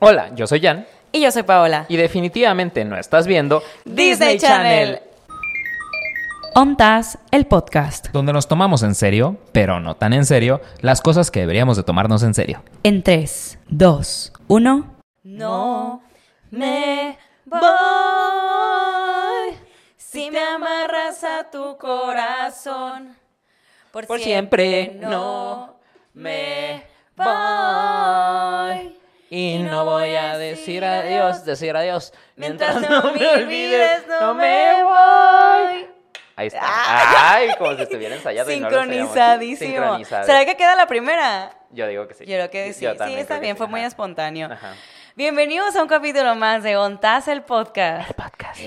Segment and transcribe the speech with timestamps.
[0.00, 0.86] Hola, yo soy Jan.
[1.10, 1.84] Y yo soy Paola.
[1.88, 5.00] Y definitivamente no estás viendo Disney Channel.
[6.54, 8.06] Ontas, el podcast.
[8.12, 11.82] Donde nos tomamos en serio, pero no tan en serio, las cosas que deberíamos de
[11.82, 12.62] tomarnos en serio.
[12.84, 14.94] En 3, 2, 1.
[15.24, 16.02] No
[16.52, 17.58] me voy
[19.96, 23.16] si me amarras a tu corazón.
[23.90, 25.74] Por, Por siempre no
[26.14, 26.84] me
[27.16, 27.97] voy.
[29.30, 32.12] Y no voy a decir adiós, decir adiós.
[32.36, 35.86] Mientras no me olvides, no me voy.
[36.36, 37.34] Ahí está.
[37.34, 38.50] Ay, como si estuviera ensayado.
[38.50, 38.80] y no lo.
[38.82, 40.04] Sincronizadísimo.
[40.04, 41.50] ¿Será que queda la primera?
[41.70, 42.24] Yo digo que sí.
[42.24, 42.84] Yo creo que sí.
[42.84, 43.58] Yo Sí, está bien, sí.
[43.58, 44.50] fue muy espontáneo.
[44.52, 44.74] Ajá.
[45.16, 48.08] Bienvenidos a un capítulo más de Ontas, el podcast.
[48.12, 48.60] Podcast.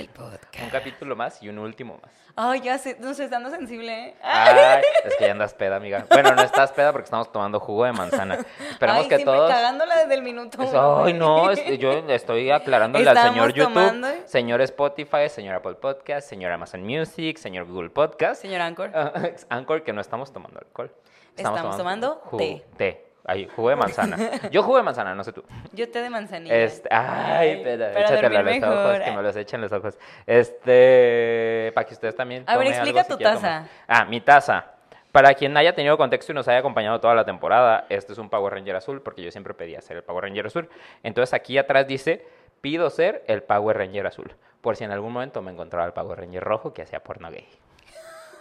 [0.62, 2.12] Un capítulo más y un último más.
[2.36, 4.08] Ay, ya sé, no sé, estando sensible.
[4.10, 4.16] ¿eh?
[4.24, 6.06] Ay, es que ya andas peda, amiga.
[6.10, 8.40] Bueno, no estás peda porque estamos tomando jugo de manzana.
[8.70, 9.52] Esperamos Ay, que siempre todos.
[9.52, 14.08] cagándola desde el minuto uno, Ay, no, es- yo estoy aclarándole al señor YouTube, tomando.
[14.26, 18.92] señor Spotify, señor Apple Podcast, señor Amazon Music, señor Google Podcast, Señor Anchor.
[18.94, 19.12] Ah,
[19.50, 20.92] Anchor, que no estamos tomando alcohol.
[21.36, 22.66] Estamos tomando jugo- té.
[22.78, 23.11] Té.
[23.26, 24.18] Ay, jugo de manzana.
[24.52, 25.44] Yo jugo de manzana, no sé tú.
[25.74, 26.56] Yo té de manzanilla.
[26.56, 29.04] Este, ay, espera, para échatelo a los ojos, mejor.
[29.04, 30.00] que me los echen los ojos.
[30.26, 32.44] Este, para que ustedes también.
[32.48, 33.68] A ver, explica algo tu taza.
[33.88, 34.66] Ah, mi taza.
[35.12, 38.30] Para quien haya tenido contexto y nos haya acompañado toda la temporada, este es un
[38.30, 40.70] Power Ranger azul, porque yo siempre pedía ser el Power Ranger azul.
[41.04, 42.26] Entonces aquí atrás dice,
[42.62, 46.18] pido ser el Power Ranger azul, por si en algún momento me encontraba el Power
[46.18, 47.46] Ranger rojo que hacía porno gay.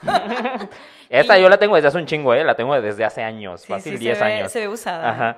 [1.09, 2.45] Esta yo la tengo desde hace un chingo, ¿eh?
[2.45, 4.53] La tengo desde hace años, Sí, fácil sí, 10 se ve- años.
[4.53, 5.11] se ve usada.
[5.11, 5.37] Ajá.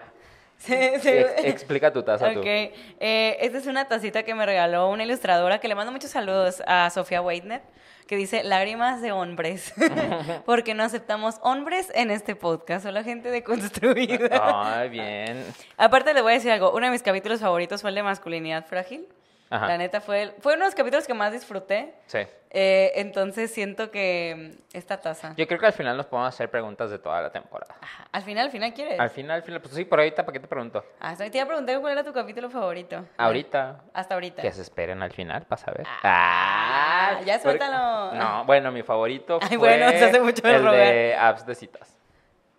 [0.58, 2.41] Se- se Ex- ve- explica tu taza tú.
[2.41, 6.10] Ok, eh, esta es una tacita que me regaló una ilustradora que le mando muchos
[6.10, 7.62] saludos a Sofía Weidner,
[8.06, 9.72] que dice lágrimas de hombres,
[10.46, 14.40] porque no aceptamos hombres en este podcast, solo gente deconstruida.
[14.40, 15.44] Ay, bien.
[15.78, 18.64] Aparte le voy a decir algo, uno de mis capítulos favoritos fue el de masculinidad
[18.66, 19.08] frágil.
[19.55, 19.67] Ajá.
[19.69, 21.95] La neta fue, el- fue uno de los capítulos que más disfruté.
[22.06, 22.20] Sí.
[22.55, 25.34] Eh, entonces siento que esta taza.
[25.36, 27.74] Yo creo que al final nos podemos hacer preguntas de toda la temporada.
[27.80, 28.98] Ajá, Al final, al final quieres.
[29.01, 30.85] Al final, al final, pues sí, por ahorita, ¿para qué te pregunto?
[31.01, 33.05] Ah, te iba a preguntar cuál era tu capítulo favorito.
[33.18, 33.83] Ahorita.
[33.95, 34.40] Hasta ahorita.
[34.42, 35.86] Que se esperen al final para saber.
[36.02, 38.13] Ah, ya porque- suéltalo.
[38.14, 41.96] No, bueno, mi favorito Ay, fue bueno, se hace mucho el de apps de citas.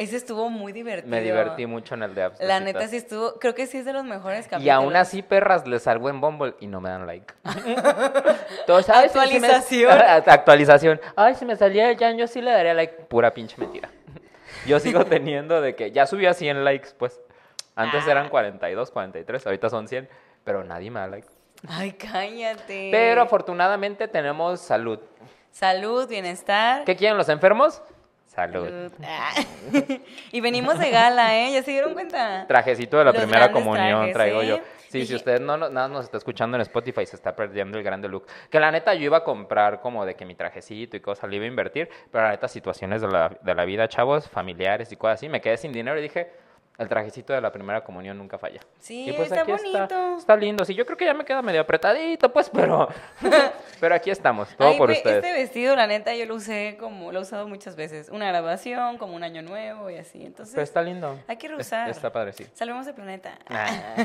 [0.03, 1.09] Ese estuvo muy divertido.
[1.09, 3.77] Me divertí mucho en el de apps de La neta sí estuvo, creo que sí
[3.77, 4.65] es de los mejores capítulos.
[4.65, 7.33] Y aún así, perras, les salgo en Bumble y no me dan like.
[8.67, 10.01] Todos, "Ay, sí, sí me- Actualización.
[10.27, 11.01] Actualización.
[11.15, 12.93] Ay, si me salía el Jan, yo sí le daría like.
[13.07, 13.89] Pura pinche mentira.
[14.65, 17.19] Yo sigo teniendo de que ya subí a 100 likes, pues.
[17.75, 18.11] Antes Ah.
[18.11, 20.07] eran 42, 43, ahorita son 100,
[20.45, 21.27] pero nadie me da like.
[21.67, 22.89] Ay, cállate.
[22.91, 24.99] Pero afortunadamente tenemos salud.
[25.51, 26.83] Salud, bienestar.
[26.85, 27.81] ¿Qué quieren los enfermos?
[28.35, 28.65] Salud.
[28.67, 28.91] Salud.
[29.05, 29.33] Ah.
[30.31, 31.51] y venimos de gala, ¿eh?
[31.53, 32.45] ¿Ya se dieron cuenta?
[32.47, 34.47] Trajecito de la Los primera comunión trajes, traigo ¿eh?
[34.47, 34.59] yo.
[34.89, 37.83] Sí, si usted no, no- nada nos está escuchando en Spotify, se está perdiendo el
[37.83, 38.27] grande look.
[38.51, 41.37] Que la neta yo iba a comprar como de que mi trajecito y cosas, le
[41.37, 44.95] iba a invertir, pero la neta situaciones de la, de la vida, chavos, familiares y
[44.95, 46.31] cosas así, me quedé sin dinero y dije,
[46.77, 48.59] el trajecito de la primera comunión nunca falla.
[48.79, 50.17] Sí, Y pues está aquí bonito.
[50.17, 52.87] Está, lindo, sí, yo creo que ya me queda medio apretadito, pues, pero,
[53.79, 55.23] pero aquí estamos, todo Ay, por ve, ustedes.
[55.23, 58.09] Este vestido, la neta, yo lo usé como, lo he usado muchas veces.
[58.09, 60.25] Una grabación, como un año nuevo y así.
[60.25, 61.19] Entonces, Pero está lindo.
[61.27, 61.89] hay que Es- reusar.
[61.89, 62.47] Está padre, sí.
[62.53, 63.37] Salvemos el planeta.
[63.49, 63.93] Ah,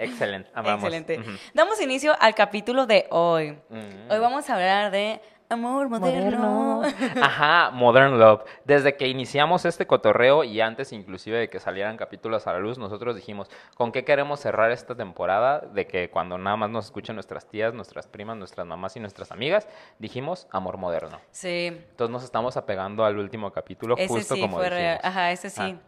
[0.00, 0.84] Excelente, amamos.
[0.92, 1.20] Excelente.
[1.54, 3.52] Damos inicio al capítulo de hoy.
[3.68, 4.10] Mm.
[4.10, 6.82] Hoy vamos a hablar de amor moderno.
[7.20, 8.44] Ajá, Modern Love.
[8.64, 12.78] Desde que iniciamos este cotorreo y antes inclusive de que salieran capítulos a la luz,
[12.78, 15.60] nosotros dijimos, ¿con qué queremos cerrar esta temporada?
[15.60, 19.32] De que cuando nada más nos escuchen nuestras tías, nuestras primas, nuestras mamás y nuestras
[19.32, 19.68] amigas,
[19.98, 21.20] dijimos amor moderno.
[21.32, 24.96] Sí, Entonces nos estamos apegando al último capítulo ese justo sí como fue real.
[24.98, 25.04] dijimos.
[25.04, 25.60] Ajá, ese sí.
[25.62, 25.86] Ah.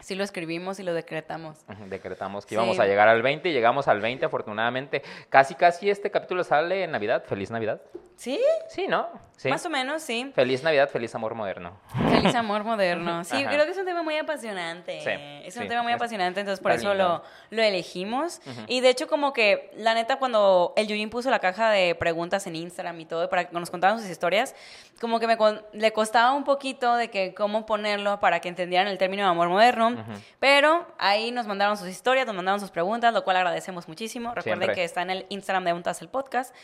[0.00, 1.56] Sí lo escribimos y lo decretamos.
[1.88, 2.54] Decretamos que Sí.
[2.56, 5.02] íbamos a llegar al 20 y llegamos al 20 afortunadamente.
[5.30, 7.24] Casi, casi este capítulo sale en Navidad.
[7.24, 7.80] Feliz Navidad.
[8.16, 8.40] ¿Sí?
[8.68, 9.08] Sí, ¿no?
[9.36, 9.48] Sí.
[9.48, 10.30] Más o menos, sí.
[10.34, 11.76] Feliz Navidad, feliz amor moderno.
[12.08, 13.24] Feliz amor moderno.
[13.24, 13.50] Sí, Ajá.
[13.50, 15.00] creo que es un tema muy apasionante.
[15.00, 15.10] Sí,
[15.46, 18.40] es un sí, tema muy apasionante, entonces por eso lo, lo elegimos.
[18.68, 22.46] Y de hecho, como que, la neta, cuando el Yuyin puso la caja de preguntas
[22.46, 24.54] en Instagram y todo, para que nos contaran sus historias,
[25.00, 28.86] como que me con- le costaba un poquito de que cómo ponerlo para que entendieran
[28.86, 29.96] el término de amor moderno.
[30.38, 34.28] Pero ahí nos mandaron sus historias, nos mandaron sus preguntas, lo cual agradecemos muchísimo.
[34.34, 34.74] Recuerden Siempre.
[34.76, 36.54] que está en el Instagram de Untas el podcast.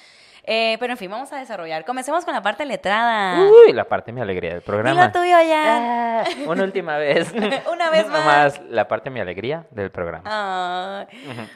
[0.44, 1.84] Eh, pero en fin, vamos a desarrollar.
[1.84, 3.38] Comencemos con la parte letrada.
[3.40, 5.08] Uy, la parte de mi alegría del programa.
[5.08, 5.82] Dilo tuyo, Brian.
[5.82, 7.32] Ah, una última vez.
[7.72, 8.60] Una vez más.
[8.68, 10.22] la parte de mi alegría del programa.
[10.26, 11.06] Ah,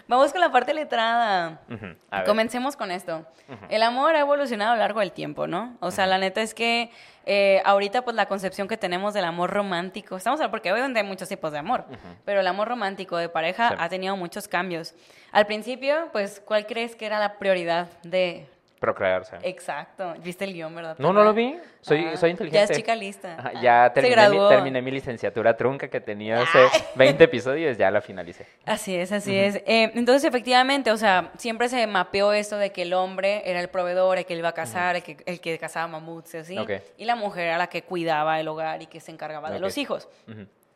[0.08, 1.60] Vamos con la parte letrada.
[1.70, 2.26] Ujú, a ver.
[2.26, 3.26] Comencemos con esto.
[3.68, 5.76] El amor ha evolucionado a lo largo del tiempo, ¿no?
[5.80, 6.90] O sea, la neta es que
[7.26, 11.06] eh, ahorita pues la concepción que tenemos del amor romántico, estamos hablando porque obviamente hay
[11.06, 11.84] muchos tipos de amor,
[12.24, 13.74] pero el amor romántico de pareja Sí.
[13.78, 14.94] ha tenido muchos cambios.
[15.32, 18.46] Al principio, pues, ¿cuál crees que era la prioridad de...
[18.80, 19.36] Procrearse.
[19.42, 20.96] Exacto, viste el guion, ¿verdad?
[20.98, 21.56] No, no lo vi.
[21.80, 22.66] Soy, Ah, soy inteligente.
[22.66, 23.36] Ya es chica lista.
[23.38, 26.58] Ajá, ya Se terminé mi, terminé mi licenciatura trunca que tenía hace
[26.94, 28.46] 20 episodios, ya la finalicé.
[28.66, 29.56] Así es, así es.
[29.66, 33.68] Eh, entonces, efectivamente, o sea, siempre se mapeó esto de que el hombre era el
[33.68, 36.58] proveedor, el que iba a casar, el, que, el que cazaba mamuts y así.
[36.98, 39.78] Y la mujer era la que cuidaba el hogar y que se encargaba de los
[39.78, 40.08] hijos.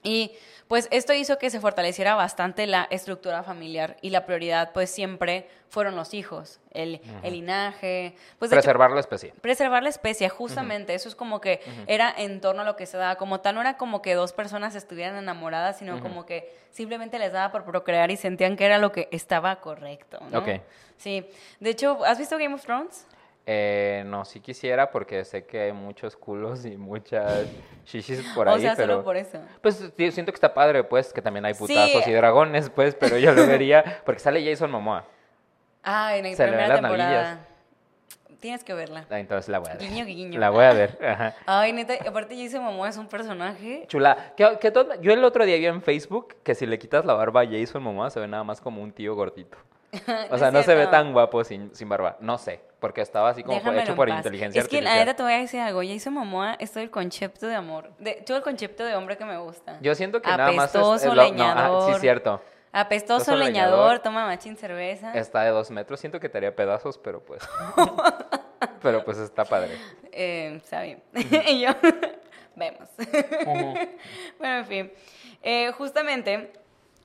[0.02, 0.32] Y
[0.68, 5.48] pues esto hizo que se fortaleciera bastante la estructura familiar y la prioridad pues siempre
[5.70, 9.34] fueron los hijos, el, el linaje, pues hecho, Preservar la especie.
[9.40, 12.96] preservar la especie, justamente, eso es como que era en torno a lo que se
[12.96, 17.18] daba, como tal no era como que dos personas estuvieran enamoradas, sino como que simplemente
[17.18, 20.38] les daba por procrear y sentían que era lo que estaba correcto, ¿no?
[20.38, 20.48] Ok.
[20.96, 21.28] Sí,
[21.60, 23.06] de hecho, ¿has visto Game of Thrones?
[23.50, 27.46] Eh, no, sí quisiera porque sé que hay muchos culos y muchas
[27.86, 28.92] shishis por o ahí, sea, pero...
[28.94, 29.38] solo por eso.
[29.62, 31.60] Pues siento que está padre, pues, que también hay Sí.
[31.60, 35.06] putazos y dragones, pues, pero yo lo vería porque sale Jason Momoa.
[35.82, 37.40] Ah, en la Se le ven primera las temporada.
[38.40, 39.06] Tienes que verla.
[39.10, 39.82] Ah, Entonces la voy a ver.
[39.88, 40.38] Guiño, guiño.
[40.38, 40.98] La voy a ver.
[41.04, 41.34] Ajá.
[41.46, 43.84] Ay, neta, aparte Jason Momoa es un personaje.
[43.88, 44.34] Chula.
[44.36, 47.14] Que, que todo- yo el otro día vi en Facebook que si le quitas la
[47.14, 49.56] barba a Jason Momoa se ve nada más como un tío gordito.
[50.30, 52.18] O sea, es no se ve tan guapo sin, sin barba.
[52.20, 54.18] No sé, porque estaba así como fue hecho por paz.
[54.18, 55.06] inteligencia Es que la artificial.
[55.06, 55.80] neta te voy a decir algo.
[55.84, 57.90] Jason Momoa es todo el concepto de amor.
[57.98, 59.78] De, todo el concepto de hombre que me gusta.
[59.80, 61.94] Yo siento que nada más es, Apestoso es lo- no, ah, leñador.
[61.94, 62.40] sí, cierto.
[62.70, 63.98] Apestoso leñador.
[64.00, 65.12] toma machín cerveza.
[65.14, 65.98] Está de dos metros.
[66.00, 67.42] Siento que te haría pedazos, pero pues.
[68.82, 69.76] pero pues está padre.
[70.12, 71.02] Eh, está bien.
[71.48, 71.70] y yo,
[72.56, 72.88] vemos.
[74.38, 74.92] bueno, en fin.
[75.42, 76.52] Eh, justamente,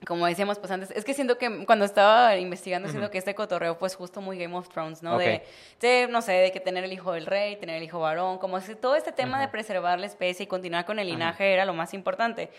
[0.06, 3.78] como decíamos pues antes, es que siento que cuando estaba investigando, siento que este cotorreo
[3.78, 5.18] pues justo muy Game of Thrones, ¿no?
[5.18, 5.44] De,
[6.10, 8.76] no sé, de que tener el hijo del rey, tener el hijo varón, como si
[8.76, 11.94] todo este tema de preservar la especie y continuar con el linaje era lo más
[11.94, 12.50] importante.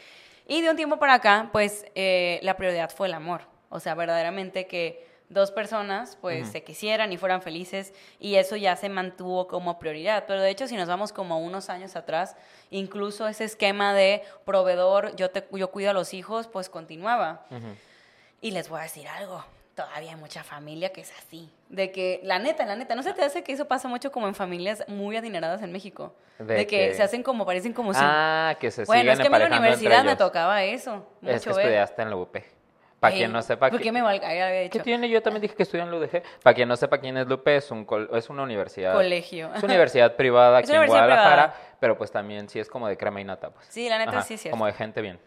[0.46, 3.42] Y de un tiempo para acá, pues eh, la prioridad fue el amor.
[3.70, 8.76] O sea, verdaderamente que dos personas pues se quisieran y fueran felices y eso ya
[8.76, 10.24] se mantuvo como prioridad.
[10.26, 12.36] Pero de hecho, si nos vamos como unos años atrás,
[12.70, 17.46] incluso ese esquema de proveedor, yo, te, yo cuido a los hijos, pues continuaba.
[18.40, 19.44] Y les voy a decir algo.
[19.74, 21.50] Todavía hay mucha familia que es así.
[21.68, 24.28] De que, la neta, la neta, ¿no se te hace que eso pasa mucho como
[24.28, 26.14] en familias muy adineradas en México?
[26.38, 27.98] De De, que, que- se hacen como, parecen como si...
[28.00, 31.04] Ah, que se bueno, es que a mí en la universidad me tocaba eso.
[31.20, 32.36] Mucho Es que estudiaste en la UP.
[33.04, 34.34] Para quien no sepa ¿Por qué me valga?
[34.34, 34.82] Ya había ¿Qué dicho.
[34.82, 35.08] tiene?
[35.08, 36.22] Yo también dije que estudié en la UDG.
[36.42, 38.92] Para quien no sepa quién es Lupe, es, un col- es una universidad.
[38.94, 39.50] Colegio.
[39.54, 41.76] Es una universidad privada aquí en Guadalajara, privada.
[41.80, 43.50] pero pues también sí es como de crema y nata.
[43.50, 43.66] Pues.
[43.68, 44.54] Sí, la neta Ajá, sí es cierto.
[44.54, 45.18] Como de gente bien.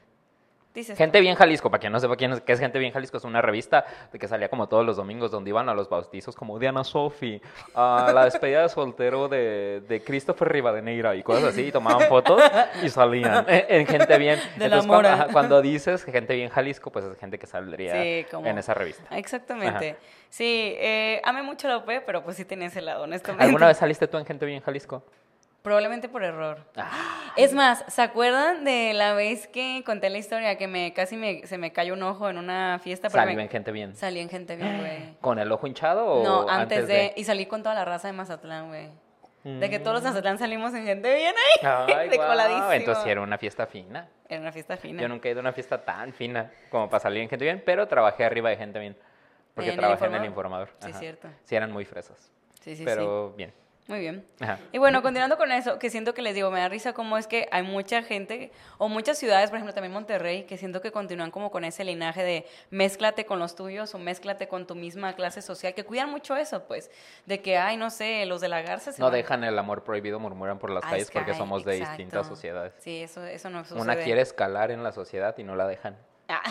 [0.74, 3.18] Dices, Gente bien Jalisco, para quien no sepa quién es, qué es Gente bien Jalisco,
[3.18, 6.36] es una revista de que salía como todos los domingos donde iban a los bautizos
[6.36, 7.42] como Diana Sofi,
[7.74, 12.44] a la despedida de soltero de, de Christopher Rivadeneira y cosas así, y tomaban fotos
[12.84, 14.40] y salían en, en Gente bien.
[14.58, 15.14] De Entonces, cuando, mora.
[15.14, 18.76] ajá, cuando dices Gente bien Jalisco, pues es gente que saldría Sí, como- en esa
[18.76, 19.04] revista.
[19.18, 19.96] Exactamente.
[20.30, 23.44] Sí, eh, amé mucho la UP, pero pues sí tenía ese lado, honestamente.
[23.46, 25.04] ¿Alguna vez saliste tú en Gente bien Jalisco?
[25.62, 26.60] Probablemente por error.
[26.78, 27.34] Ah.
[27.36, 31.46] Es más, ¿se acuerdan de la vez que conté la historia que me casi me,
[31.46, 33.10] se me cayó un ojo en una fiesta?
[33.10, 33.96] pero Salí me- en Gente bien.
[33.96, 35.16] Salí en gente bien, güey.
[35.22, 37.14] ¿Con el ojo hinchado o No, antes, de...
[37.18, 38.90] Y salí con toda la raza de Mazatlán, güey.
[39.44, 41.68] De que todos los de Mazatlán salimos en gente bien ahí.
[41.98, 42.72] Ay, de guau, coladísimo.
[42.72, 44.10] Entonces sí era una fiesta fina.
[44.28, 45.02] Era una fiesta fina.
[45.02, 47.64] Yo nunca he ido a una fiesta tan fina como para salir en gente bien,
[47.66, 48.98] pero trabajé arriba de gente bien.
[49.54, 50.68] Porque ¿En el trabajé en el informador?
[50.68, 50.70] informador.
[50.82, 51.00] Sí, Ajá.
[51.00, 51.28] cierto.
[51.46, 52.30] Sí, eran muy fresas.
[52.60, 53.54] Sí, sí, pero bien.
[53.88, 54.26] Muy bien.
[54.42, 54.60] Ajá.
[54.74, 57.26] Y bueno, continuando con eso, que siento que les digo, me da risa cómo es
[57.26, 61.32] que hay mucha gente, o muchas ciudades, por ejemplo, también Monterrey, que siento que continúan
[61.32, 65.42] como con ese linaje de mézclate con los tuyos o mézclate con tu misma clase
[65.42, 66.92] social, que cuidan mucho eso, pues,
[67.26, 69.84] de que, ay, no sé, los de la garza se No van- dejan el amor
[69.86, 71.92] prohibido, murmuran por las calles es que, porque somos de exacto.
[71.98, 72.74] distintas sociedades.
[72.80, 73.82] Sí, eso, eso no sucede.
[73.82, 75.96] Una quiere escalar en la sociedad y no la dejan.
[76.30, 76.42] Ah.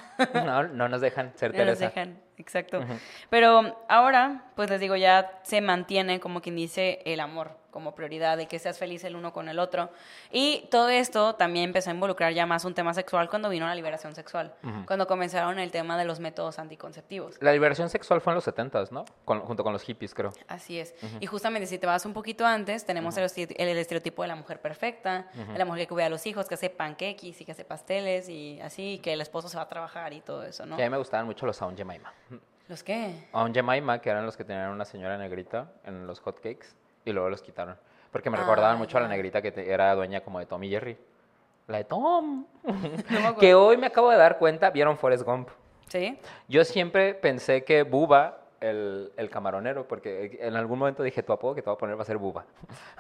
[0.45, 2.85] No, no nos dejan ser No nos dejan, exacto.
[3.31, 8.39] Pero ahora, pues les digo, ya se mantiene como quien dice el amor como prioridad,
[8.39, 9.91] de que seas feliz el uno con el otro.
[10.33, 13.75] Y todo esto también empezó a involucrar ya más un tema sexual cuando vino la
[13.75, 14.55] liberación sexual,
[14.87, 17.37] cuando comenzaron el tema de los métodos anticonceptivos.
[17.43, 19.05] La liberación sexual fue en los 70 ¿no?
[19.27, 20.33] Con- junto con los hippies, creo.
[20.49, 20.95] Así es.
[21.21, 24.37] Y justamente si te vas un poquito antes, tenemos el, el- el estereotipo de la
[24.37, 27.53] mujer perfecta, de la mujer que cuida a los hijos, que hace panqueques y que
[27.53, 30.79] hace pasteles y así, que el esposo se va a trabajar y todo eso, ¿no?
[30.79, 32.11] Y a mí me gustaban mucho los Aunt Jemima.
[32.69, 33.29] ¿Los qué?
[33.33, 36.67] Aunt Jemima, que eran los que tenían una señora negrita en los hotcakes,
[37.07, 37.77] y luego los quitaron.
[38.13, 39.13] Porque me Ah, recordaban mucho a la ya.
[39.13, 40.99] negrita que te- era dueña como de Tommy Jerry.
[41.69, 42.45] La de Tom.
[43.11, 45.49] No que hoy me acabo de dar cuenta, ¿vieron Forrest Gump?
[45.89, 46.19] ¿Sí?
[46.49, 51.55] Yo siempre pensé que Buba, el, el camaronero, porque en algún momento dije, tu apodo
[51.55, 52.45] que te voy a poner va a ser Buba.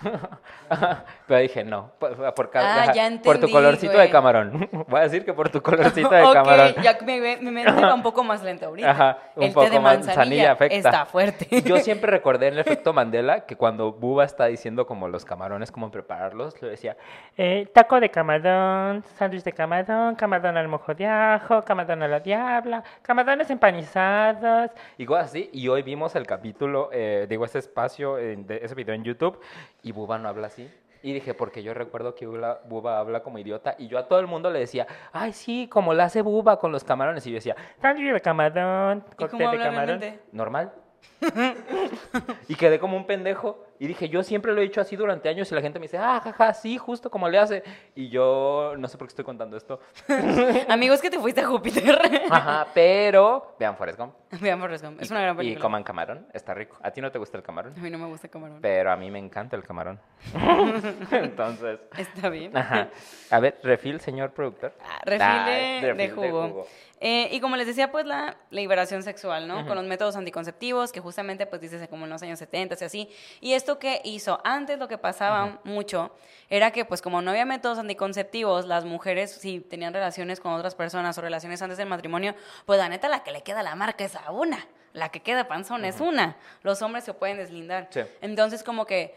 [1.26, 2.16] Pero dije, no, por,
[2.54, 4.68] Ah, ajá, ya por tu colorcito de camarón.
[4.88, 6.74] Voy a decir que por tu colorcito de camarón.
[6.82, 8.90] ya mi mente va un poco más lenta ahorita.
[8.90, 10.76] Ajá, un El poco té de más, manzanilla, manzanilla afecta.
[10.76, 11.62] está fuerte.
[11.62, 15.70] Yo siempre recordé en el efecto Mandela que cuando Buba está diciendo como los camarones,
[15.72, 16.96] cómo prepararlos, le decía,
[17.36, 22.20] Eh, taco de camarón, sándwich de camarón, camarón al mojo de ajo, camarón a la
[22.20, 24.70] diabla, camarones empanizados.
[24.98, 25.45] y cosas así.
[25.52, 29.40] Y hoy vimos el capítulo, eh, digo, ese espacio, eh, de ese video en YouTube,
[29.82, 30.70] y Buba no habla así.
[31.02, 34.18] Y dije, porque yo recuerdo que Buba, Buba habla como idiota, y yo a todo
[34.18, 37.26] el mundo le decía, ay, sí, como la hace Buba con los camarones.
[37.26, 40.00] Y yo decía, de camarón, ¿Y cóctel cómo de habla camarón.
[40.32, 40.72] normal.
[42.48, 43.64] y quedé como un pendejo.
[43.78, 45.98] Y dije, yo siempre lo he dicho así durante años y la gente me dice,
[45.98, 47.62] ah, jaja, sí, justo como le hace.
[47.94, 49.80] Y yo no sé por qué estoy contando esto.
[50.68, 51.98] Amigos, que te fuiste a Júpiter.
[52.30, 54.14] Ajá, pero vean Forrest Gump.
[54.40, 55.00] Vean Forrest Gump.
[55.00, 55.62] Es una gran Y película.
[55.62, 56.76] coman camarón, está rico.
[56.82, 57.72] ¿A ti no te gusta el camarón?
[57.76, 58.58] A mí no me gusta el camarón.
[58.60, 59.98] Pero a mí me encanta el camarón.
[61.10, 62.56] Entonces, Está bien.
[62.56, 62.88] ajá.
[63.30, 64.72] A ver, refil, señor productor.
[64.80, 66.66] Ah, refile Ah, de refil jugo.
[67.00, 69.66] Eh, y como les decía, pues la liberación sexual, ¿no?
[69.66, 73.10] Con los métodos anticonceptivos, que justamente, pues dices, como en los años 70 y así.
[73.42, 76.12] Y esto que hizo, antes lo que pasaba mucho
[76.48, 80.74] era que, pues como no había métodos anticonceptivos, las mujeres, si tenían relaciones con otras
[80.74, 84.04] personas o relaciones antes del matrimonio, pues la neta, la que le queda la marca
[84.04, 84.66] es a una.
[84.92, 86.36] La que queda panzón es una.
[86.62, 87.88] Los hombres se pueden deslindar.
[87.90, 88.00] Sí.
[88.22, 89.14] Entonces, como que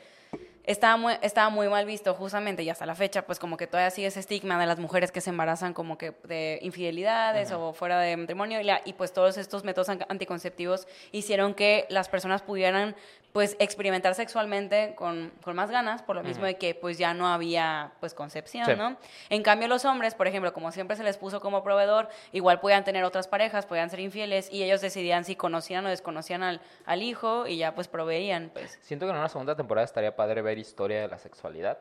[0.65, 3.89] estaba muy, estaba muy mal visto justamente y hasta la fecha pues como que todavía
[3.89, 7.99] sigue ese estigma de las mujeres que se embarazan como que de infidelidades o fuera
[8.01, 12.43] de matrimonio y, la- y pues todos estos métodos an- anticonceptivos hicieron que las personas
[12.43, 12.95] pudieran
[13.33, 17.27] pues experimentar sexualmente con, con más ganas por lo mismo de que pues ya no
[17.27, 18.75] había pues concepción, Sí.
[18.75, 18.97] ¿no?
[19.29, 22.83] En cambio los hombres, por ejemplo, como siempre se les puso como proveedor, igual podían
[22.83, 27.03] tener otras parejas, podían ser infieles y ellos decidían si conocían o desconocían al, al
[27.03, 28.79] hijo y ya pues proveían pues.
[28.81, 31.77] Siento que en una segunda temporada estaría padre ver historia de la sexualidad.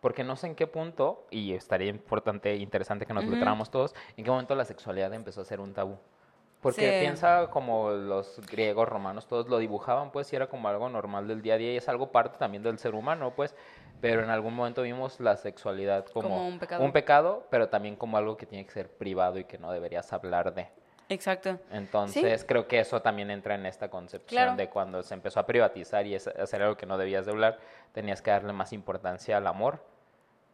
[0.00, 4.24] Porque no sé en qué punto, y estaría importante, interesante que nos preparáramos todos, en
[4.24, 5.98] qué momento la sexualidad empezó a ser un tabú.
[6.60, 7.00] Porque Sí.
[7.00, 11.42] piensa como los griegos, romanos, todos lo dibujaban, pues, y era como algo normal del
[11.42, 13.54] día a día, y es algo parte también del ser humano, pues.
[14.00, 16.84] Pero en algún momento vimos la sexualidad como, Como un pecado.
[16.84, 20.12] un pecado, pero también como algo que tiene que ser privado y que no deberías
[20.12, 20.68] hablar de.
[21.08, 21.58] Exacto.
[21.70, 24.56] Entonces, creo que eso también entra en esta concepción Claro.
[24.56, 27.58] de cuando se empezó a privatizar y hacer algo que no debías de hablar,
[27.92, 29.78] tenías que darle más importancia al amor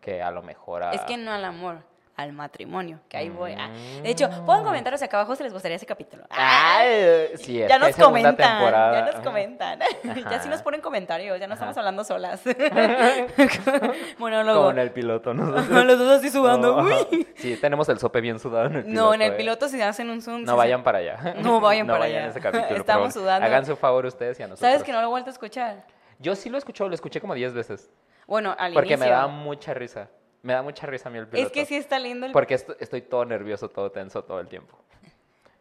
[0.02, 0.90] que a lo mejor a...
[0.92, 1.78] Es que no al amor,
[2.14, 3.54] al matrimonio, que ahí voy.
[3.58, 4.02] Ah, Mm.
[4.02, 6.24] De hecho, pongan comentarios acá abajo si les gustaría ese capítulo.
[6.30, 8.92] Ay, sí, ya nos hay segunda comentan, temporada.
[9.06, 9.78] ya nos comentan.
[10.30, 12.42] ya sí nos ponen comentarios, ya no estamos hablando solas.
[14.18, 14.58] Monólogo.
[14.60, 15.44] Como en el piloto, ¿no?
[15.84, 16.76] Los dos así sudando.
[16.82, 17.26] Uy.
[17.36, 19.00] Sí, tenemos el sope bien sudado en el piloto.
[19.04, 19.36] No, en el eh.
[19.36, 20.44] piloto si hacen un zoom.
[20.44, 21.34] No sí, vayan para allá.
[21.38, 22.30] No vayan No para vayan allá.
[22.30, 22.76] ese capítulo.
[22.80, 23.46] Estamos sudando.
[23.46, 24.70] Hagan su favor ustedes y a nosotros.
[24.70, 25.84] ¿Sabes que no lo he vuelto a escuchar?
[26.18, 27.90] Yo sí lo escuché, lo escuché como 10 veces.
[28.26, 29.12] Bueno, al Porque me inicio.
[29.12, 30.08] da mucha risa.
[30.42, 31.46] Me da mucha risa a mí el piloto.
[31.46, 32.32] Es que sí está lindo el...
[32.32, 34.76] Porque est- estoy todo nervioso, todo tenso todo el tiempo.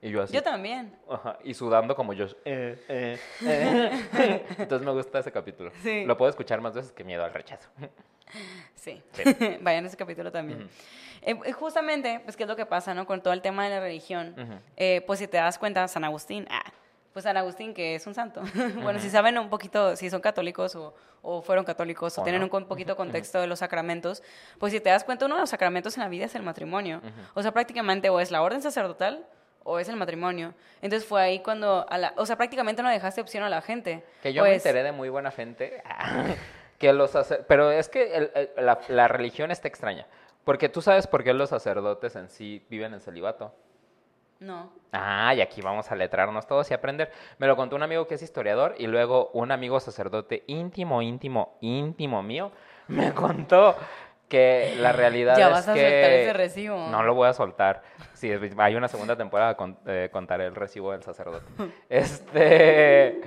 [0.02, 0.34] Y yo así.
[0.34, 0.96] Yo también.
[1.08, 2.26] Ajá, y sudando como yo.
[2.46, 4.46] eh, eh, eh.
[4.58, 5.72] Entonces me gusta ese capítulo.
[5.84, 6.06] Sí.
[6.06, 7.70] Lo puedo escuchar más veces que miedo al rechazo.
[8.74, 9.02] Sí.
[9.62, 10.68] Vayan a ese capítulo también.
[11.54, 13.06] Justamente, pues, ¿qué es lo que pasa, no?
[13.06, 14.34] Con todo el tema de la religión.
[14.78, 16.64] Eh, pues, si te das cuenta, San Agustín, ah,
[17.14, 18.42] pues San Agustín, que es un santo.
[18.82, 22.42] bueno, si saben un poquito, si son católicos o, o fueron católicos o, O tienen
[22.42, 22.50] no.
[22.58, 24.24] un poquito contexto de los sacramentos,
[24.60, 27.02] pues si te das cuenta, uno de los sacramentos en la vida es el matrimonio.
[27.34, 29.26] O sea, prácticamente o es la orden sacerdotal
[29.64, 30.54] o es el matrimonio.
[30.82, 34.04] Entonces fue ahí cuando, a la- o sea, prácticamente no dejaste opción a la gente.
[34.24, 35.84] Que yo me Pues, enteré de muy buena gente.
[36.80, 40.08] que los sacer- Pero es que el- el- la, la religión está extraña.
[40.46, 43.54] Porque tú sabes por qué los sacerdotes en sí viven en celibato.
[44.42, 44.70] No.
[44.92, 47.12] Ah, y aquí vamos a letrarnos todos y aprender.
[47.38, 51.58] Me lo contó un amigo que es historiador y luego un amigo sacerdote íntimo, íntimo,
[51.62, 52.52] íntimo mío
[52.90, 53.76] me contó
[54.28, 56.88] que la realidad Ya es vas a que soltar ese recibo.
[56.90, 57.84] no lo voy a soltar.
[58.14, 61.46] Si hay una segunda temporada con- eh, contaré el recibo del sacerdote.
[61.90, 63.22] Este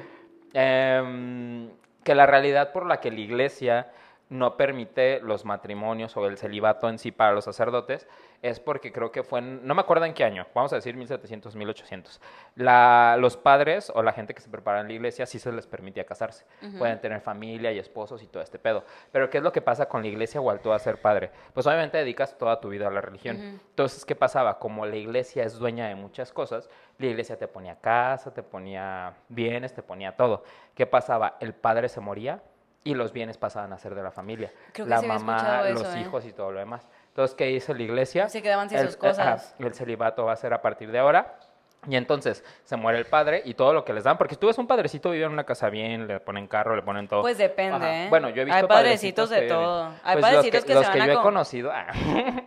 [0.52, 1.70] em,
[2.02, 3.88] que la realidad por la que la iglesia
[4.30, 8.08] no permite los matrimonios o el celibato en sí para los sacerdotes
[8.42, 10.96] es porque creo que fue en, no me acuerdo en qué año, vamos a decir
[10.96, 12.20] 1700, 1800.
[12.56, 15.66] La, los padres o la gente que se prepara en la iglesia sí se les
[15.66, 16.44] permitía casarse.
[16.78, 18.84] Pueden tener familia y esposos y todo este pedo.
[19.12, 21.30] Pero ¿qué es lo que pasa con la iglesia o al tú a ser padre?
[21.52, 23.36] Pues obviamente dedicas toda tu vida a la religión.
[23.36, 24.58] Entonces, ¿qué pasaba?
[24.58, 29.14] Como la iglesia es dueña de muchas cosas, la iglesia te ponía casa, te ponía
[29.28, 30.44] bienes, te ponía todo.
[30.74, 31.36] ¿Qué pasaba?
[31.40, 32.42] El padre se moría
[32.84, 34.52] y los bienes pasaban a ser de la familia.
[34.72, 36.00] Creo que la mamá, los ¿eh?
[36.00, 36.86] hijos y todo lo demás.
[37.08, 38.28] Entonces, ¿qué dice la iglesia?
[38.28, 39.52] Se quedaban sin El- sus cosas.
[39.56, 41.38] ajá, el celibato va a ser a partir de ahora.
[41.86, 44.46] Y entonces se muere el padre y todo lo que les dan, porque si tú
[44.46, 47.20] ves un padrecito vive en una casa bien, le ponen carro, le ponen todo.
[47.20, 48.04] Pues depende, Ajá.
[48.04, 48.06] ¿eh?
[48.08, 49.88] Bueno, yo he visto Hay padrecitos de que- todo.
[50.02, 51.70] Hay pues padrecitos los que los se que van a yo he co- conocido.
[51.74, 51.86] ah,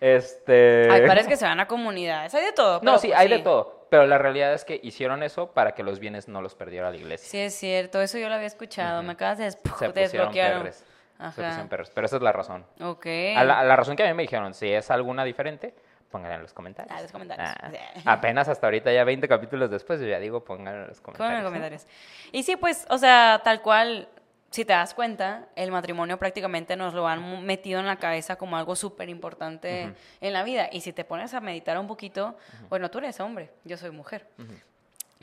[0.00, 0.90] este.
[0.90, 2.80] Hay padres que se van a comunidades, hay de todo.
[2.82, 3.86] No, sí, pues hay de todo.
[3.90, 6.96] Pero la realidad es que hicieron eso para que los bienes no los perdiera la
[6.96, 7.28] iglesia.
[7.28, 9.02] Sí, es cierto, eso yo lo había escuchado.
[9.02, 10.58] Me acabas de des- se desbloquearon.
[10.62, 10.84] perres.
[11.18, 11.90] Se pusieron perros.
[11.94, 12.64] Pero esa es la razón.
[12.80, 13.06] Ok.
[13.36, 15.74] A la, a la razón que a mí me dijeron, si es alguna diferente,
[16.10, 16.96] pónganla en los comentarios.
[16.96, 17.50] Ah, los comentarios.
[17.60, 18.02] Ah, Sí.
[18.06, 21.36] apenas hasta ahorita, ya 20 capítulos después, yo ya digo, pónganla en los comentarios.
[21.38, 21.86] en los comentarios.
[22.32, 24.08] Y sí, pues, o sea, tal cual,
[24.50, 28.56] si te das cuenta, el matrimonio prácticamente nos lo han metido en la cabeza como
[28.56, 30.68] algo súper importante en la vida.
[30.72, 32.36] Y si te pones a meditar un poquito,
[32.68, 34.26] bueno, tú eres hombre, yo soy mujer.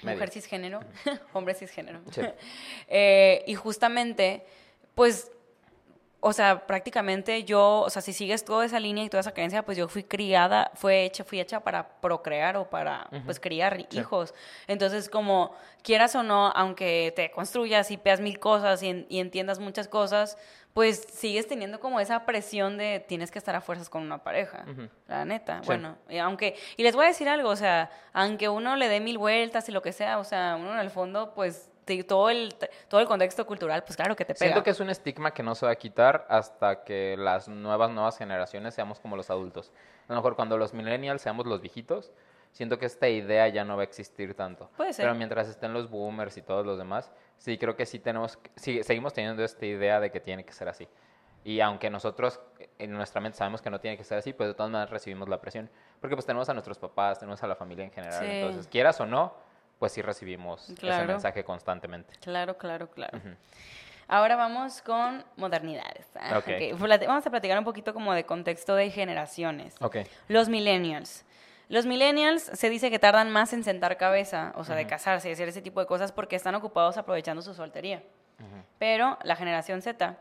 [0.03, 0.15] Medio.
[0.15, 0.79] Mujer cisgénero,
[1.33, 2.01] hombre cisgénero.
[2.11, 2.21] Sí.
[2.87, 4.45] Eh, y justamente,
[4.95, 5.31] pues,
[6.19, 9.63] o sea, prácticamente yo, o sea, si sigues toda esa línea y toda esa creencia,
[9.63, 14.33] pues yo fui criada, fue hecha, fui hecha para procrear o para, pues, criar hijos.
[14.67, 19.19] Entonces, como quieras o no, aunque te construyas y veas mil cosas y, en- y
[19.19, 20.37] entiendas muchas cosas,
[20.73, 24.63] pues sigues teniendo como esa presión de tienes que estar a fuerzas con una pareja,
[25.07, 25.59] la neta.
[25.61, 25.65] Sí.
[25.67, 28.99] Bueno, y aunque, y les voy a decir algo, o sea, aunque uno le dé
[28.99, 31.71] mil vueltas y lo que sea, o sea, uno en el fondo, pues,
[32.05, 32.53] todo el,
[32.87, 34.45] todo el contexto cultural, pues claro que te pega.
[34.45, 37.89] Siento que es un estigma que no se va a quitar hasta que las nuevas,
[37.91, 39.71] nuevas generaciones seamos como los adultos.
[40.07, 42.11] A lo mejor cuando los millennials seamos los viejitos,
[42.51, 44.69] siento que esta idea ya no va a existir tanto.
[44.77, 45.05] Puede ser.
[45.05, 48.83] Pero mientras estén los boomers y todos los demás, sí creo que sí tenemos, sí,
[48.83, 50.87] seguimos teniendo esta idea de que tiene que ser así.
[51.43, 52.41] Y aunque nosotros
[52.77, 55.29] en nuestra mente sabemos que no tiene que ser así, pues de todas maneras recibimos
[55.29, 55.69] la presión.
[56.01, 58.19] Porque pues tenemos a nuestros papás, tenemos a la familia en general.
[58.19, 58.29] Sí.
[58.29, 59.33] Entonces, quieras o no,
[59.79, 62.13] pues sí recibimos ese mensaje constantemente.
[62.21, 63.19] Claro, claro, claro.
[64.07, 66.05] Ahora vamos con modernidades.
[66.15, 66.41] Ah,
[67.05, 69.75] Vamos a platicar un poquito como de contexto de generaciones.
[69.81, 69.97] Ok.
[70.29, 71.25] Los millennials.
[71.69, 75.33] Los millennials se dice que tardan más en sentar cabeza, o sea, de casarse y
[75.33, 78.01] hacer ese tipo de cosas porque están ocupados aprovechando su soltería.
[78.79, 80.15] Pero la generación Z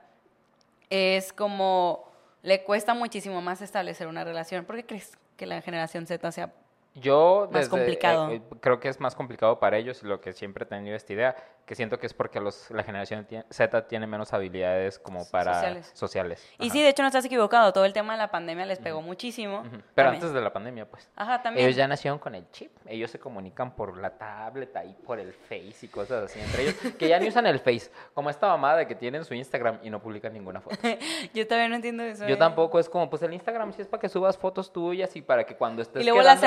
[0.90, 2.10] es como
[2.42, 4.64] le cuesta muchísimo más establecer una relación.
[4.64, 6.52] ¿Por qué crees que la generación Z sea
[7.00, 8.30] Yo Más desde, complicado.
[8.30, 10.96] eh, eh, creo que es más complicado para ellos y lo que siempre he tenido
[10.96, 11.36] esta idea,
[11.66, 15.90] que siento que es porque los, la generación Z tiene menos habilidades como para Sociales.
[15.94, 16.50] sociales.
[16.58, 19.02] Y sí, de hecho no estás equivocado, todo el tema de la pandemia les pegó
[19.02, 19.62] muchísimo.
[19.62, 20.14] Pero También.
[20.14, 21.10] antes de la pandemia, pues.
[21.16, 21.66] Ajá, también.
[21.66, 22.70] Ellos ya nacieron con el chip.
[22.86, 26.76] Ellos se comunican por la tablet, ahí por el Face y cosas así entre ellos.
[26.98, 27.90] Que ya ni usan el Face.
[28.14, 30.76] Como esta mamada de que tienen su Instagram y no publican ninguna foto.
[31.34, 32.26] Yo todavía no entiendo eso.
[32.26, 32.38] Yo ¿eh?
[32.38, 32.78] tampoco.
[32.78, 35.56] Es como, pues el Instagram sí es para que subas fotos tuyas y para que
[35.56, 36.46] cuando estés Y luego las quedando-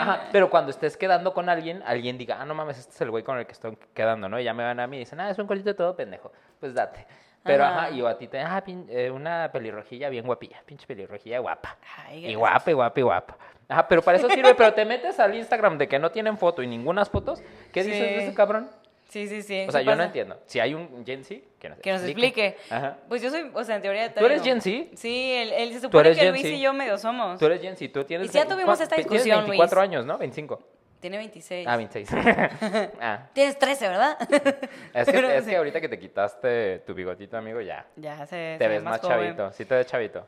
[0.00, 3.10] Ajá, pero cuando estés quedando con alguien, alguien diga, ah, no mames, este es el
[3.10, 4.38] güey con el que estoy quedando, ¿no?
[4.40, 6.32] Y ya me van a mí y dicen, ah, es un colito todo pendejo.
[6.60, 7.06] Pues date.
[7.42, 7.84] Pero, Ajá.
[7.84, 11.38] ajá, y o a ti te, ah, pin- eh, una pelirrojilla bien guapilla, pinche pelirrojilla
[11.38, 11.76] guapa.
[12.08, 13.36] Ay, Y guapa, y guapa, y guapa.
[13.68, 16.62] Ajá, pero para eso sirve, pero te metes al Instagram de que no tienen foto
[16.62, 17.90] y ninguna fotos, ¿qué Sí.
[17.90, 18.68] dices de ese cabrón?
[19.08, 19.64] Sí, sí, sí.
[19.68, 20.38] O sea, yo no entiendo.
[20.46, 22.56] Si hay un Gen Z, que nos Que nos explique.
[22.70, 22.98] Ajá.
[23.08, 24.12] Pues yo soy, o sea, en teoría.
[24.12, 24.42] te ¿Tú eres.
[24.42, 24.96] Gen Z?
[24.96, 27.38] Sí, él, él se supone que Luis y yo medio somos.
[27.38, 28.26] Tú eres Gen Z, tú tienes...
[28.26, 29.88] Y si ya tuvimos ¿cuán- esta tienes discusión, 24 Luis.
[29.90, 30.18] años, ¿no?
[30.18, 30.60] 25.
[31.00, 31.68] Tiene 26.
[31.68, 32.24] Ah, 26.
[33.00, 33.28] ah.
[33.32, 34.16] Tienes 13, ¿verdad?
[34.94, 35.50] Es que, Pero es sí.
[35.50, 37.86] que ahorita que te quitaste tu bigotito, amigo, ya.
[37.96, 39.16] ya se, Te se ves más joven.
[39.36, 39.52] chavito.
[39.52, 40.26] Sí te ves chavito.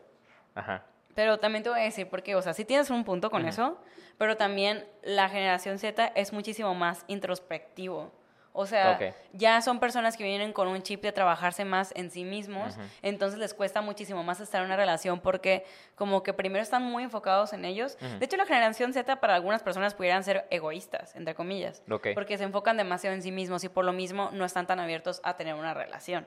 [0.55, 0.85] Ajá.
[1.14, 3.77] Pero también te voy a decir, porque, o sea, sí tienes un punto con eso,
[4.19, 8.12] pero también la generación Z es muchísimo más introspectivo.
[8.61, 8.99] O sea,
[9.33, 13.38] ya son personas que vienen con un chip de trabajarse más en sí mismos, entonces
[13.38, 17.53] les cuesta muchísimo más estar en una relación porque como que primero están muy enfocados
[17.53, 17.97] en ellos.
[18.18, 22.42] De hecho, la generación Z para algunas personas pudieran ser egoístas, entre comillas, porque se
[22.42, 25.55] enfocan demasiado en sí mismos y por lo mismo no están tan abiertos a tener
[25.55, 26.27] una relación.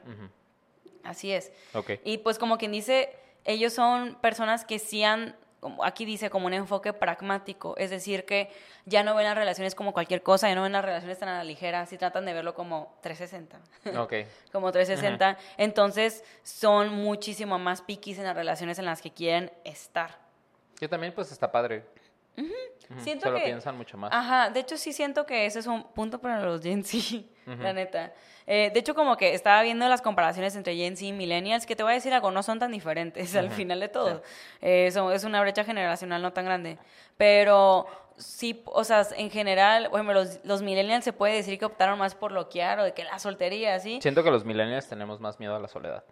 [1.03, 1.51] Así es.
[2.05, 3.13] Y pues como quien dice,
[3.43, 5.35] ellos son personas que sí han,
[5.83, 8.49] aquí dice, como un enfoque pragmático, es decir, que
[8.85, 11.37] ya no ven las relaciones como cualquier cosa, ya no ven las relaciones tan a
[11.37, 13.59] la ligera, sí tratan de verlo como 360,
[13.99, 14.13] Ok.
[14.51, 20.17] como 360, entonces son muchísimo más piquis en las relaciones en las que quieren estar.
[20.79, 21.83] Yo también, pues, está padre.
[22.37, 22.99] Ujú.
[22.99, 24.11] Siento Se lo que- piensan mucho más.
[24.13, 27.71] Ajá, de hecho sí siento que ese es un punto para los Gen Z, la
[27.73, 28.13] neta.
[28.47, 31.75] Eh, de hecho, como que estaba viendo las comparaciones entre Gen Z y Millennials, que
[31.75, 34.21] te voy a decir algo, no son tan diferentes al final de todo.
[34.61, 36.77] Eh, son- es una brecha generacional no tan grande.
[37.17, 37.85] Pero
[38.17, 42.31] sí, o sea, en general, los, los Millennials se puede decir que optaron más por
[42.31, 43.99] loquear o de que la soltería, ¿sí?
[44.01, 46.03] Siento que los millennials tenemos más miedo a la soledad.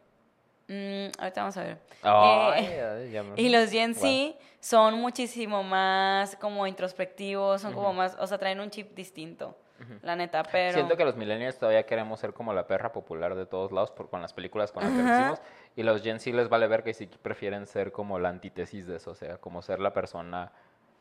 [0.70, 1.78] Mm, ahorita vamos a ver.
[2.04, 4.36] Eh, y los Gen Z Wow.
[4.60, 9.58] son muchísimo más como introspectivos, son como más, o sea, traen un chip distinto.
[10.04, 10.74] la neta, pero...
[10.74, 14.10] Siento que los millennials todavía queremos ser como la perra popular de todos lados por,
[14.10, 15.42] con las películas con las que crecimos.
[15.76, 18.98] Y los Gen Z les vale ver que sí prefieren ser como la antítesis de
[18.98, 20.52] eso, o sea, como ser la persona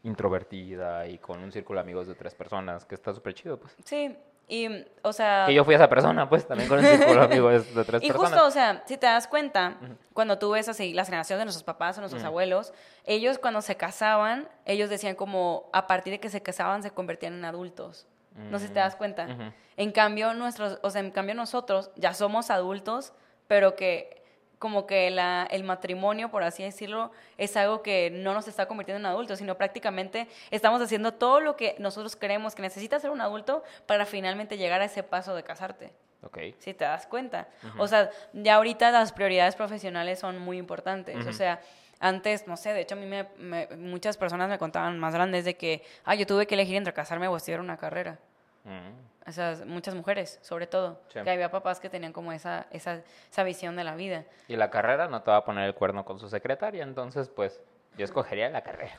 [0.05, 3.77] introvertida y con un círculo de amigos de tres personas, que está súper chido, pues.
[3.85, 4.17] Sí,
[4.49, 4.69] y,
[5.03, 5.45] o sea...
[5.47, 8.09] Que yo fui esa persona, pues, también con un círculo de amigos de tres Y
[8.09, 8.31] personas.
[8.31, 9.77] justo, o sea, si te das cuenta,
[10.15, 12.73] cuando tú ves así las generaciones de nuestros papás o nuestros abuelos,
[13.05, 17.35] ellos cuando se casaban, ellos decían como a partir de que se casaban se convertían
[17.35, 18.07] en adultos.
[18.37, 19.53] No sé si te das cuenta.
[19.77, 23.13] En cambio, nuestros, o sea, en cambio nosotros ya somos adultos,
[23.49, 24.18] pero que
[24.59, 28.99] como que la, el matrimonio, por así decirlo, es algo que no nos está convirtiendo
[29.01, 33.21] en adultos, sino prácticamente estamos haciendo todo lo que nosotros creemos que necesita ser un
[33.21, 35.93] adulto para finalmente llegar a ese paso de casarte.
[36.23, 36.39] Ok.
[36.59, 37.47] Si te das cuenta.
[37.79, 41.25] O sea, ya ahorita las prioridades profesionales son muy importantes.
[41.27, 41.61] O sea,
[42.01, 45.45] antes, no sé, de hecho a mí me, me- muchas personas me contaban más grandes
[45.45, 48.19] de que, ah, yo tuve que elegir entre casarme o estudiar una carrera.
[48.65, 49.18] Mm.
[49.29, 51.01] O sea, muchas mujeres, sobre todo.
[51.13, 51.21] Sí.
[51.23, 54.25] Que había papás que tenían como esa, esa, esa visión de la vida.
[54.49, 57.61] Y la carrera no te va a poner el cuerno con su secretaria, entonces, pues,
[57.97, 58.95] yo escogería la carrera.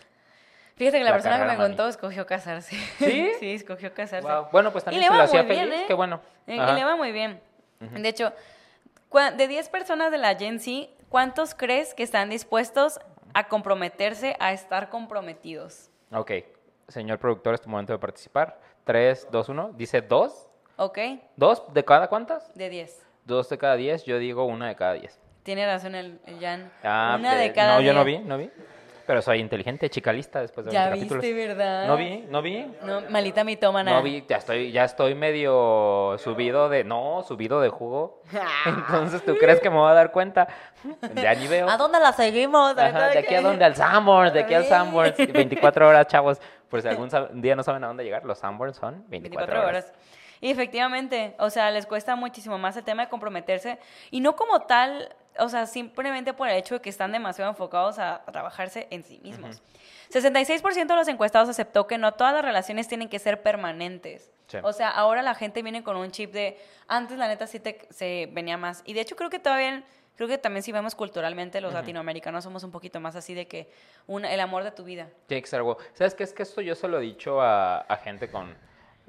[0.76, 1.60] Fíjate que la, La persona que me mami.
[1.62, 2.76] contó escogió casarse.
[3.00, 3.32] ¿Sí?
[3.40, 4.28] sí, escogió casarse.
[4.28, 4.48] Wow.
[4.52, 5.86] Bueno, pues Y también si va lo hacía feliz, ¿eh?
[5.88, 6.22] qué bueno.
[6.48, 7.42] Y, y le va muy bien.
[7.80, 8.32] De hecho,
[9.36, 13.00] de 10 personas de la Gen Z, ¿cuántos crees que están dispuestos
[13.34, 15.90] a comprometerse a estar comprometidos?
[16.12, 16.32] Ok,
[16.88, 18.60] señor productor, es tu momento de participar.
[18.90, 19.72] 3, 2, 1.
[19.76, 20.48] Dice dos.
[20.76, 20.98] ¿Ok?
[21.36, 22.52] ¿Dos de cada cuántas?
[22.56, 23.06] De 10.
[23.24, 25.22] Dos de cada diez, yo digo una de cada diez.
[25.44, 26.72] Tiene razón el, el Jan.
[26.84, 28.22] Ah, Una de cada No, yo no 10.
[28.22, 28.50] vi, no vi.
[29.10, 31.48] Pero soy inteligente, chica lista después de Ya 20 viste, capítulos.
[31.58, 31.88] ¿verdad?
[31.88, 32.64] No vi, no vi.
[32.84, 33.94] No, malita mitómana.
[33.94, 38.22] No vi, ya estoy, ya estoy medio subido de, no, subido de jugo.
[38.68, 40.48] Entonces, ¿tú crees que me voy a dar cuenta?
[41.16, 41.68] Ya ni veo.
[41.68, 42.78] ¿A dónde la seguimos?
[42.78, 44.66] Ajá, de aquí a dónde, al Sanborns, de aquí al.
[44.66, 46.40] Sanborns, 24 horas, chavos.
[46.70, 47.10] Por si algún
[47.42, 49.86] día no saben a dónde llegar, los Sanborns son 24, 24 horas.
[49.86, 49.94] horas.
[50.40, 53.80] Y efectivamente, o sea, les cuesta muchísimo más el tema de comprometerse.
[54.12, 58.00] Y no como tal, o sea, simplemente por el hecho de que están demasiado enfocados
[58.00, 59.62] a, a trabajarse en sí mismos.
[60.12, 64.32] 66% de los encuestados aceptó que no todas las relaciones tienen que ser permanentes.
[64.48, 64.58] Sí.
[64.64, 67.88] O sea, ahora la gente viene con un chip de, antes la neta sí te,
[67.92, 68.82] se venía más.
[68.86, 69.84] Y de hecho creo que todavía,
[70.16, 73.70] creo que también si vemos culturalmente, los latinoamericanos somos un poquito más así de que
[74.08, 75.10] un, el amor de tu vida.
[75.28, 75.78] Tiene que ser algo.
[75.94, 76.24] ¿Sabes qué?
[76.24, 78.56] Es que esto yo se lo he dicho a, a gente con...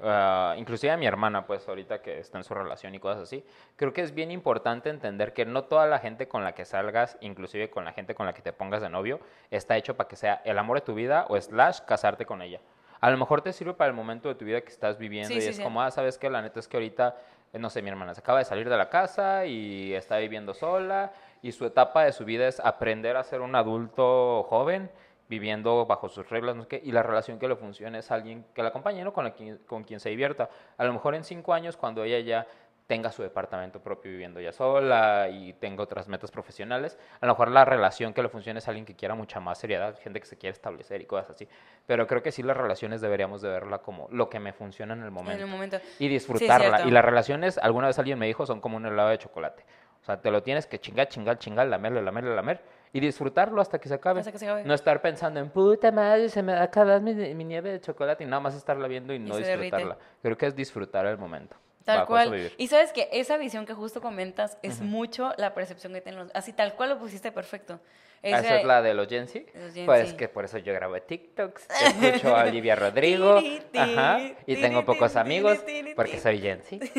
[0.03, 3.43] ah, inclusive a mi hermana, pues ahorita que está en su relación y cosas así.
[3.75, 7.17] Creo que es bien importante entender que no toda la gente con la que salgas,
[7.21, 10.15] inclusive con la gente con la que te pongas de novio, está hecho para que
[10.15, 12.59] sea el amor de tu vida o slash casarte con ella.
[12.99, 15.37] A lo mejor te sirve para el momento de tu vida que estás viviendo Sí,
[15.37, 15.63] y sí, es sí.
[15.63, 16.29] como, ah, ¿sabes qué?
[16.29, 17.15] La neta es que ahorita,
[17.51, 20.53] eh, no sé, mi hermana se acaba de salir de la casa y está viviendo
[20.53, 21.11] sola
[21.41, 24.91] y su etapa de su vida es aprender a ser un adulto joven
[25.31, 28.67] viviendo bajo sus reglas, no y la relación que le funcione es alguien que la
[28.67, 29.13] acompañe, ¿no?
[29.13, 30.49] Con, la quien, con quien se divierta.
[30.77, 32.45] A lo mejor en cinco años, cuando ella ya
[32.85, 37.49] tenga su departamento propio viviendo ya sola y tenga otras metas profesionales, a lo mejor
[37.49, 40.37] la relación que le funcione es alguien que quiera mucha más seriedad, gente que se
[40.37, 41.47] quiere establecer y cosas así.
[41.85, 45.03] Pero creo que sí las relaciones deberíamos de verla como lo que me funciona en
[45.03, 45.79] el momento En el momento.
[45.97, 46.67] y disfrutarla.
[46.67, 46.89] cierto.
[46.89, 49.63] y las relaciones, alguna vez alguien me dijo, son como un helado de chocolate.
[50.01, 53.79] O sea, te lo tienes que chingar, chingar, chingar, lamerle, lamerle, lamer y disfrutarlo hasta
[53.79, 54.19] que se acabe.
[54.19, 54.63] Hasta que se acabe.
[54.63, 57.81] No estar pensando en puta madre, se me va a acabar mi, mi nieve de
[57.81, 59.97] chocolate y nada más estarla viendo y no disfrutarla.
[60.21, 61.55] Creo que es disfrutar el momento.
[61.85, 62.51] Tal cual.
[62.57, 66.31] Y sabes que esa visión que justo comentas es mucho la percepción que tienen los...
[66.35, 67.79] Así tal cual lo pusiste perfecto.
[68.23, 69.51] Ah, Esa es la de los Gen Z.
[69.55, 70.17] Los Gen Pues Z.
[70.17, 71.67] que por eso yo grabo TikToks,
[72.03, 73.41] escucho a Olivia Rodrigo,
[73.75, 75.57] ajá, y tengo pocos amigos
[75.95, 76.85] porque soy Gen Z.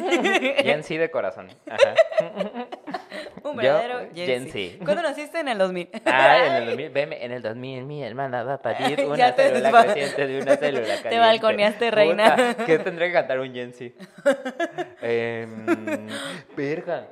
[0.64, 1.48] Gen Z de corazón.
[1.70, 1.94] Ajá.
[3.44, 4.52] Un Yo, verdadero Gen Gen Z.
[4.78, 4.78] Z.
[4.84, 5.40] ¿Cuándo naciste?
[5.40, 5.88] En el 2000.
[6.06, 9.34] Ah, en el 2000, veme, en el 2000 mi hermana va a parir una Ya
[9.34, 11.08] te célula creciente de una célula caliente.
[11.08, 12.36] Te balconeaste, reina.
[12.36, 13.92] Puta, ¿Qué tendría que cantar un Gen Z?
[15.00, 16.08] Em,
[16.56, 17.06] verga.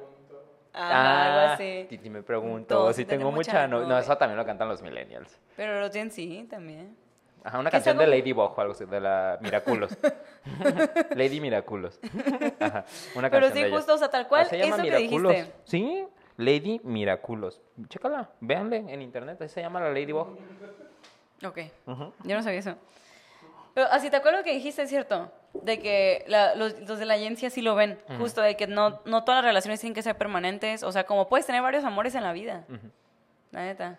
[0.72, 1.86] Ajá, algo así.
[1.88, 3.52] Titi me pregunto Todos si tengo mucha...
[3.52, 3.98] mucha No, novia.
[3.98, 5.36] eso también lo cantan los millennials.
[5.56, 6.96] Pero los Gen Z también.
[7.42, 9.96] Ajá, una canción de como- Ladybug o algo así, de la Miraculos.
[11.14, 11.98] Lady Miraculos.
[12.60, 15.52] Ajá, una Pero canción sí, de justo, o sea, tal cual, Ah, eso que dijiste.
[15.64, 16.06] Sí,
[16.40, 17.60] Lady Miraculos.
[17.88, 20.36] Chécala, véanle en internet, ahí se llama la Ladybug.
[21.46, 21.58] Ok.
[22.24, 22.74] Yo no sabía eso.
[23.74, 25.30] Pero así te acuerdas lo que dijiste, es cierto.
[25.54, 27.98] De que la- los, los de la agencia sí lo ven.
[28.18, 30.82] Justo de que no, no todas las relaciones tienen que ser permanentes.
[30.82, 32.64] O sea, como puedes tener varios amores en la vida.
[33.52, 33.98] La neta.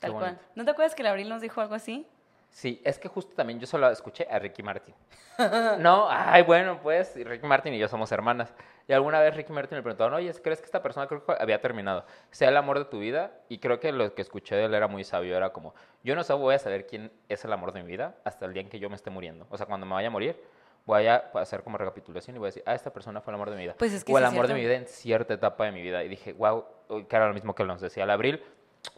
[0.00, 0.38] Tal cual.
[0.54, 2.06] ¿No te acuerdas que el Abril nos dijo algo así?
[2.54, 4.94] Sí, es que justo también yo solo escuché a Ricky Martin.
[5.80, 8.54] No, ay, bueno, pues Ricky Martin y yo somos hermanas.
[8.86, 11.60] Y alguna vez Ricky Martin me preguntó, oye, ¿crees que esta persona creo que había
[11.60, 12.06] terminado?
[12.30, 13.32] Sea el amor de tu vida.
[13.48, 15.36] Y creo que lo que escuché de él era muy sabio.
[15.36, 18.14] Era como, yo no sé, voy a saber quién es el amor de mi vida
[18.22, 19.48] hasta el día en que yo me esté muriendo.
[19.50, 20.40] O sea, cuando me vaya a morir,
[20.86, 23.50] voy a hacer como recapitulación y voy a decir, ah, esta persona fue el amor
[23.50, 23.74] de mi vida.
[23.76, 26.04] Pues es que o el amor de mi vida en cierta etapa de mi vida.
[26.04, 26.64] Y dije, wow,
[27.08, 28.40] que era lo mismo que nos decía el abril.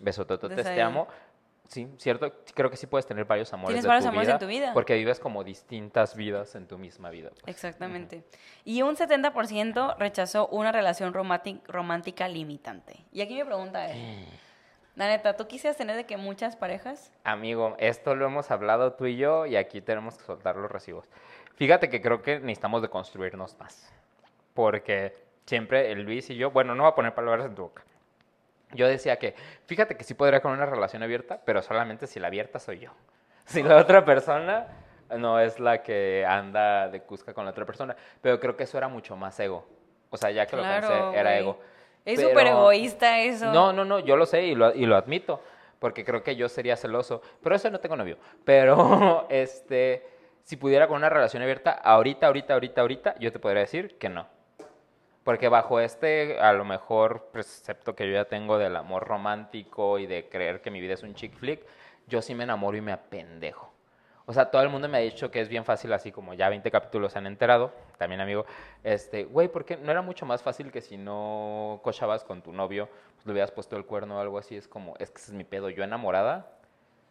[0.01, 1.09] Besotototes, te amo.
[1.69, 2.33] Sí, cierto.
[2.55, 4.35] Creo que sí puedes tener varios amores Tienes de varios tu amores vida.
[4.35, 4.73] en tu vida.
[4.73, 7.31] Porque vives como distintas vidas en tu misma vida.
[7.31, 7.43] pues.
[7.49, 8.23] Exactamente.
[8.65, 13.05] Y un 70% rechazó una relación románti- romántica limitante.
[13.13, 13.97] Y aquí mi pregunta es,
[14.95, 17.13] la neta, ¿tú quisieras tener de que muchas parejas?
[17.25, 21.07] Amigo, esto lo hemos hablado tú y yo y aquí tenemos que soltar los recibos.
[21.57, 23.93] Fíjate que creo que necesitamos de construirnos más.
[24.55, 25.13] Porque
[25.47, 27.83] siempre el Luis y yo, bueno, no voy a poner palabras en tu boca.
[28.73, 29.35] Yo decía que,
[29.67, 32.91] fíjate que sí podría con una relación abierta, pero solamente si la abierta soy yo.
[33.47, 34.67] Si la otra persona
[35.17, 37.95] no es la que anda de cusca con la otra persona.
[38.21, 39.65] Pero creo que eso era mucho más ego.
[40.11, 41.61] O sea, ya que lo pensé, era ego.
[42.05, 43.53] Es súper egoísta eso.
[43.53, 45.43] no, no, no, yo lo sé y lo, y lo admito,
[45.79, 48.17] porque creo que yo sería celoso, pero eso no tengo novio.
[48.45, 50.07] Pero, este,
[50.43, 54.09] si pudiera con una relación abierta, ahorita, ahorita, ahorita, ahorita, yo te podría decir que
[54.09, 54.29] no.
[55.27, 60.07] Porque bajo este, a lo mejor, precepto que yo ya tengo del amor romántico y
[60.07, 61.67] de creer que mi vida es un chick flick,
[62.07, 63.73] yo sí me enamoro y me apendejo.
[64.27, 66.49] O sea, todo el mundo me ha dicho que es bien fácil, así como ya
[66.49, 68.47] 20 capítulos se han enterado, también amigo,
[68.85, 72.53] este, güey, ¿por qué no era mucho más fácil que si no cochabas con tu
[72.53, 74.57] novio, pues le hubieras puesto el cuerno o algo así?
[74.57, 76.56] Es como, es que ese es mi pedo, yo enamorada.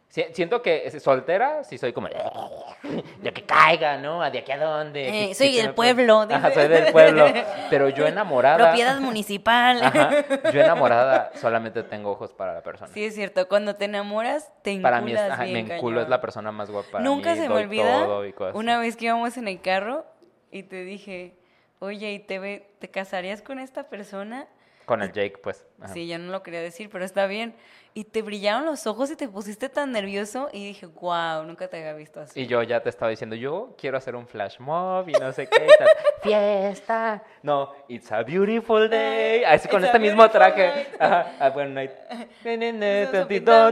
[0.08, 4.20] Si- Siento que soltera, sí soy como, de que caiga, ¿no?
[4.30, 5.30] ¿De aquí a dónde?
[5.30, 7.26] Eh, soy del pueblo, Ajá, soy del pueblo,
[7.68, 8.56] pero yo enamorada.
[8.56, 9.82] Propiedad municipal.
[9.82, 10.10] Ajá,
[10.52, 12.92] yo enamorada solamente tengo ojos para la persona.
[12.94, 13.46] Sí, es cierto.
[13.48, 16.52] Cuando te enamoras, te enculas para mí es, ajá, me bien enculo, es la persona
[16.52, 18.06] más guapa para Nunca mí, se me olvida
[18.54, 20.06] una vez que íbamos en el carro
[20.50, 21.34] y te dije,
[21.80, 24.46] oye, ¿y te, ve- te casarías con esta persona?
[24.86, 25.66] Con el Jake, pues.
[25.82, 25.92] ajá.
[25.92, 27.54] Sí, yo no lo quería decir, pero está bien.
[27.98, 31.78] Y te brillaron los ojos y te pusiste tan nervioso y dije, wow, nunca te
[31.78, 32.38] había visto así.
[32.42, 35.46] Y yo ya te estaba diciendo, yo quiero hacer un flash mob y no sé
[35.46, 35.64] qué.
[35.64, 35.88] y tal.
[36.22, 37.22] Fiesta.
[37.42, 39.44] No, it's a beautiful day.
[39.44, 40.88] Así con It's este mismo traje.
[41.00, 41.90] Ajá, a buen night.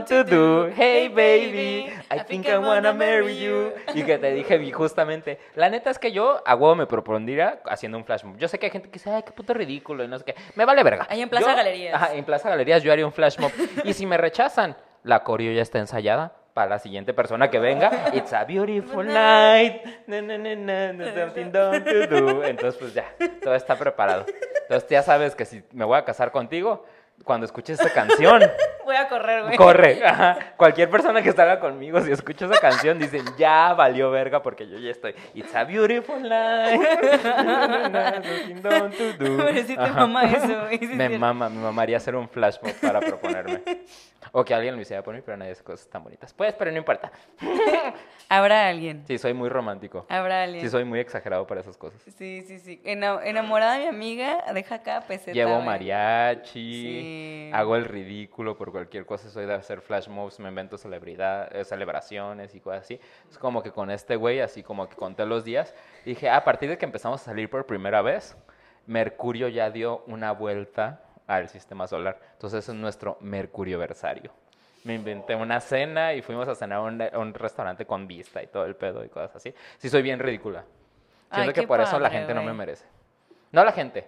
[0.07, 0.69] To do.
[0.75, 3.73] Hey baby, I think I wanna marry you.
[3.93, 7.99] Y que te dije justamente, la neta es que yo a huevo me propondría haciendo
[7.99, 8.37] un flash mob.
[8.37, 10.35] Yo sé que hay gente que dice, ay, qué puto ridículo y no sé qué.
[10.55, 11.05] Me vale verga.
[11.11, 11.93] Ahí en Plaza Yo- Galerías.
[11.93, 13.51] Ajá, en Plaza Galerías yo haría un flash mob.
[13.83, 18.11] Y si me rechazan, la coreo ya está ensayada para la siguiente persona que venga.
[18.13, 19.83] It's a beautiful night.
[20.07, 22.43] Na, na, na, something to do.
[22.43, 24.25] Entonces, pues ya, todo está preparado.
[24.61, 26.85] Entonces, ya sabes que si me voy a casar contigo,
[27.23, 28.41] cuando escuches esa canción,
[28.85, 29.57] Voy a correr, güey.
[29.57, 30.05] corre.
[30.05, 30.37] Ajá.
[30.57, 34.77] Cualquier persona que salga conmigo, si escucha esa canción, dicen, ya valió verga porque yo
[34.77, 35.15] ya estoy.
[35.33, 36.79] It's a beautiful night.
[37.23, 39.37] Something done to do.
[39.37, 39.93] Pero sí te Ajá.
[40.05, 40.77] mama eso, güey.
[40.77, 43.63] sí es Me mama, me mamaría hacer un flash mob para proponerme.
[44.31, 46.33] O que alguien lo hiciera por mí, pero nadie hace cosas tan bonitas.
[46.33, 47.11] Pues, pero no importa.
[48.29, 49.03] Habrá alguien.
[49.07, 50.05] Sí, soy muy romántico.
[50.09, 50.61] Habrá alguien.
[50.63, 52.01] Sí, soy muy exagerado para esas cosas.
[52.17, 52.81] Sí, sí, sí.
[52.83, 55.31] Ena- enamorada de mi amiga, deja acá peseta.
[55.31, 57.04] Llevo mariachi, Sí.
[57.53, 61.63] Hago el ridículo por cualquier cosa, soy de hacer flash mobs, me invento celebridad, eh,
[61.63, 62.99] celebraciones y cosas así.
[63.29, 66.69] Es como que con este güey, así como que conté los días, dije, a partir
[66.69, 68.37] de que empezamos a salir por primera vez,
[68.87, 72.19] Mercurio ya dio una vuelta al sistema solar.
[72.33, 74.31] Entonces es nuestro Mercurio versario.
[74.83, 78.43] Me inventé una cena y fuimos a cenar a un, a un restaurante con vista
[78.43, 79.53] y todo el pedo y cosas así.
[79.77, 80.63] Sí, soy bien ridícula.
[81.31, 82.85] Siento Ay, que por eso la padre, gente no me merece.
[83.51, 84.07] No la gente,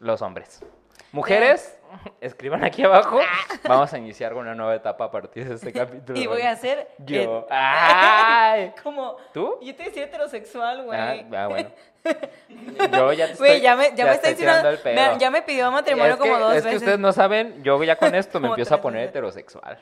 [0.00, 0.60] los hombres.
[1.12, 1.78] Mujeres,
[2.20, 3.18] escriban aquí abajo.
[3.66, 6.18] Vamos a iniciar una nueva etapa a partir de este capítulo.
[6.18, 6.88] Y voy a hacer.
[6.98, 7.20] Yo.
[7.20, 8.72] el- ¡Ay!
[8.82, 9.16] Como.
[9.32, 9.58] ¿Tú?
[9.62, 10.98] Yo te decía heterosexual, güey.
[10.98, 11.70] Ah, ah, bueno.
[12.92, 14.68] Yo ya te Güey, estoy- ya me, ya me está diciendo.
[14.68, 14.94] el pedo.
[15.12, 16.82] me- ya me pidió matrimonio es que, como dos es que veces.
[16.82, 19.10] ustedes no saben, yo ya con esto me empiezo a poner veces.
[19.10, 19.78] heterosexual.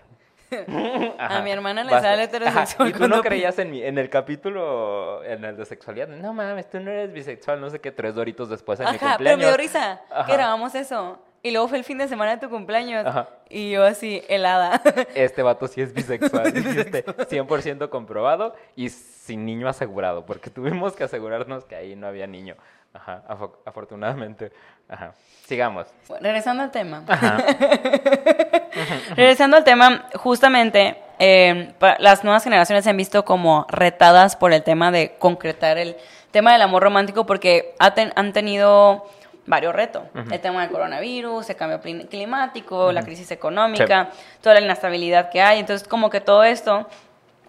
[1.18, 2.10] A mi hermana le Basta.
[2.10, 5.64] sale heterosexual Y tú cuando no creías en, mi, en el capítulo, en el de
[5.64, 6.08] sexualidad.
[6.08, 8.98] No mames, tú no eres bisexual, no sé qué, tres doritos después en mi Ajá,
[9.00, 9.38] pero cumpleaños.
[9.38, 10.26] me dio risa Ajá.
[10.26, 11.18] que grabamos eso.
[11.42, 13.04] Y luego fue el fin de semana de tu cumpleaños.
[13.04, 13.28] Ajá.
[13.50, 14.80] Y yo así, helada.
[15.14, 21.04] Este vato sí es bisexual, dijiste, 100% comprobado y sin niño asegurado, porque tuvimos que
[21.04, 22.56] asegurarnos que ahí no había niño.
[22.94, 24.52] Ajá, afo- afortunadamente.
[24.88, 25.12] Ajá.
[25.46, 25.86] Sigamos.
[26.08, 27.02] Bueno, regresando al tema.
[27.06, 27.36] Ajá.
[29.16, 34.52] Regresando al tema, justamente eh, pa- las nuevas generaciones se han visto como retadas por
[34.52, 35.96] el tema de concretar el
[36.30, 39.06] tema del amor romántico porque ha ten- han tenido
[39.46, 40.04] varios retos.
[40.30, 45.58] El tema del coronavirus, el cambio climático, la crisis económica, toda la inestabilidad que hay.
[45.60, 46.88] Entonces, como que todo esto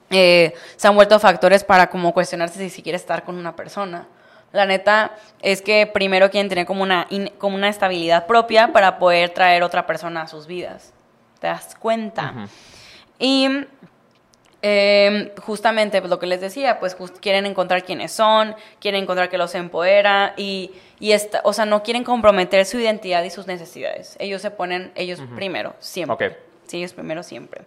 [0.09, 4.05] eh, se han vuelto factores para como cuestionarse si, si quiere estar con una persona.
[4.55, 8.97] La neta es que primero quieren tener como una, in- como una estabilidad propia para
[8.97, 10.93] poder traer otra persona a sus vidas.
[11.39, 12.47] ¿Te das cuenta?
[13.19, 13.47] Y
[14.67, 19.37] Eh, justamente pues, lo que les decía, pues quieren encontrar quiénes son, quieren encontrar que
[19.37, 24.15] los empodera y, y esta, o sea, no quieren comprometer su identidad y sus necesidades.
[24.17, 26.15] Ellos se ponen ellos primero, siempre.
[26.65, 27.61] Sí, ellos primero siempre.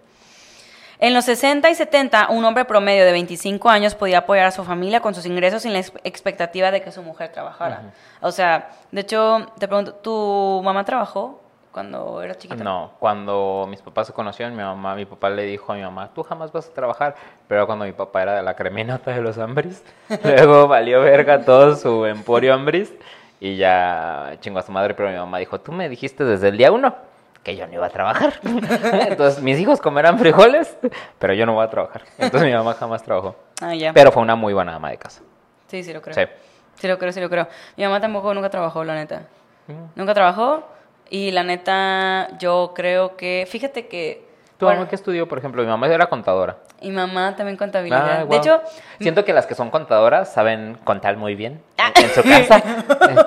[1.01, 4.65] En los 60 y 70, un hombre promedio de 25 años podía apoyar a su
[4.65, 7.83] familia con sus ingresos sin la ex- expectativa de que su mujer trabajara.
[8.21, 12.65] O sea, de hecho, te pregunto, ¿tu mamá trabajó cuando eras chiquita?
[12.65, 16.11] No, cuando mis papás se conocieron, mi mamá, mi papá le dijo a mi mamá,
[16.13, 17.15] tú jamás vas a trabajar.
[17.47, 19.85] Pero cuando mi papá era de la creminata de los Ambris,
[20.25, 22.93] luego valió verga todo su emporio Ambris
[23.39, 24.95] y ya chingó a su madre.
[24.95, 27.07] Pero mi mamá dijo, tú me dijiste desde el día uno
[27.49, 28.35] que yo no iba a trabajar.
[28.43, 30.77] Entonces mis hijos comerán frijoles,
[31.19, 32.03] pero yo no voy a trabajar.
[32.19, 33.37] Entonces mi mamá jamás trabajó.
[33.63, 33.95] Ah, ya.
[33.95, 35.23] Pero fue una muy buena ama de casa.
[35.69, 36.15] Sí, sí lo creo.
[36.15, 36.31] Sí.
[36.75, 37.49] Sí lo creo, sí lo creo.
[37.77, 39.23] Mi mamá tampoco nunca trabajó, la neta.
[39.67, 39.73] Mm.
[39.97, 40.63] Nunca trabajó
[41.09, 44.29] y la neta yo creo que, fíjate que...
[44.59, 45.63] ¿Tu bueno, mamá qué estudió, por ejemplo?
[45.63, 46.57] Mi mamá era contadora.
[46.81, 48.21] y mamá también contabilidad.
[48.23, 48.61] Ah, De hecho,
[49.01, 51.93] siento que las que son contadoras saben contar muy bien Ah.
[51.97, 52.63] en, en su casa.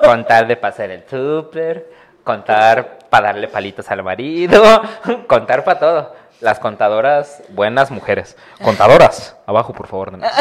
[0.04, 1.90] Contar de pasar el súper,
[2.24, 4.62] contar para darle palitos al marido,
[5.26, 6.21] contar para todo.
[6.42, 8.36] Las contadoras, buenas mujeres.
[8.64, 10.10] Contadoras, abajo por favor.
[10.10, 10.32] nenas.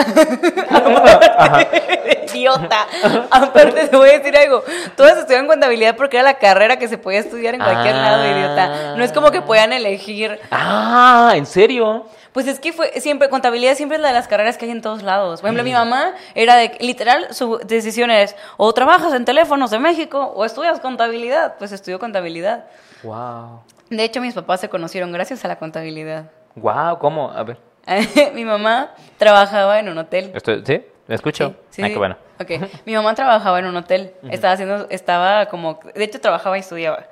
[2.33, 2.87] idiota.
[3.29, 4.63] Aparte te voy a decir algo.
[4.97, 8.01] Todas estudian contabilidad porque era la carrera que se podía estudiar en cualquier Ah.
[8.01, 8.95] lado, idiota.
[8.95, 10.39] No es como que puedan elegir.
[10.49, 12.07] Ah, ¿en serio?
[12.31, 14.81] Pues es que fue siempre, contabilidad siempre es la de las carreras que hay en
[14.81, 15.41] todos lados.
[15.41, 19.77] Por ejemplo, mi mamá era de, literal, su decisión es, o trabajas en teléfonos de
[19.77, 21.55] México o estudias contabilidad.
[21.59, 22.65] Pues estudió contabilidad.
[23.03, 23.61] Wow.
[23.91, 26.31] De hecho, mis papás se conocieron gracias a la contabilidad.
[26.55, 27.29] Wow, ¿cómo?
[27.31, 27.57] A ver.
[28.33, 30.31] mi mamá trabajaba en un hotel.
[30.33, 30.81] Estoy, ¿Sí?
[31.07, 31.55] ¿Me escucho?
[31.69, 31.93] Sí, Ay, sí.
[31.93, 32.15] qué bueno.
[32.39, 32.51] Ok.
[32.85, 34.13] Mi mamá trabajaba en un hotel.
[34.29, 37.05] Estaba haciendo, estaba como, de hecho trabajaba y estudiaba.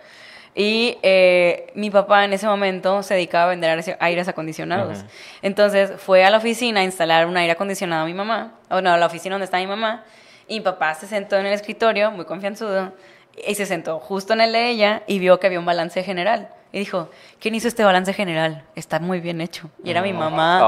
[0.56, 5.04] Y eh, mi papá en ese momento se dedicaba a vender aires- acondicionados.
[5.42, 8.92] Entonces fue a la oficina a instalar un aire acondicionado a mi mamá, o no,
[8.92, 10.04] a la oficina donde está mi mamá.
[10.48, 12.94] Y mi papá se sentó en el escritorio, muy confianzudo,
[13.48, 16.50] y se sentó justo en el de ella y vio que había un balance general.
[16.72, 18.64] Y dijo, ¿quién hizo este balance general?
[18.76, 19.72] Está muy bien hecho.
[19.84, 20.60] Y era mi mamá.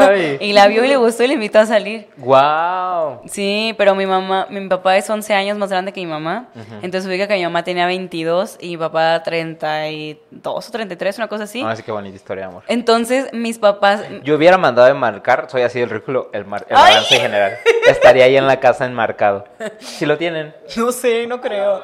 [0.00, 0.38] ¡Ay!
[0.40, 2.08] Y la vio y le gustó y le invitó a salir.
[2.16, 3.20] ¡Wow!
[3.26, 6.48] Sí, pero mi mamá, mi papá es 11 años más grande que mi mamá.
[6.82, 11.44] Entonces ubica que mi mamá tenía 22 y mi papá 32 o 33, una cosa
[11.44, 11.60] así.
[11.62, 12.64] Ahora sí, qué bonita historia, amor.
[12.66, 14.02] Entonces mis papás...
[14.24, 17.52] Yo hubiera mandado a enmarcar, soy así el ridículo, el, mar- el balance general.
[17.86, 19.44] Estaría ahí en la casa enmarcado.
[19.78, 20.54] Si lo tienen.
[20.76, 21.82] No sé, no creo.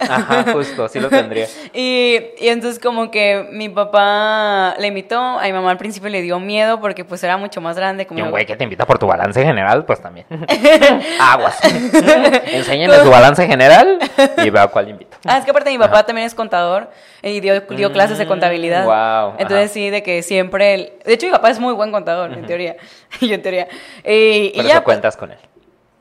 [0.00, 1.46] Ajá, justo, sí lo tendría.
[1.72, 6.22] Y, y entonces como que mi papá le invitó, a mi mamá al principio le
[6.22, 8.06] dio miedo porque pues era mucho más grande.
[8.06, 10.26] Como Y un güey que te invita por tu balance general, pues también.
[11.20, 11.58] Aguas.
[12.52, 13.98] Enséñenme su balance general
[14.44, 15.16] y vea cuál invito.
[15.24, 16.90] Ah, es que aparte mi papá también es contador
[17.22, 18.82] y dio, dio clases de contabilidad.
[18.82, 19.74] Mm, guau, Entonces ajá.
[19.74, 20.98] sí, de que siempre...
[21.04, 22.76] De hecho mi papá es muy buen contador, en teoría.
[23.20, 23.68] Yo en teoría.
[24.04, 25.38] Y, y Por ya, pues, cuentas con él.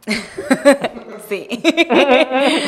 [1.28, 1.46] Sí.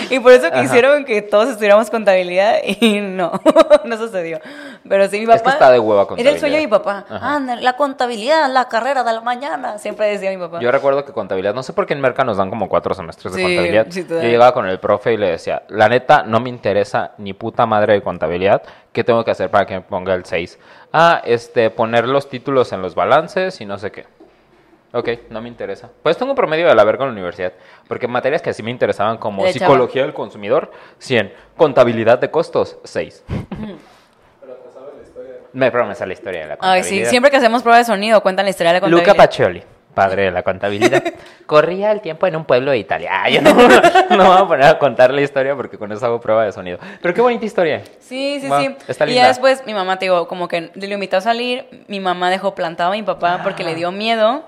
[0.10, 3.32] y por eso quisieron que todos estudiáramos contabilidad y no,
[3.86, 4.40] no sucedió.
[4.88, 5.36] Pero sí, mi papá.
[5.38, 7.06] Es que está de hueva Era el sueño de mi papá.
[7.10, 7.36] Ajá.
[7.36, 9.78] Anda, la contabilidad, la carrera de la mañana.
[9.78, 10.60] Siempre decía mi papá.
[10.60, 13.34] Yo recuerdo que contabilidad, no sé por qué en Merca nos dan como cuatro semestres
[13.34, 13.88] de Sí, contabilidad.
[13.90, 17.32] sí, Yo llegaba con el profe y le decía, la neta, no me interesa ni
[17.34, 18.62] puta madre de contabilidad.
[18.92, 20.60] ¿Qué tengo que hacer para que me ponga el 6?
[20.92, 24.06] Ah, este, poner los títulos en los balances y no sé qué.
[24.92, 25.90] Ok, no me interesa.
[26.02, 27.54] Pues tengo un promedio de la verga en la universidad.
[27.88, 29.68] Porque materias que sí me interesaban como Le echaba.
[29.68, 31.32] psicología del consumidor, 100.
[31.56, 33.24] Contabilidad de costos, 6.
[35.52, 37.06] Me pero me sale la historia de la Ay, contabilidad.
[37.06, 39.26] sí, siempre que hacemos prueba de sonido cuentan la historia de la Luca contabilidad.
[39.30, 39.64] Pacioli,
[39.96, 41.04] padre de la contabilidad.
[41.48, 43.10] Corría el tiempo en un pueblo de Italia.
[43.24, 46.06] Ay, yo no, no me voy a poner a contar la historia porque con eso
[46.06, 46.78] hago prueba de sonido.
[47.02, 47.82] Pero qué bonita historia.
[47.98, 48.76] Sí, sí, Wow, sí.
[48.88, 49.24] está y linda.
[49.24, 51.66] ya después mi mamá, te digo, como que le invitó a salir.
[51.88, 54.44] Mi mamá dejó plantado a mi papá porque le dio miedo.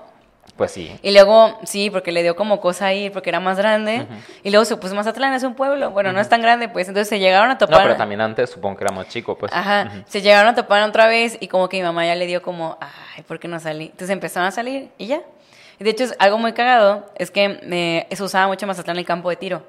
[0.56, 0.94] Pues sí.
[1.02, 4.06] Y luego, sí, porque le dio como cosa ir, porque era más grande.
[4.42, 5.90] Y luego se puso Mazatlán, es un pueblo.
[5.90, 6.88] Bueno, no es tan grande, pues.
[6.88, 7.82] Entonces se llegaron a No, topar.
[7.82, 9.50] pero también antes supongo que era más chico, pues.
[9.52, 12.42] Ajá, se llegaron a topar otra vez y como que mi mamá ya le dio
[12.42, 13.84] como, ay, ¿por qué no salí?
[13.86, 15.22] Entonces empezaron a salir y ya.
[15.80, 18.98] Y de hecho, es algo muy cagado es que eh, se usaba mucho en Mazatlán
[18.98, 19.62] el campo de tiro.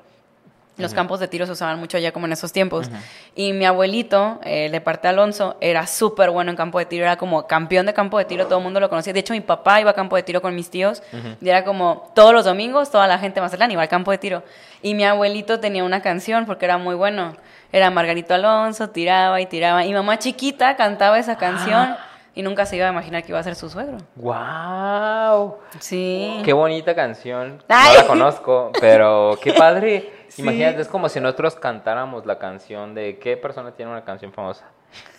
[0.77, 2.89] Los campos de tiro se usaban mucho allá como en esos tiempos.
[3.35, 7.03] Y mi abuelito, eh, de parte de Alonso, era súper bueno en campo de tiro,
[7.03, 9.13] era como campeón de campo de tiro, todo el mundo lo conocía.
[9.13, 11.03] De hecho, mi papá iba a campo de tiro con mis tíos
[11.41, 14.17] y era como todos los domingos, toda la gente de Mazatlán iba al campo de
[14.17, 14.43] tiro.
[14.81, 17.35] Y mi abuelito tenía una canción porque era muy bueno.
[17.71, 19.85] Era Margarito Alonso, tiraba y tiraba.
[19.85, 21.95] Y mamá chiquita cantaba esa canción
[22.35, 23.97] y nunca se iba a imaginar que iba a ser su suegro.
[24.15, 25.57] ¡Wow!
[25.79, 26.41] Sí.
[26.43, 27.63] Qué bonita canción.
[27.67, 27.93] Ay.
[27.93, 30.11] No la conozco, pero qué padre.
[30.35, 30.41] Sí.
[30.41, 34.65] Imagínate, es como si nosotros cantáramos la canción de qué persona tiene una canción famosa.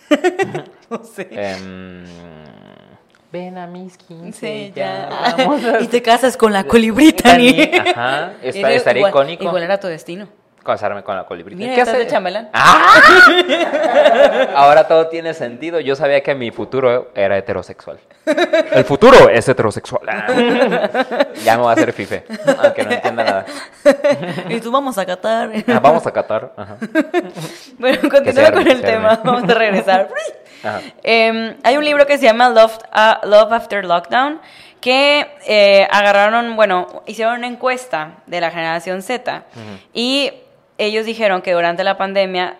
[0.89, 1.27] No sé.
[1.31, 2.03] Em,
[3.31, 5.35] ven a mis 15, Sí, ya, ya.
[5.37, 7.59] vamos a Y te casas con la colibritani.
[7.61, 9.43] Ajá, está- Eres- estaría igual- icónico.
[9.45, 10.27] Igual era tu destino.
[10.65, 11.55] Casarme con la colibrí.
[11.55, 11.95] Mira, ¿Qué hace?
[11.95, 12.49] de chambelán.
[12.51, 12.99] ¡Ah!
[14.55, 15.79] Ahora todo tiene sentido.
[15.79, 17.99] Yo sabía que mi futuro era heterosexual.
[18.25, 20.01] El futuro es heterosexual.
[21.43, 22.23] Ya me voy a hacer fife,
[22.57, 23.45] aunque no entienda nada.
[24.49, 25.51] y tú vamos a Qatar.
[25.67, 26.53] Ah, vamos a Qatar.
[26.57, 26.77] Ajá.
[27.77, 29.21] bueno, continúa con el tema.
[29.23, 30.09] Vamos a regresar.
[31.03, 34.41] Em, hay un libro que se llama Love, ah, Love After Lockdown
[34.81, 39.43] que eh, agarraron, bueno, hicieron una encuesta de la generación Z
[39.93, 40.31] y
[40.77, 42.57] ellos dijeron que durante la pandemia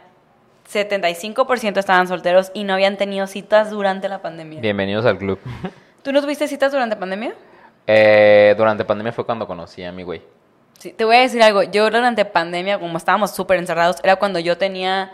[0.72, 4.62] 75% estaban solteros y no habían tenido citas durante la pandemia.
[4.62, 5.40] Bienvenidos al club.
[6.04, 7.34] ¿Tú no tuviste citas durante pandemia?
[7.88, 10.22] Eh, durante pandemia fue cuando conocí a mi güey.
[10.80, 11.64] Sí, te voy a decir algo.
[11.64, 15.12] Yo durante pandemia, como estábamos súper encerrados, era cuando yo tenía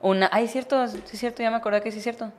[0.00, 0.28] una...
[0.32, 2.30] Ay, es cierto, sí es cierto, ya me acordé que sí es cierto.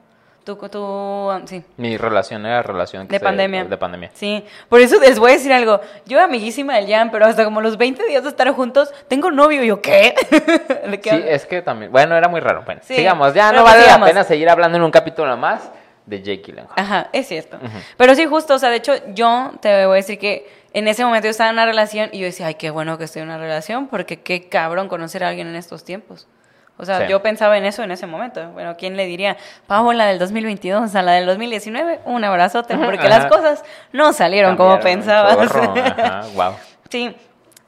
[0.57, 1.63] Tú, tú, sí.
[1.77, 3.65] Mi relación era relación que De se- pandemia.
[3.65, 4.09] De pandemia.
[4.13, 5.79] Sí, por eso les voy a decir algo.
[6.05, 9.63] Yo amiguísima del Jan, pero hasta como los 20 días de estar juntos, tengo novio.
[9.63, 10.13] Y yo, ¿qué?
[10.89, 11.91] ¿De qué Sí, es que también.
[11.91, 12.63] Bueno, era muy raro.
[12.65, 13.33] Bueno, Sí, sigamos.
[13.33, 14.07] Ya no vale sigamos.
[14.07, 15.69] la pena seguir hablando en un capítulo más
[16.05, 16.73] de Jake Gyllenhaal.
[16.75, 17.59] Ajá, es cierto.
[17.97, 21.05] Pero sí, justo, o sea, de hecho, yo te voy a decir que en ese
[21.05, 23.27] momento yo estaba en una relación y yo decía, ay, qué bueno que estoy en
[23.27, 26.27] una relación, porque qué cabrón conocer a alguien en estos tiempos.
[26.81, 27.07] O sea, Sí.
[27.09, 28.49] yo pensaba en eso en ese momento.
[28.53, 29.35] Bueno, ¿quién le diría?
[29.67, 33.09] Paola del 2022 a la del 2019, un abrazote, porque Ajá.
[33.09, 35.37] las cosas no salieron como Cambiaron pensabas.
[35.49, 36.53] chorro, Ajá, wow.
[36.89, 37.15] Sí.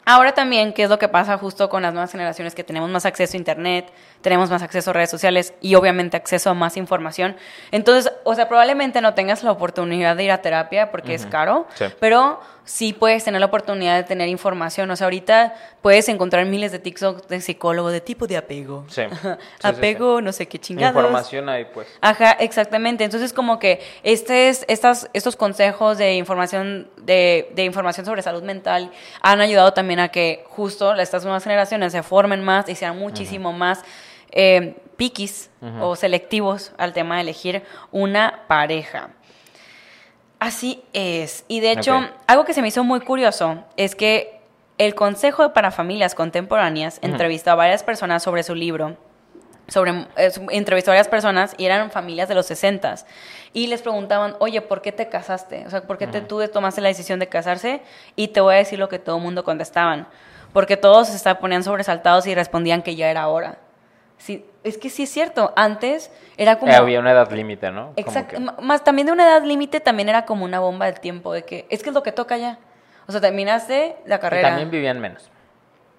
[0.05, 2.55] Ahora también, ¿qué es lo que pasa justo con las nuevas generaciones?
[2.55, 3.91] Que tenemos más acceso a Internet,
[4.22, 7.36] tenemos más acceso a redes sociales y obviamente acceso a más información.
[7.72, 11.67] Entonces, o sea, probablemente no tengas la oportunidad de ir a terapia porque es caro,
[11.76, 11.86] Sí.
[11.99, 14.89] pero sí puedes tener la oportunidad de tener información.
[14.91, 18.86] O sea, ahorita puedes encontrar miles de TikTok de psicólogo de tipo de apego.
[18.88, 19.01] Sí.
[19.09, 19.28] Sí, sí,
[19.67, 20.95] apego, no sé qué chingados.
[20.95, 21.88] Información ahí, pues.
[22.01, 23.03] Ajá, exactamente.
[23.03, 28.43] Entonces, como que este es- estas, estos consejos de información, de, de información sobre salud
[28.43, 28.91] mental
[29.22, 33.51] han ayudado también a que justo estas nuevas generaciones se formen más y sean muchísimo
[33.53, 33.84] más
[34.32, 35.50] eh, piquis
[35.82, 39.10] o selectivos al tema de elegir una pareja.
[40.40, 41.46] Así es.
[41.48, 41.94] Y de hecho,
[42.28, 44.42] algo que se me hizo muy curioso es que
[44.78, 48.98] el Consejo para Familias Contemporáneas entrevistó a varias personas sobre su libro.
[49.68, 52.96] Sobre, eh, entrevistó a varias personas y eran familias de los 60
[53.54, 55.64] y les preguntaban, oye, ¿por qué te casaste?
[55.68, 57.82] O sea, ¿por qué te, tú tomaste la decisión de casarse?
[58.16, 60.08] Y te voy a decir lo que todo el mundo contestaban.
[60.52, 63.60] Porque todos se estaban- ponían sobresaltados y respondían que ya era hora.
[64.22, 65.51] Sí, es que sí es cierto.
[65.55, 66.72] Antes era como...
[66.72, 67.93] Eh, había una edad límite, ¿no?
[67.95, 68.36] Exacto.
[68.38, 71.43] que- Más también de una edad límite también era como una bomba del tiempo de
[71.43, 72.59] que es que es lo que toca ya.
[73.07, 74.49] O sea, terminaste la Y carrera.
[74.49, 75.32] también vivían menos.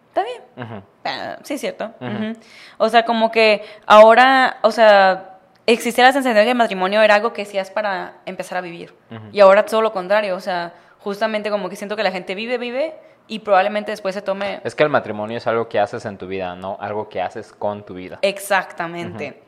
[0.09, 0.83] Está bien.
[1.05, 1.91] Ah, sí, es cierto.
[2.01, 2.37] Ujú.
[2.79, 7.17] O sea, como que ahora, o sea, existía la sensación de que el matrimonio era
[7.17, 8.95] algo que hacías para empezar a vivir.
[9.33, 10.37] Y ahora todo lo contrario.
[10.37, 12.95] O sea, justamente como que siento que la gente vive, vive
[13.33, 14.61] y probablemente después se tome.
[14.63, 17.51] Es que el matrimonio es algo que haces en tu vida, no algo que haces
[17.55, 18.19] con tu vida.
[18.21, 19.41] Exactamente.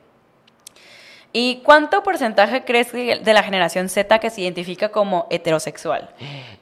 [1.35, 6.09] ¿Y cuánto porcentaje crees que de la generación Z que se identifica como heterosexual?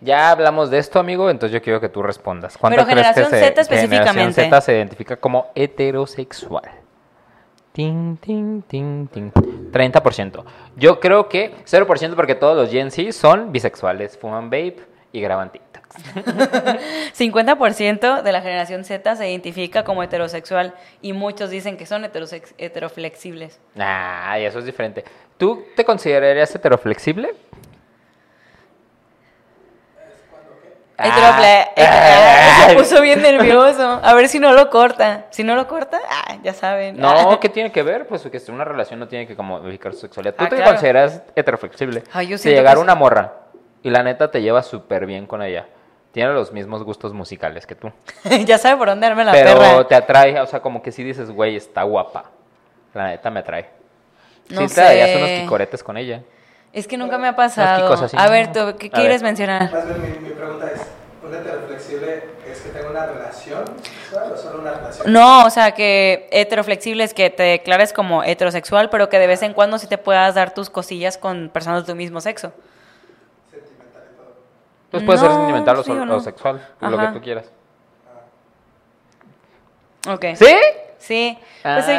[0.00, 2.58] Ya hablamos de esto, amigo, entonces yo quiero que tú respondas.
[2.58, 4.10] ¿Cuánto Pero crees que generación se- Z específicamente.
[4.10, 6.68] Generación Z se identifica como heterosexual.
[7.70, 9.32] Tin, tin, tin, tin.
[9.32, 10.44] 30%.
[10.74, 15.50] Yo creo que 0% porque todos los Gen Z son bisexuales, fuman vape y graban
[15.52, 15.96] TikToks.
[17.14, 23.60] 50% de la generación Z se identifica como heterosexual y muchos dicen que son heteroflexibles.
[23.78, 25.04] Ah, y eso es diferente.
[25.36, 27.34] ¿Tú te considerarías heteroflexible?
[30.98, 32.64] Heterofle- Ah.
[32.64, 34.00] Ah, se puso bien nervioso.
[34.02, 35.26] A ver si no lo corta.
[35.30, 36.96] Si no lo corta, ah, ya saben.
[36.98, 38.06] No, ¿qué tiene que ver?
[38.06, 40.34] Pues que una relación no tiene que como modificar su sexualidad.
[40.36, 40.70] ¿Tú Ah, te claro.
[40.72, 42.04] consideras heteroflexible?
[42.12, 43.32] Ay, yo si llegara que una morra
[43.82, 45.66] y la neta te lleva súper bien con ella,
[46.12, 47.90] tiene los mismos gustos musicales que tú,
[48.44, 49.88] ya sabe por dónde darme la pero perra.
[49.88, 52.24] te atrae, o sea, como que si dices, güey, está guapa.
[52.94, 53.70] La neta me atrae.
[54.50, 56.22] No sí te darías unos quicoretes con ella.
[56.74, 57.90] Es que nunca me ha pasado.
[57.92, 58.16] así.
[58.18, 59.30] A ver, ¿tú qué A quieres ver.
[59.30, 59.72] mencionar?
[59.72, 60.82] Más bien, mi, mi pregunta es:
[61.24, 65.10] ¿un heteroflexible es que tenga una relación sexual o solo una relación?
[65.12, 69.42] No, o sea, que heteroflexible es que te declares como heterosexual, pero que de vez
[69.42, 72.52] en cuando sí te puedas dar tus cosillas con personas de tu mismo sexo.
[74.92, 76.16] Pues puede ser No, sentimental o, sí o so- no.
[76.16, 77.50] o sexual, lo que tú quieras.
[80.08, 80.24] Ok.
[80.34, 80.54] ¿Sí?
[80.98, 81.36] Sí.
[81.64, 81.92] Ah, Pues, sí,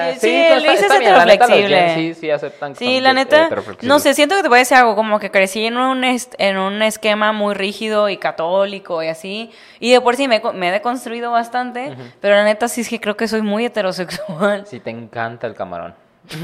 [0.47, 1.77] pues, bien, la neta, los heteroflexible.
[1.89, 3.49] Gen Sí, sí aceptan Sí, la neta,
[3.81, 6.57] no sé, siento que te voy a decir algo, como que crecí en un, en
[6.57, 10.71] un esquema muy rígido y católico y así, y de por sí me, me he
[10.71, 14.65] deconstruido bastante, pero la neta sí es que creo que soy muy heterosexual.
[14.67, 15.95] Si te encanta el camarón.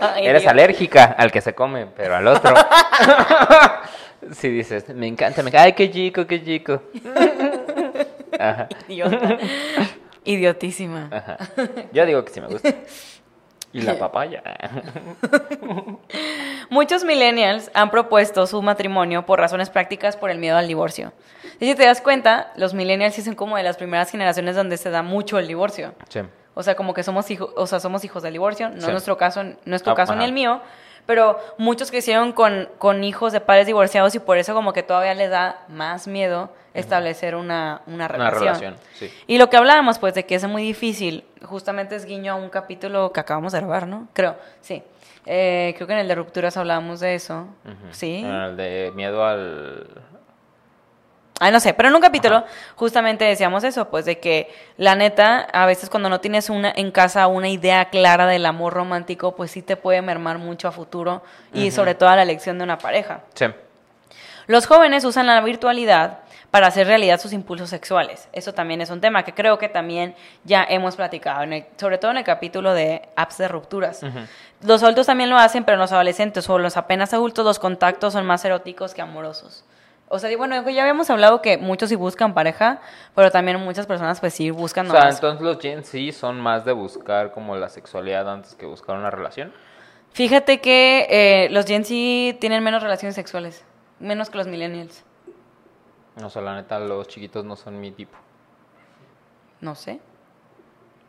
[0.00, 0.50] Ay, Eres Dios.
[0.52, 2.54] alérgica al que se come, pero al otro.
[4.32, 5.64] Si dices, me encanta, me encanta.
[5.64, 6.82] Ay, qué chico, qué chico.
[8.38, 9.38] Ajá, Idiota.
[10.24, 11.08] Idiotísima.
[11.12, 11.38] ajá.
[11.92, 12.74] Yo digo que sí me gusta.
[13.72, 14.42] Y la papaya.
[16.70, 21.12] Muchos millennials han propuesto su matrimonio por razones prácticas por el miedo al divorcio.
[21.60, 24.76] Y si te das cuenta, los millennials sí son como de las primeras generaciones donde
[24.76, 25.94] se da mucho el divorcio.
[26.08, 26.20] Sí.
[26.54, 28.86] O sea, como que somos hijos, o sea, somos hijos del divorcio, no Sí.
[28.86, 30.60] es nuestro caso, no es tu Ah, caso ni el mío,
[31.06, 35.14] pero muchos crecieron con, con hijos de padres divorciados y por eso como que todavía
[35.14, 38.42] les da más miedo establecer una, una Una relación.
[38.44, 39.10] relación, sí.
[39.26, 42.50] Y lo que hablábamos, pues, de que es muy difícil, justamente es guiño a un
[42.50, 44.08] capítulo que acabamos de grabar, ¿no?
[44.12, 44.82] Creo, sí.
[45.28, 47.48] Eh, creo que en el de rupturas hablábamos de eso,
[47.90, 48.22] sí.
[48.24, 49.86] El de miedo al.
[51.38, 52.44] Ay, no sé, pero en un capítulo
[52.76, 56.90] justamente decíamos eso, pues de que la neta, a veces cuando no tienes una en
[56.90, 61.22] casa una idea clara del amor romántico, pues sí te puede mermar mucho a futuro
[61.52, 63.20] y sobre todo a la elección de una pareja.
[63.34, 63.46] Sí.
[64.46, 66.20] Los jóvenes usan la virtualidad
[66.50, 68.28] para hacer realidad sus impulsos sexuales.
[68.32, 70.14] Eso también es un tema que creo que también
[70.44, 74.00] ya hemos platicado, en el- sobre todo en el capítulo de apps de rupturas.
[74.62, 78.24] Los adultos también lo hacen, pero los adolescentes o los apenas adultos los contactos son
[78.24, 79.64] más eróticos que amorosos.
[80.08, 82.80] O sea, bueno, ya habíamos hablado que muchos sí buscan pareja,
[83.14, 85.16] pero también muchas personas pues sí buscan O sea, nomás.
[85.16, 89.10] entonces los Gen Z son más de buscar como la sexualidad antes que buscar una
[89.10, 89.52] relación.
[90.12, 93.64] Fíjate que eh, los Gen Z tienen menos relaciones sexuales,
[93.98, 95.04] menos que los millennials.
[96.22, 98.16] O sea, la neta, los chiquitos no son mi tipo.
[99.60, 99.98] No sé.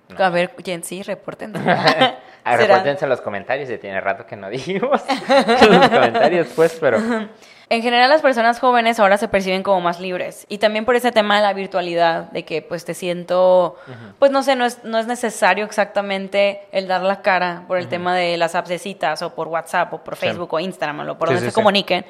[0.10, 0.24] No.
[0.24, 1.54] A ver, Gen Z, reporten.
[2.45, 6.98] Repórtense en los comentarios, ya tiene rato que no dijimos en los comentarios, pues, pero...
[7.70, 11.11] En general las personas jóvenes ahora se perciben como más libres y también por ese
[11.11, 13.76] tema de la virtualidad, de que pues te siento,
[14.20, 17.89] pues no sé, no es, no es necesario exactamente el dar la cara por el
[17.89, 20.28] tema de las apps de citas o por WhatsApp o por Sí.
[20.28, 22.05] Facebook o Instagram o por Sí, donde sí, se comuniquen.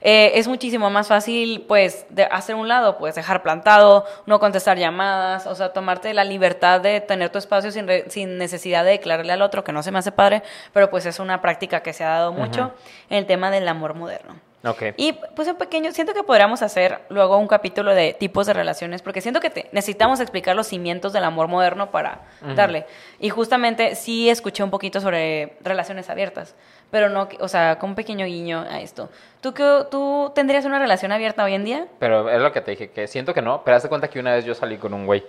[0.00, 4.78] Eh, es muchísimo más fácil pues de hacer un lado, pues dejar plantado, no contestar
[4.78, 8.92] llamadas, o sea, tomarte la libertad de tener tu espacio sin, re- sin necesidad de
[8.92, 10.42] declararle al otro que no se me hace padre,
[10.72, 12.72] pero pues es una práctica que se ha dado mucho
[13.10, 14.36] en el tema del amor moderno.
[14.64, 14.82] Ok.
[14.96, 19.02] Y pues un pequeño, siento que podríamos hacer luego un capítulo de tipos de relaciones,
[19.02, 22.20] porque siento que te- necesitamos explicar los cimientos del amor moderno para
[22.54, 22.86] darle.
[23.18, 26.54] Y justamente sí escuché un poquito sobre relaciones abiertas,
[26.92, 29.08] pero no, o sea, con un pequeño guiño a esto.
[29.40, 31.86] ¿Tú, qué, ¿Tú tendrías una relación abierta hoy en día?
[31.98, 34.20] Pero es lo que te dije, que siento que no, pero haz de cuenta que
[34.20, 35.24] una vez yo salí con un güey.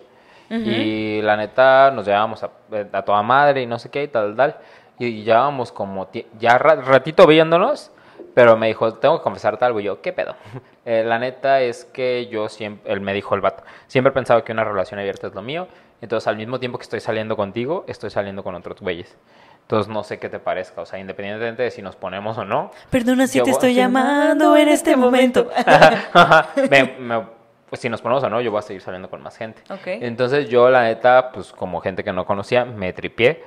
[0.50, 2.52] Y la neta nos llevábamos a,
[2.92, 4.56] a toda madre y no sé qué y tal, tal.
[5.00, 6.08] Y llevábamos como
[6.38, 7.90] ya ra- ratito viéndonos,
[8.34, 9.80] pero me dijo, tengo que confesarte algo.
[9.80, 10.36] Y yo, ¿qué pedo?
[10.86, 14.44] Eh, la neta es que yo siempre, él me dijo el vato, siempre he pensado
[14.44, 15.70] que una relación abierta es lo mío.
[16.02, 19.16] Entonces al mismo tiempo que estoy saliendo contigo, estoy saliendo con otros güeyes.
[19.62, 22.72] Entonces no sé qué te parezca, o sea, independientemente de si nos ponemos o no,
[22.90, 25.50] Perdona si te estoy llamando en este momento.
[26.70, 27.28] me- me-
[27.70, 29.64] pues si nos ponemos o no, yo voy a seguir saliendo con más gente.
[29.86, 33.42] Entonces yo, la neta, pues como gente que no conocía, me tripié.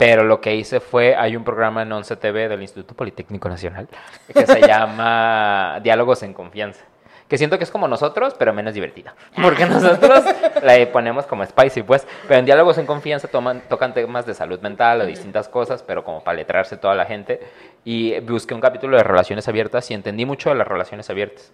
[0.00, 3.86] Pero lo que hice fue, hay un programa en 11 TV del Instituto Politécnico Nacional
[4.32, 6.86] que se llama Diálogos en Confianza.
[7.28, 9.14] Que siento que es como nosotros, pero menos divertida.
[9.42, 10.24] Porque nosotros
[10.62, 12.06] la ponemos como spicy, pues.
[12.26, 16.02] Pero en Diálogos en Confianza toman, tocan temas de salud mental o distintas cosas, pero
[16.02, 17.38] como para letrarse toda la gente.
[17.84, 21.52] Y busqué un capítulo de relaciones abiertas y entendí mucho de las relaciones abiertas.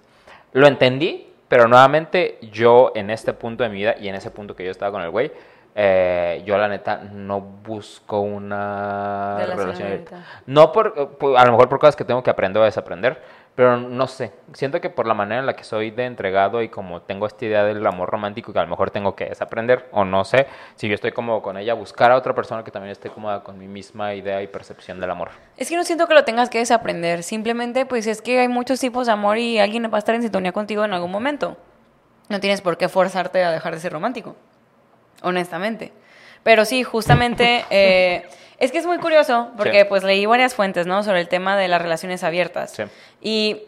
[0.53, 4.55] Lo entendí, pero nuevamente yo en este punto de mi vida y en ese punto
[4.55, 5.33] que yo estaba con el güey,
[5.79, 10.17] eh, yo la neta no busco una Relación relación, abierta.
[10.17, 10.41] abierta.
[10.47, 13.21] No por, por- a lo mejor por cosas que tengo que aprender o desaprender,
[13.55, 14.33] pero no sé.
[14.55, 17.45] Siento que por la manera en la que soy de entregado y como tengo esta
[17.45, 20.47] idea del amor romántico que a lo mejor tengo que desaprender, o no sé,
[20.77, 23.59] si yo estoy cómodo con ella, buscar a otra persona que también esté cómoda con
[23.59, 25.29] mi misma idea y percepción del amor.
[25.59, 27.23] Es que no siento que lo tengas que desaprender.
[27.23, 30.23] Simplemente, pues es que hay muchos tipos de amor y alguien va a estar en
[30.23, 31.57] sintonía contigo en algún momento.
[32.29, 34.37] No tienes por qué forzarte a dejar de ser romántico.
[35.23, 35.93] Honestamente.
[36.43, 37.65] Pero sí, justamente.
[37.71, 39.87] eh, es que es muy curioso, porque Sí.
[39.89, 41.03] pues leí varias fuentes, ¿no?
[41.03, 42.73] Sobre el tema de las relaciones abiertas.
[42.73, 42.83] Sí.
[43.21, 43.63] Y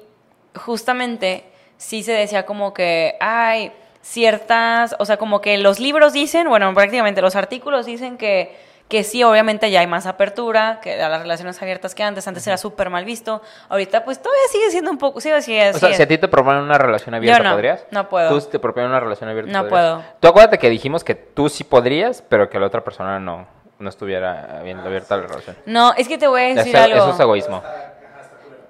[0.55, 1.45] justamente
[1.77, 3.73] sí se decía como que hay
[4.03, 8.57] ciertas, o sea, como que los libros dicen, bueno, prácticamente los artículos dicen que,
[8.89, 12.47] que sí, obviamente ya hay más apertura, que a las relaciones abiertas que antes, antes
[12.47, 15.93] era súper mal visto, ahorita pues todavía sigue siendo un poco, sí, sí, O sea,
[15.95, 17.85] si a ti te proponen una relación abierta, no, ¿podrías?
[17.91, 18.31] no puedo.
[18.31, 19.71] Tú si te proponen una relación abierta, No ¿podrías?
[19.97, 20.05] puedo.
[20.21, 23.47] Tú acuérdate que dijimos que tú sí podrías, pero que la otra persona no,
[23.79, 25.57] no estuviera bien abierta a la relación.
[25.67, 26.97] No, es que te voy a decir Eso, algo.
[26.97, 27.63] eso es egoísmo.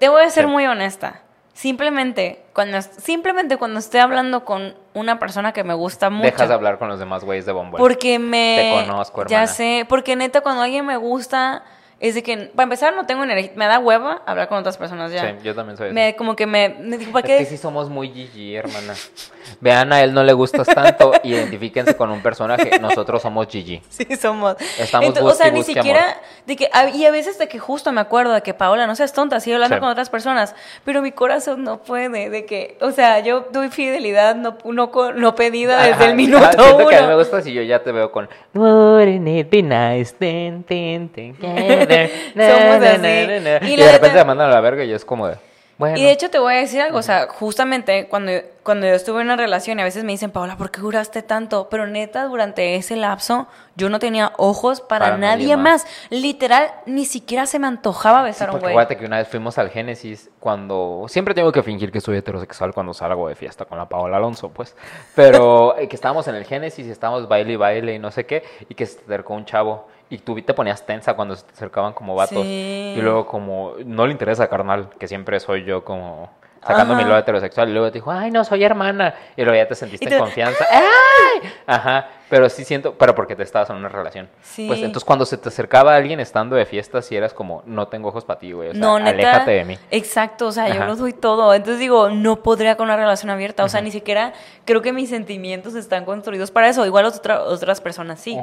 [0.01, 0.51] Te voy a ser Sí.
[0.51, 1.21] muy honesta.
[1.59, 6.23] Simplemente cuando, simplemente cuando estoy hablando con una persona que me gusta mucho.
[6.31, 7.79] Dejas de hablar con los demás güeyes de Bumble.
[7.79, 8.77] Porque me...
[8.79, 9.47] Te conozco, Ya hermana.
[9.49, 11.65] sé, porque neta cuando alguien me gusta,
[11.99, 15.11] es de que, para empezar, no tengo energía, me da hueva hablar con otras personas
[15.11, 15.33] ya.
[15.33, 15.95] Sí, yo también soy así.
[15.97, 17.39] Me, como que me, me digo, ¿para Es qué?
[17.39, 18.95] que sí somos muy GG, hermana.
[19.61, 22.79] Vean, a él no le gustas tanto, identifíquense con un personaje.
[22.81, 23.81] Nosotros somos GG.
[23.89, 24.57] Sí, somos.
[24.79, 26.15] Estamos Ento- o sea, busque ni busque siquiera, amor.
[26.47, 29.13] de que, y a veces de que justo me acuerdo de que Paola, no seas
[29.13, 29.81] tonta, sigue hablando Sí.
[29.81, 34.35] con otras personas, pero mi corazón no puede, de que, o sea, yo doy fidelidad
[34.37, 37.19] no, no, no pedida desde Ajá, el minuto ah, siento que a mí me uno.
[37.19, 40.63] gusta si yo ya te veo con Wouldn't it be nice then,
[41.09, 43.69] together, na, Somos así.
[43.69, 45.37] Y Y, de repente te mandan a la verga y es como de,
[45.79, 45.97] bueno.
[45.97, 49.21] Y de hecho te voy a decir algo, o sea, justamente cuando, cuando yo estuve
[49.21, 51.69] en una relación y a veces me dicen, Paola, ¿por qué duraste tanto?
[51.71, 55.85] Pero neta, durante ese lapso yo no tenía ojos para, Para nadie, nadie más.
[55.85, 55.87] más.
[56.11, 58.73] Literal, ni siquiera se me antojaba Sí, besar a un güey.
[58.73, 61.05] acuérdate que una vez fuimos al Génesis cuando...
[61.09, 64.49] Siempre tengo que fingir que soy heterosexual cuando salgo de fiesta con la Paola Alonso,
[64.51, 64.75] pues.
[65.15, 68.27] Pero eh, que estábamos en el Génesis y estábamos baile y baile y no sé
[68.27, 69.87] qué, y que se acercó un chavo.
[70.11, 72.43] Y tú te ponías tensa cuando se te acercaban como vatos.
[72.43, 72.95] Sí.
[72.97, 73.75] Y luego como...
[73.85, 76.31] No le interesa, carnal, que siempre soy yo como...
[76.67, 77.69] Sacando mi lado heterosexual.
[77.69, 79.15] Y luego te dijo, ay, no, soy hermana.
[79.37, 80.65] Y luego ya te sentiste te- en confianza.
[80.71, 81.51] ¡Ay!
[81.67, 82.09] Ajá.
[82.29, 82.95] Pero sí siento...
[82.95, 84.29] Pero porque te estabas en una relación.
[84.43, 84.67] Sí.
[84.67, 88.09] Pues entonces cuando se te acercaba alguien estando de fiesta, sí eras como, no tengo
[88.11, 88.71] ojos para ti, güey.
[88.71, 89.11] O sea, no, neta.
[89.11, 89.79] aléjate de mí.
[89.91, 91.55] Exacto, o sea, yo lo doy todo.
[91.55, 93.65] Entonces digo, no podría con una relación abierta.
[93.65, 94.33] O sea, ni siquiera
[94.65, 96.85] creo que mis sentimientos están construidos para eso.
[96.87, 98.39] Igual otra- otras personas sí.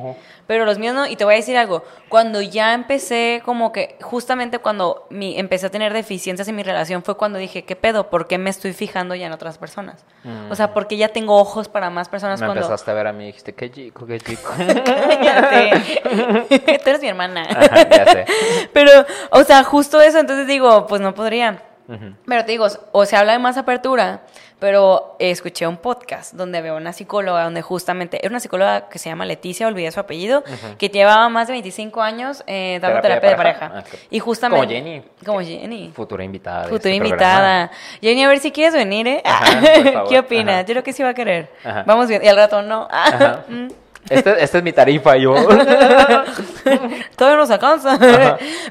[0.47, 1.05] Pero los míos no.
[1.07, 1.83] Y te voy a decir algo.
[2.09, 7.03] Cuando ya empecé, como que justamente cuando mi, empecé a tener deficiencias en mi relación,
[7.03, 8.09] fue cuando dije, ¿qué pedo?
[8.09, 10.05] ¿Por qué me estoy fijando ya en otras personas?
[10.49, 12.63] O sea, porque ya tengo ojos para más personas Me cuando.
[12.63, 14.53] empezaste a ver a mí y dijiste, qué chico, qué chico.
[14.57, 16.01] Cállate.
[16.83, 17.43] Tú eres mi hermana.
[17.43, 18.25] Ajá, ya sé.
[18.73, 18.91] Pero,
[19.31, 21.61] o sea, justo eso, entonces digo, pues no podría.
[21.87, 22.15] Ujú.
[22.25, 24.21] Pero te digo, o se habla de más apertura,
[24.65, 29.09] pero escuché un podcast donde veo una psicóloga, donde justamente, era una psicóloga que se
[29.09, 30.43] llama Leticia, olvidé su apellido,
[30.79, 33.71] que llevaba más de 25 años eh, dando terapia, de pareja.
[33.75, 33.83] Ah.
[34.09, 34.65] Y justamente...
[34.65, 35.03] Como Jenny.
[35.23, 35.91] Como Jenny.
[35.93, 36.63] Futura invitada.
[36.63, 37.71] de Futura este invitada.
[38.01, 39.21] Jenny, a ver si quieres venir, ¿eh?
[39.23, 40.03] Ajá.
[40.09, 40.55] ¿Qué opinas?
[40.55, 40.61] Ajá.
[40.61, 41.51] Yo creo que sí va a querer.
[41.63, 41.83] Ajá.
[41.85, 42.23] Vamos bien.
[42.23, 42.87] Y al rato no.
[42.89, 43.45] Ajá.
[43.47, 43.67] Mm.
[44.09, 45.35] Este, esta es mi tarifa, yo.
[47.15, 47.99] Todavía nos alcanza.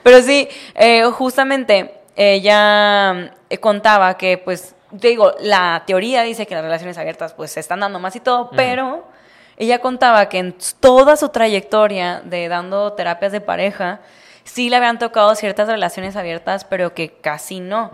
[0.03, 6.65] Pero sí, eh, justamente ella eh, contaba que, pues, digo, la teoría dice que las
[6.65, 9.07] relaciones abiertas, pues, se están dando más y todo, pero
[9.57, 14.01] ella contaba que en toda su trayectoria de dando terapias de pareja,
[14.45, 17.91] sí le habían tocado ciertas relaciones abiertas, pero que casi no.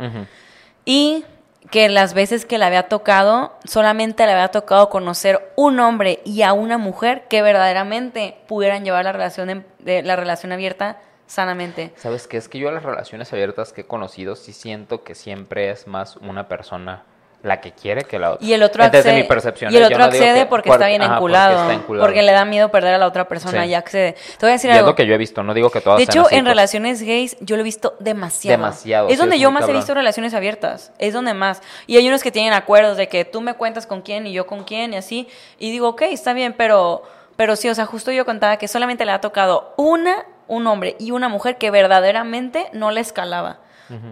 [0.85, 1.25] Y
[1.71, 6.43] que las veces que le había tocado, solamente le había tocado conocer un hombre y
[6.43, 10.97] a una mujer que verdaderamente pudieran llevar la relación, en- de, la relación abierta
[11.31, 11.93] sanamente.
[11.97, 12.37] ¿Sabes qué?
[12.37, 15.87] Es que yo a las relaciones abiertas que he conocido sí siento que siempre es
[15.87, 17.05] más una persona
[17.43, 18.47] la que quiere que la otra.
[18.47, 19.73] Y el otro Desde accede, mi percepción.
[19.73, 22.07] y el otro no accede que- porque está bien ajá, porque enculado, está enculado.
[22.07, 23.71] porque le da miedo perder a la otra persona Sí.
[23.71, 24.13] y accede.
[24.13, 24.91] Te voy a decir Y es algo.
[24.91, 26.51] lo que yo he visto, no digo que todas De hecho, así, en pues.
[26.51, 28.59] relaciones gays yo lo he visto demasiado.
[28.59, 30.93] Demasiado, Es sí, donde es yo más he visto relaciones abiertas.
[30.99, 31.63] Es donde más.
[31.87, 34.47] Y hay unos que tienen acuerdos de que tú me cuentas con quién y yo
[34.47, 35.27] con quién y así.
[35.59, 37.05] Y digo, ok, está bien, pero,
[37.41, 40.97] pero sí, o sea, justo yo contaba que solamente le ha tocado una, un hombre
[40.99, 43.61] y una mujer que verdaderamente no le escalaba.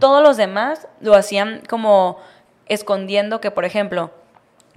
[0.01, 2.16] Todos los demás lo hacían como
[2.68, 4.12] escondiendo que, por ejemplo,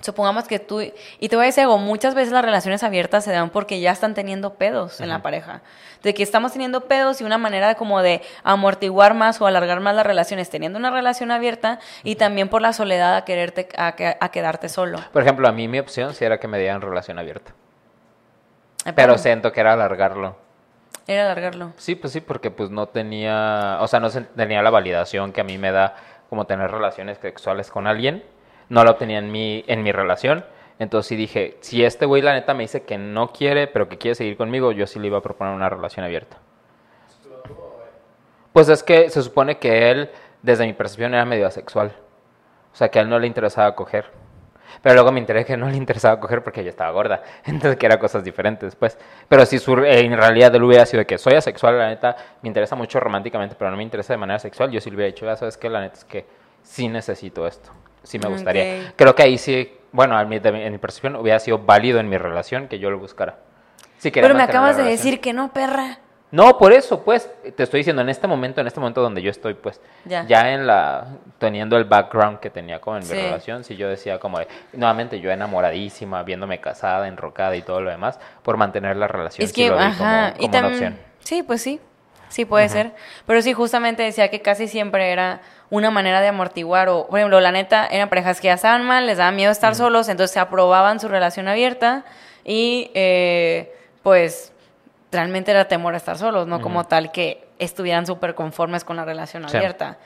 [0.01, 3.31] Supongamos que tú, y te voy a decir algo, muchas veces las relaciones abiertas se
[3.31, 5.61] dan porque ya están teniendo pedos en la pareja.
[6.01, 9.93] De que estamos teniendo pedos y una manera como de amortiguar más o alargar más
[9.93, 14.29] las relaciones teniendo una relación abierta y también por la soledad a quererte, a, a
[14.31, 14.97] quedarte solo.
[15.13, 17.53] Por ejemplo, a mí mi opción sí era que me dieran relación abierta.
[18.85, 20.35] Ay, Pero siento que era alargarlo.
[21.07, 21.73] Era alargarlo.
[21.77, 25.43] Sí, pues sí, porque pues no tenía, o sea, no tenía la validación que a
[25.43, 25.95] mí me da
[26.29, 28.23] como tener relaciones sexuales con alguien.
[28.69, 30.45] No la obtenía en mi, en mi relación.
[30.79, 33.97] Entonces sí dije, si este güey la neta me dice que no quiere, pero que
[33.97, 36.37] quiere seguir conmigo, yo sí le iba a proponer una relación abierta.
[38.53, 40.09] Pues es que se supone que él,
[40.41, 41.93] desde mi percepción, era medio asexual.
[42.73, 44.05] O sea, que a él no le interesaba coger.
[44.81, 47.21] Pero luego me enteré que no le interesaba coger porque ella estaba gorda.
[47.45, 48.97] Entonces, que eran cosas diferentes, pues.
[49.27, 52.15] Pero si su- eh, en realidad él hubiera sido de que soy asexual, la neta,
[52.41, 55.07] me interesa mucho románticamente, pero no me interesa de manera sexual, yo sí le hubiera
[55.13, 56.25] dicho, ya sabes que la neta es que
[56.63, 57.69] sí necesito esto.
[58.03, 58.91] Sí me gustaría.
[58.95, 62.17] Creo que ahí sí, bueno, de mi- en mi percepción, hubiera sido válido en mi
[62.17, 63.37] relación que yo lo buscara.
[63.97, 65.99] Sí Pero me acabas de decir que no, perra.
[66.31, 69.29] No, por eso, pues, te estoy diciendo, en este momento, en este momento donde yo
[69.29, 70.23] estoy, pues, Ya.
[70.25, 71.07] ya, en la,
[71.39, 73.15] teniendo el background que tenía como en mi Sí.
[73.15, 77.89] relación, si yo decía como, de- nuevamente, yo enamoradísima, viéndome casada, enrocada y todo lo
[77.89, 80.67] demás, por mantener la relación, Es sí que, lo vi ajá, como, y como una
[80.69, 80.97] opción.
[81.19, 81.79] Sí, pues sí.
[82.29, 82.93] sí puede ser.
[83.27, 87.41] Pero sí, justamente decía que casi siempre era una manera de amortiguar o, por ejemplo,
[87.41, 90.39] la neta, eran parejas que ya estaban mal, les daba miedo estar solos, entonces se
[90.39, 92.05] aprobaban su relación abierta
[92.45, 94.53] y eh, pues
[95.11, 99.05] realmente era temor a estar solos, no como tal que estuvieran súper conformes con la
[99.05, 99.57] relación Sí.
[99.57, 99.97] abierta.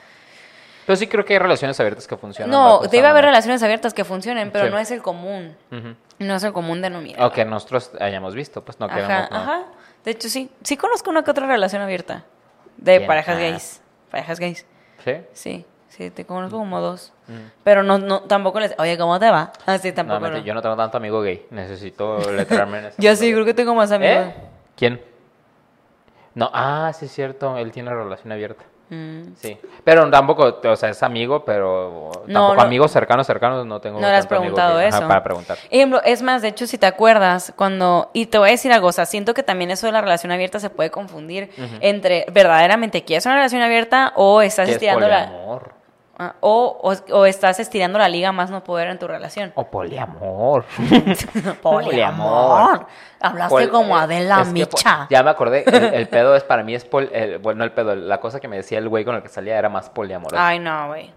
[0.84, 2.50] Pero sí creo que hay relaciones abiertas que funcionan.
[2.50, 4.70] No, debe haber relaciones abiertas que funcionen, pero Sí.
[4.70, 5.56] no es el común.
[6.18, 7.26] No es el común denominador.
[7.26, 9.10] O que nosotros hayamos visto, pues no queremos.
[9.10, 9.36] Ajá, ¿no?
[9.36, 9.62] ajá.
[10.04, 10.50] De hecho, sí.
[10.62, 12.24] Sí conozco una que otra relación abierta.
[12.76, 13.40] De parejas Ah.
[13.40, 13.82] gays.
[14.10, 14.66] Parejas gays.
[15.04, 15.12] ¿Sí?
[15.32, 15.66] Sí.
[15.88, 17.12] Sí, te conozco como dos.
[17.26, 17.32] Mm.
[17.64, 18.74] Pero no, no, tampoco les...
[18.78, 19.50] Oye, ¿cómo te va?
[19.64, 20.28] Así No, tampoco.
[20.28, 20.38] no.
[20.38, 21.46] yo no tengo tanto amigo gay.
[21.50, 22.96] Necesito letrarme en eso.
[22.98, 24.26] Yo sí, creo que tengo más amigos.
[24.26, 24.34] ¿Eh?
[24.76, 25.00] ¿Quién?
[26.34, 27.56] No, ah, sí es cierto.
[27.56, 28.64] Él tiene relación abierta.
[28.88, 29.34] Mm.
[29.36, 29.58] Sí.
[29.82, 32.62] Pero tampoco, o sea, es amigo, pero No, tampoco no.
[32.62, 33.98] amigos cercanos, cercanos no tengo.
[34.00, 34.88] No le has preguntado gay.
[34.88, 35.08] Ajá, eso.
[35.08, 35.58] para preguntar.
[35.70, 38.10] Ejemplo, es más, de hecho, si te acuerdas, cuando.
[38.12, 40.30] Y te voy a decir algo, o sea, siento que también eso de la relación
[40.30, 41.50] abierta se puede confundir
[41.80, 45.32] entre verdaderamente quieres una relación abierta o estás ¿Qué es estirando la.
[46.18, 49.52] Ah, O, o, o estás estirando la liga más no poder en tu relación.
[49.54, 50.64] O poliamor.
[51.62, 52.86] Poliamor.
[53.20, 55.06] Hablaste Pol- como eh, Adela Micha.
[55.10, 57.72] ya me acordé, el, el pedo es para mí es pol, el- bueno, no el
[57.72, 60.36] pedo, la cosa que me decía el güey con el que salía era más poliamoroso.
[60.38, 61.12] Ay, no, güey.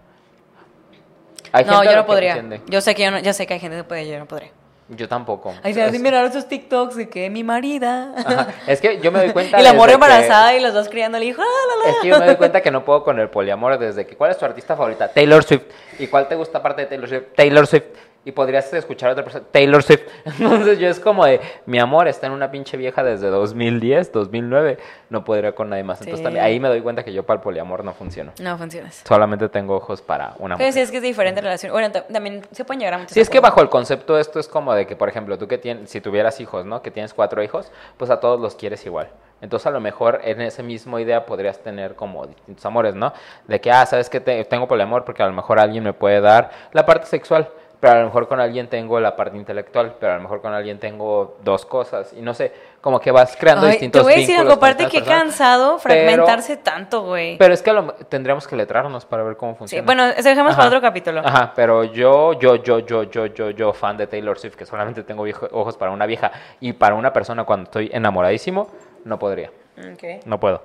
[1.66, 2.32] No, yo no podría.
[2.38, 2.62] entiende.
[2.68, 4.52] Yo sé que yo, no, yo sé que hay gente que puede, yo no podría.
[4.90, 5.54] Yo tampoco.
[5.62, 8.12] Ay, se hacen mirar esos TikToks de que mi marida.
[8.18, 11.18] ajá, es que yo me doy cuenta y la que- embarazada y los dos criando
[11.18, 11.42] al hijo.
[11.44, 11.92] ah, la, la.
[11.92, 14.32] Es que yo me doy cuenta que no puedo con el poliamor desde que ¿cuál
[14.32, 15.08] es tu artista favorita?
[15.10, 15.64] Taylor Swift.
[16.00, 17.24] ¿Y cuál te gusta aparte de Taylor Swift?
[17.36, 17.84] Taylor Swift.
[18.30, 20.02] Y podrías escuchar a otra persona, Taylor Swift.
[20.40, 24.78] Entonces yo es como de, mi amor está en una pinche vieja desde 2010, 2009,
[25.10, 26.00] no podría con nadie más.
[26.02, 26.24] Entonces Sí.
[26.24, 28.34] también, ahí me doy cuenta que yo para el poliamor no funciono.
[28.40, 29.04] No funciona eso.
[29.08, 30.74] Solamente tengo ojos para una Pero mujer.
[30.74, 31.72] sí, es que es diferente relación.
[31.72, 34.40] Bueno, ta- también se pueden llegar a muchos Sí, es que bajo el concepto esto
[34.40, 36.84] es como de que, por ejemplo, tú que tienes, si tuvieras hijos, ¿no?
[36.84, 39.10] Que tienes cuatro hijos, pues a todos los quieres igual.
[39.42, 43.12] Entonces a lo mejor en esa misma idea podrías tener como distintos amores, ¿no?
[43.48, 46.22] De que, ah, sabes que te- tengo poliamor porque a lo mejor alguien me puede
[46.22, 47.50] dar la parte sexual,
[47.80, 50.54] pero a lo mejor con alguien tengo la parte intelectual, pero a lo mejor con
[50.54, 52.52] alguien tengo dos cosas y no sé,
[52.82, 55.20] como que vas creando Ay, distintos te voy a decir vínculos algo, aparte que personas.
[55.24, 57.38] cansado Pero- fragmentarse tanto, güey.
[57.38, 59.86] Pero es que lo- tendríamos que letrarnos para ver cómo Sí, funciona.
[59.86, 61.22] bueno, eso dejemos para otro capítulo.
[61.24, 65.04] Ajá, pero yo, yo, yo, yo, yo, yo, yo, fan de Taylor Swift, que solamente
[65.04, 68.70] tengo viejo- ojos para una vieja y para una persona cuando estoy enamoradísimo,
[69.06, 70.26] no podría, Ok.
[70.26, 70.62] no puedo.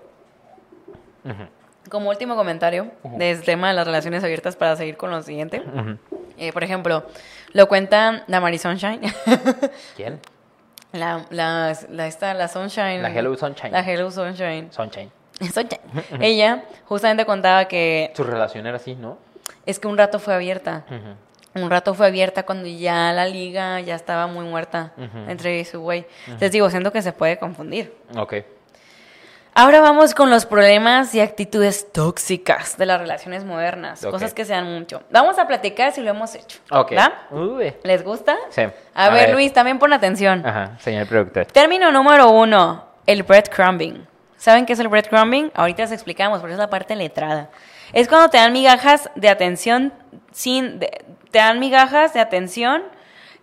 [1.90, 5.62] Como último comentario del tema de las relaciones abiertas para seguir con lo siguiente.
[6.38, 7.04] Eh, por ejemplo,
[7.52, 9.00] lo cuenta la Mari Sunshine.
[9.96, 10.20] ¿Quién?
[10.92, 13.02] la, la, la, esta, la Sunshine.
[13.02, 13.72] La Hello Sunshine.
[13.72, 14.72] La Hello Sunshine.
[14.72, 15.10] Sunshine.
[15.40, 15.80] Sunshine.
[16.20, 19.18] Ella justamente contaba que Su relación era así, ¿no?
[19.66, 20.84] es que un rato fue abierta.
[21.54, 24.92] Un rato fue abierta cuando ya la liga ya estaba muy muerta
[25.28, 26.06] entre su güey.
[26.40, 27.94] Les digo, siento que se puede confundir.
[28.16, 28.34] Ok.
[29.56, 34.52] Ahora vamos con los problemas y actitudes tóxicas de las relaciones modernas, cosas que se
[34.52, 35.02] dan mucho.
[35.10, 36.58] Vamos a platicar si lo hemos hecho.
[36.72, 36.92] Ok.
[37.84, 38.36] ¿Les gusta?
[38.50, 38.62] Sí.
[38.94, 39.34] A, A ver, ver.
[39.34, 40.44] Luis, también pon atención.
[40.44, 41.46] Ajá, señor productor.
[41.46, 44.04] Término número uno, el breadcrumbing.
[44.36, 45.52] ¿Saben qué es el breadcrumbing?
[45.54, 47.48] Ahorita les explicamos, porque es la parte letrada.
[47.92, 49.92] Es cuando te dan migajas de atención
[50.32, 50.80] sin...
[50.80, 52.82] de- te dan migajas de atención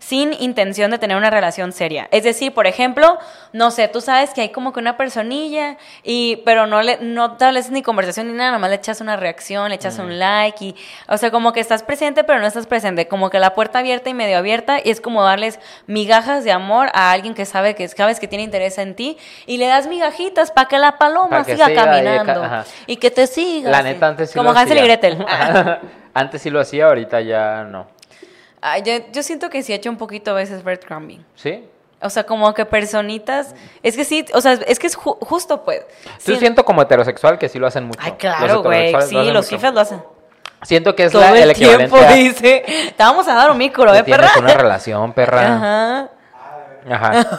[0.02, 2.08] sin intención de tener una relación seria.
[2.10, 3.20] Es decir, por ejemplo,
[3.52, 7.32] no sé, tú sabes que hay como que una personilla, y, pero no le, no
[7.32, 10.74] estableces ni conversación ni nada, nomás le echas una reacción, le echas un like, y,
[11.06, 14.10] o sea, como que estás presente, pero no estás presente, como que la puerta abierta
[14.10, 17.86] y medio abierta, y es como darles migajas de amor a alguien que sabe que
[17.86, 21.52] sabes que tiene interés en ti, y le das migajitas para que la paloma que
[21.52, 23.70] siga caminando, y que te siga.
[23.70, 24.82] La neta, antes sí Como Hansel y.
[24.82, 25.24] Gretel.
[26.14, 28.01] antes sí lo hacía, ahorita ya no.
[28.62, 31.24] Ay, yo, yo siento que sí he hecho un poquito a veces breadcrumbing.
[31.34, 31.68] ¿Sí?
[32.00, 33.54] O sea, como que personitas.
[33.82, 35.80] Es que sí, o sea, es que es ju- justo, pues.
[36.24, 36.36] Yo Sí.
[36.36, 38.00] siento como heterosexual que sí lo hacen mucho.
[38.02, 38.94] Ay, claro, güey.
[39.02, 40.02] Sí, lo los fifas lo hacen.
[40.62, 42.12] Siento que es Todo la, el, el tiempo a...
[42.12, 42.64] dice.
[42.96, 44.30] Te vamos a dar un micro, ¿eh, perra?
[44.38, 45.56] una relación, perra.
[45.56, 46.08] Ajá.
[46.90, 47.38] Ajá.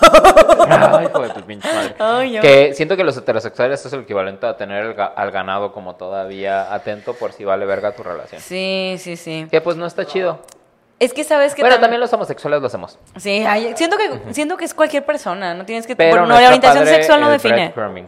[0.97, 1.95] Ay, hijo de tu pinche madre.
[1.99, 5.71] Ay, que siento que los heterosexuales es el equivalente a tener el ga- al ganado
[5.73, 8.41] como todavía atento por si vale verga tu relación.
[8.41, 9.47] Sí, sí, sí.
[9.51, 10.39] Que pues no está chido.
[10.99, 12.97] Es que sabes que Bueno, tam- también los homosexuales lo hacemos.
[13.17, 13.43] Sí,
[13.75, 16.83] siento que siento que es cualquier persona, no tienes que Pero bueno, no la orientación
[16.85, 17.55] padre sexual no define.
[17.75, 18.07] Breadcrumbing.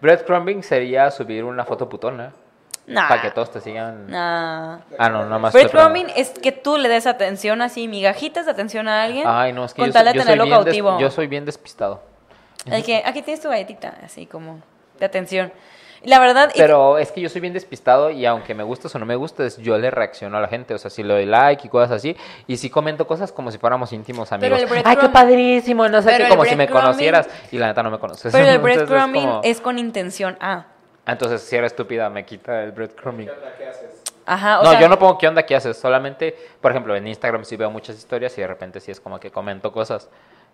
[0.00, 2.32] Breadcrumbing sería subir una foto putona
[2.86, 3.08] Nah.
[3.08, 4.06] para que todos te sigan.
[4.08, 4.78] Nah.
[4.98, 5.52] Ah, no, nada más.
[5.52, 9.24] Breadcrumbing es que tú le des atención así, migajitas de atención a alguien.
[9.26, 10.98] Ay, no, es que yo, soy, yo soy tenerlo bien des- cautivo.
[10.98, 12.00] yo soy bien despistado.
[12.66, 14.60] El que aquí tienes tu galletita, así como
[14.98, 15.52] de atención.
[16.02, 18.98] La verdad, y- Pero es que yo soy bien despistado y aunque me gustes o
[18.98, 20.72] no me gustes, yo le reacciono a la gente.
[20.74, 22.16] O sea, si le doy like y cosas así.
[22.46, 24.76] Y si comento cosas como si fuéramos íntimos Pero amigos.
[24.78, 25.88] el Ay, qué padrísimo.
[25.88, 27.28] No sé pero qué, el como si me breadcrumbing- conocieras.
[27.52, 28.32] Y la neta no me conoces.
[28.32, 30.66] pero el Entonces es breadcrumbing como- es con intención A.
[31.06, 33.26] Ah, Entonces, si era estúpida, me quita el breadcrumbing.
[33.26, 33.54] ¿Qué onda?
[33.58, 34.02] ¿Qué haces?
[34.26, 35.76] Ajá, o No, sea, yo no pongo qué onda, qué haces.
[35.76, 39.18] Solamente, por ejemplo, en Instagram sí veo muchas historias y de repente sí es como
[39.18, 40.08] que comento cosas.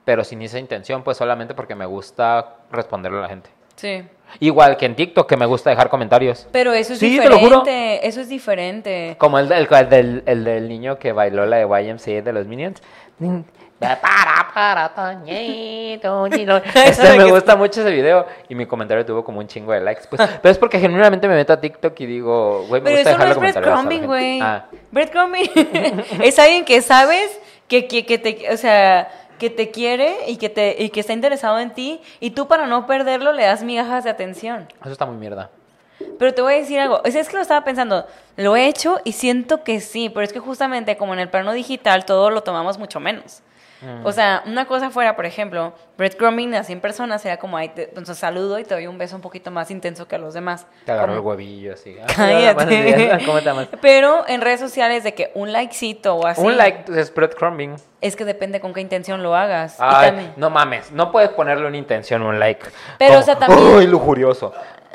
[0.05, 3.51] Pero sin esa intención, pues solamente porque me gusta responderle a la gente.
[3.74, 4.09] Sí.
[4.40, 6.46] Igual que en TikTok, que me gusta dejar comentarios.
[6.52, 7.60] Pero eso es Sí, te lo juro.
[7.60, 8.06] diferente.
[8.06, 9.16] Eso es diferente.
[9.18, 12.82] Como el, del- el el del niño que bailó la de YMCA de los Minions.
[13.78, 16.56] Para, para, Toñito, Nino.
[16.74, 20.04] Este, me gusta mucho ese video y mi comentario tuvo como un chingo de likes.
[20.08, 23.10] Pues, pero es porque genuinamente me meto a TikTok y digo, güey, me Pero gusta
[23.10, 24.06] eso no es comentarios.
[24.06, 24.40] güey.
[24.40, 25.50] Ah, Breadcrumbing
[26.22, 29.08] es alguien que sabes que, que, que te, o sea,
[29.39, 32.66] que te quiere y que, te, y que está interesado en ti y tú para
[32.66, 34.68] no perderlo le das migajas de atención.
[34.80, 35.51] eso está muy mierda.
[36.18, 38.07] Pero te voy a decir algo, sea, es que lo estaba pensando,
[38.37, 41.53] lo he hecho y siento que sí, pero es que justamente como en el plano
[41.53, 43.43] digital todo lo tomamos mucho menos.
[43.82, 44.06] Mm.
[44.06, 47.84] O sea, una cosa fuera, por ejemplo, breadcrumbing a 100 personas sería como, ahí te,
[47.84, 50.66] entonces saludo y te doy un beso un poquito más intenso que a los demás.
[50.84, 51.96] Te agarró el Como- huevillo así.
[52.02, 53.18] Ah, Cállate.
[53.26, 53.68] ¿Cómo te llamas?
[53.82, 56.40] Pero en redes sociales de que un likecito o así.
[56.40, 57.76] Un like es breadcrumbing.
[58.00, 59.74] Es que depende con qué intención lo hagas.
[59.78, 62.66] Y Ay, también- no mames, no puedes ponerle una intención un like.
[62.98, 64.52] Pero, Como, o sea, también- Uy, lujurioso.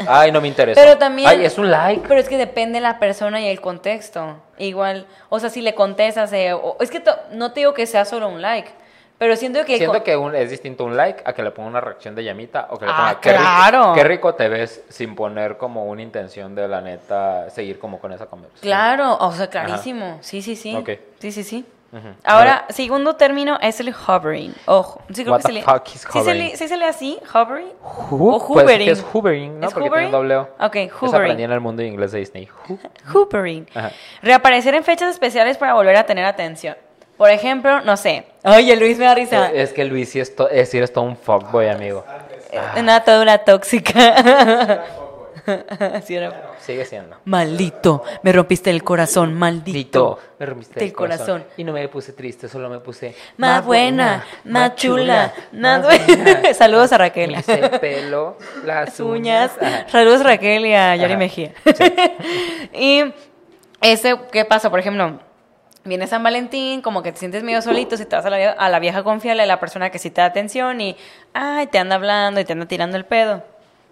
[0.07, 0.79] Ay, no me interesa.
[0.81, 1.27] Pero también.
[1.29, 2.07] Ay, es un like.
[2.07, 4.37] Pero es que depende la persona y el contexto.
[4.57, 8.05] Igual, o sea, si le contestas, eh, o- es que no te digo que sea
[8.05, 8.69] solo un like,
[9.17, 9.77] pero siento que.
[9.77, 12.67] Siento que un- es distinto un like a que le ponga una reacción de llamita
[12.71, 13.93] o que le Ah, ponga rico- claro.
[13.93, 18.11] Qué rico, te ves sin poner como una intención de la neta seguir como con
[18.13, 18.61] esa conversación.
[18.69, 20.17] Claro, o sea, clarísimo.
[20.21, 20.75] Sí, sí, sí.
[20.75, 20.89] Ok.
[21.19, 21.65] Sí, sí, sí.
[21.93, 22.07] Ujú.
[22.23, 24.53] Ahora, segundo término es el hovering.
[24.65, 27.19] Ojo, sí creo What que se fuck is ¿Sí se lee, sí se lee así?
[27.33, 27.67] ¿Hovering?
[27.83, 28.85] Hu- O pues, hoovering.
[28.85, 29.67] que es hoovering, ¿no?
[29.67, 30.09] ¿Es Porque hoovering?
[30.11, 30.65] tiene un doble O.
[30.65, 31.21] Ok, Eso hoovering.
[31.23, 32.47] aprendí en el mundo inglés de Disney.
[32.67, 32.79] Hu-
[33.13, 33.67] Hoopering.
[33.75, 33.91] Ajá.
[34.21, 36.77] Reaparecer en fechas especiales para volver a tener atención.
[37.17, 38.25] Por ejemplo, no sé.
[38.45, 39.51] Oye, Luis me da risa.
[39.51, 42.03] Es que Luis sí es, to- es, sí eres todo un fuckboy, amigo.
[42.07, 42.79] Antes.
[42.81, 44.83] Una toda una tóxica.
[46.09, 47.17] Era Sigue siendo.
[47.25, 49.77] Maldito, me rompiste el corazón, maldito.
[49.77, 51.45] Dito, me rompiste el corazón.
[51.57, 56.53] Y no me puse triste, solo me puse Más buena, más chula, más buena.
[56.53, 57.35] Saludos a Raquel.
[57.47, 59.51] El pelo, las, uñas.
[59.87, 61.17] Saludos a Raquel y a Yari.
[61.17, 61.53] Mejía.
[62.73, 63.13] y
[63.81, 64.69] ese, ¿qué pasa?
[64.69, 65.19] Por ejemplo,
[65.83, 68.69] viene San Valentín, como que te sientes medio solito, si te vas a la, a
[68.69, 70.95] la vieja confiable, a la persona que sí te da atención y,
[71.33, 73.43] ay, te anda hablando y te anda tirando el pedo.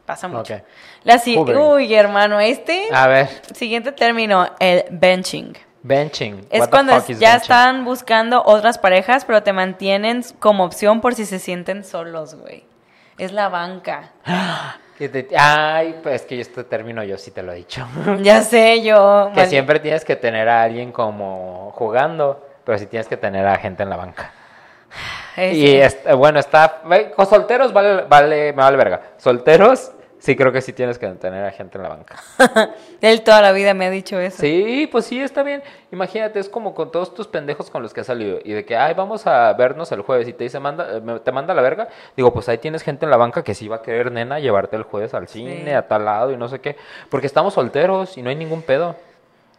[0.09, 0.55] Pasa mucho.
[0.55, 0.61] Ok.
[1.03, 1.61] La si- Hoovering.
[1.61, 5.55] Uy, hermano, este A ver, siguiente término, el benching.
[5.83, 6.47] benching.
[6.49, 7.23] Es What cuando ya benching?
[7.23, 12.63] están buscando otras parejas, pero te mantienen como opción por si se sienten solos, güey.
[13.19, 14.13] Es la banca.
[15.37, 17.87] Ay, pues es que este término yo sí te lo he dicho.
[18.21, 19.29] Ya sé yo.
[19.35, 23.45] que mal- siempre tienes que tener a alguien como jugando, pero sí tienes que tener
[23.45, 24.31] a gente en la banca.
[25.37, 26.81] es- Y es- bueno, está.
[27.29, 29.01] solteros vale, vale, me vale verga.
[29.17, 32.17] Solteros, sí creo que sí tienes que tener a gente en la banca.
[33.01, 34.37] Él toda la vida me ha dicho eso.
[34.37, 35.63] Sí, pues sí, está bien.
[35.91, 38.39] Imagínate, es como con todos tus pendejos con los que has salido.
[38.43, 40.27] Y de que, ay, vamos a vernos el jueves.
[40.27, 41.87] Y te dice, manda, eh, te manda a la verga.
[42.15, 44.75] Digo, pues ahí tienes gente en la banca que sí va a querer, nena, llevarte
[44.75, 46.75] el jueves al cine, a tal lado y no sé qué.
[47.09, 48.95] Porque estamos solteros y no hay ningún pedo.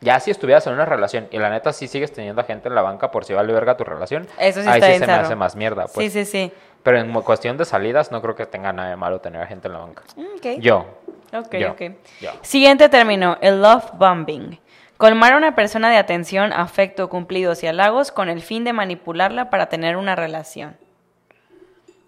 [0.02, 2.74] Ya si estuvieras en una relación y la neta sí sigues teniendo a gente en
[2.74, 4.26] la banca por si vale verga tu relación.
[4.38, 5.86] Eso sí ahí está sí se me hace más mierda.
[5.92, 6.10] Pues.
[6.10, 6.52] Sí, sí, sí.
[6.82, 9.74] Pero en cuestión de salidas no creo que tenga nada de malo tener gente en
[9.74, 10.02] la banca.
[10.16, 10.60] Mm.
[10.60, 10.86] Yo.
[11.32, 11.72] Ok, Yo.
[11.72, 11.82] ok.
[12.20, 12.30] Yo.
[12.42, 14.58] Siguiente término, el love bombing.
[14.96, 19.48] Colmar a una persona de atención, afecto, cumplidos y halagos con el fin de manipularla
[19.48, 20.76] para tener una relación.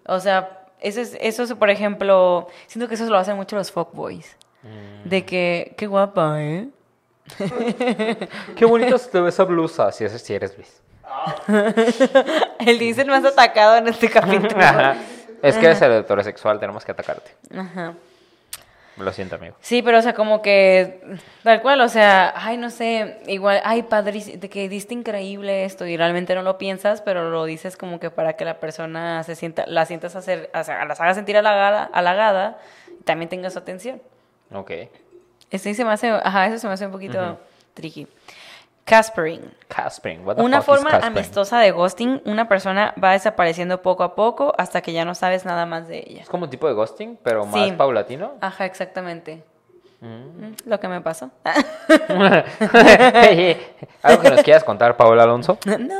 [0.05, 3.71] O sea, eso es, eso es, por ejemplo, siento que eso lo hacen mucho los
[3.71, 4.37] fuckboys.
[4.61, 5.09] Mm.
[5.09, 6.69] De que, qué guapa, ¿eh?
[8.55, 9.91] Qué bonita se te ve esa blusa.
[9.91, 10.81] Si, es, si eres Luis.
[12.59, 14.55] El dice el más atacado en este capítulo.
[15.43, 17.31] Es que eres heterosexual, tenemos que atacarte.
[17.53, 17.95] Ajá.
[18.95, 19.55] Lo siento, amigo.
[19.59, 21.01] Sí, pero o sea, como que
[21.43, 25.85] tal cual, o sea, ay, no sé, igual, ay, padrísimo, de que diste increíble esto
[25.85, 29.35] y realmente no lo piensas, pero lo dices como que para que la persona se
[29.35, 32.59] sienta, la sientas hacer, o sea, las haga sentir halagada, halagada
[32.99, 34.01] y también tenga su atención.
[34.53, 34.71] Ok.
[35.49, 37.39] Este se me hace, ajá, eso se me hace un poquito
[37.73, 38.07] tricky.
[38.85, 39.41] Caspering.
[39.69, 40.25] Caspering.
[40.25, 41.17] What the Una fuck is forma caspering?
[41.17, 45.45] amistosa de ghosting, una persona va desapareciendo poco a poco hasta que ya no sabes
[45.45, 46.21] nada más de ella.
[46.23, 47.71] Es como un tipo de ghosting, pero más Sí.
[47.71, 48.33] paulatino.
[48.41, 49.41] Ajá, exactamente.
[50.01, 50.05] Mm.
[50.47, 51.29] Mm, Lo que me pasó.
[54.03, 55.57] ¿Algo que nos quieras contar, Paola Alonso?
[55.79, 55.95] no.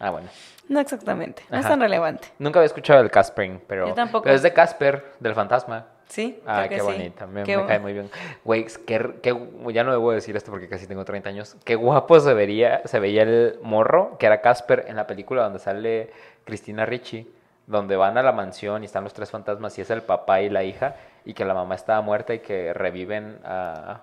[0.00, 0.28] Ah, bueno.
[0.68, 2.28] No exactamente, no es tan relevante.
[2.38, 4.22] Nunca había escuchado el Caspering, pero, Yo tampoco.
[4.24, 5.84] pero es de Casper, del fantasma.
[6.12, 6.82] Sí, Ah, qué sí.
[6.82, 8.10] bonita, me, Qué me bu- cae muy bien.
[8.44, 11.56] Güey, qué, qué- ya no debo decir esto porque casi tengo 30 años.
[11.64, 15.58] Qué guapo se, vería, se veía el morro, que era Casper, en la película donde
[15.58, 16.10] sale
[16.44, 17.32] Cristina Ricci,
[17.66, 20.50] donde van a la mansión y están los tres fantasmas y es el papá y
[20.50, 20.96] la hija.
[21.24, 24.02] y que la mamá estaba muerta y que reviven a...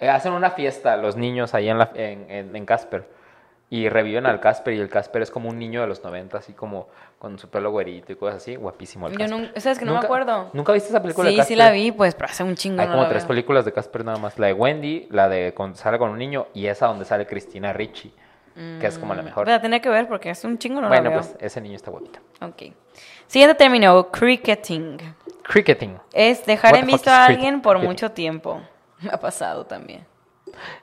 [0.00, 3.04] eh, hacen una fiesta los niños ahí en, la, en, en- en Casper
[3.68, 6.52] y reviven al Casper y el Casper es como un niño de los 90, así
[6.52, 6.88] como
[7.18, 9.38] con su pelo güerito y cosas así, guapísimo el Yo Casper.
[9.40, 10.50] nunca- ¿sabes que no me acuerdo?
[10.52, 11.54] ¿Nunca viste esa película de Sí, Casper?
[11.56, 13.28] sí la vi, pues, pero hace un chingo Hay no como la tres veo.
[13.28, 14.38] películas de Casper nada más.
[14.38, 17.72] La de Wendy, la de cuando sale con un niño y esa donde sale Cristina
[17.72, 18.14] Ricci,
[18.54, 19.48] que es como la mejor.
[19.48, 21.18] La tenía que ver porque hace un chingo no bueno, la veo.
[21.18, 22.20] pues ese niño está guapito.
[22.40, 22.72] Ok.
[23.26, 24.98] Siguiente término, cricketing.
[25.42, 25.98] Cricketing.
[26.12, 27.90] Es dejar en visto is a alguien por cricketing?
[27.90, 28.60] mucho tiempo.
[29.00, 30.06] Me ha pasado también.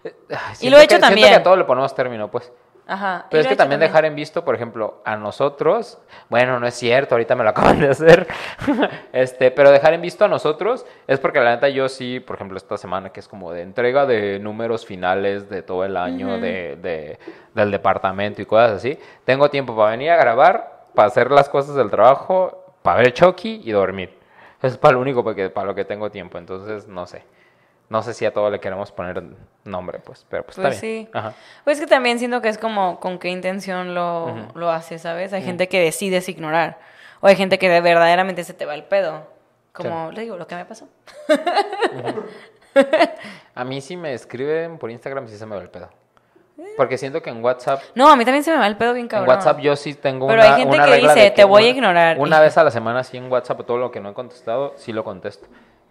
[0.03, 0.11] Ay,
[0.51, 1.29] Y siento lo he que- hecho siento también.
[1.29, 2.51] que a todo le ponemos término, pues.
[2.85, 3.27] Ajá.
[3.29, 5.97] Pero es que también dejar en visto, por ejemplo, a nosotros,
[6.29, 8.27] bueno, no es cierto, ahorita me lo acaban de hacer,
[9.13, 12.57] este, pero dejar en visto a nosotros es porque la neta yo sí, por ejemplo,
[12.57, 16.75] esta semana que es como de entrega de números finales de todo el año de,
[16.75, 17.19] de-
[17.53, 21.75] del departamento y cosas así, tengo tiempo para venir a grabar, para hacer las cosas
[21.75, 24.17] del trabajo, para ver Chucky y dormir.
[24.61, 27.23] Es para lo único porque, para lo que tengo tiempo, entonces no sé.
[27.89, 29.21] No sé si a todo le queremos poner
[29.65, 31.05] nombre, pues, pero pues, Pues está bien.
[31.05, 31.11] sí.
[31.13, 31.33] Ajá.
[31.63, 35.31] Pues que también siento que es como con qué intención lo, lo haces, ¿sabes?
[35.33, 36.79] Hay gente que decides ignorar.
[37.21, 39.27] O hay gente que de- verdaderamente se te va el pedo.
[39.73, 40.87] Como le digo, lo que me pasó.
[43.55, 45.89] A mí si me escriben por Instagram sí se me va el pedo.
[46.77, 49.05] Porque siento que en WhatsApp, No, a mí también se me va el pedo bien
[49.05, 49.29] en cabrón.
[49.29, 51.69] WhatsApp yo sí tengo Pero una, hay gente una que regla dice, "Te voy a
[51.69, 54.73] ignorar", Una vez a la semana sí en WhatsApp todo lo que no he contestado
[54.77, 55.47] sí lo contesto.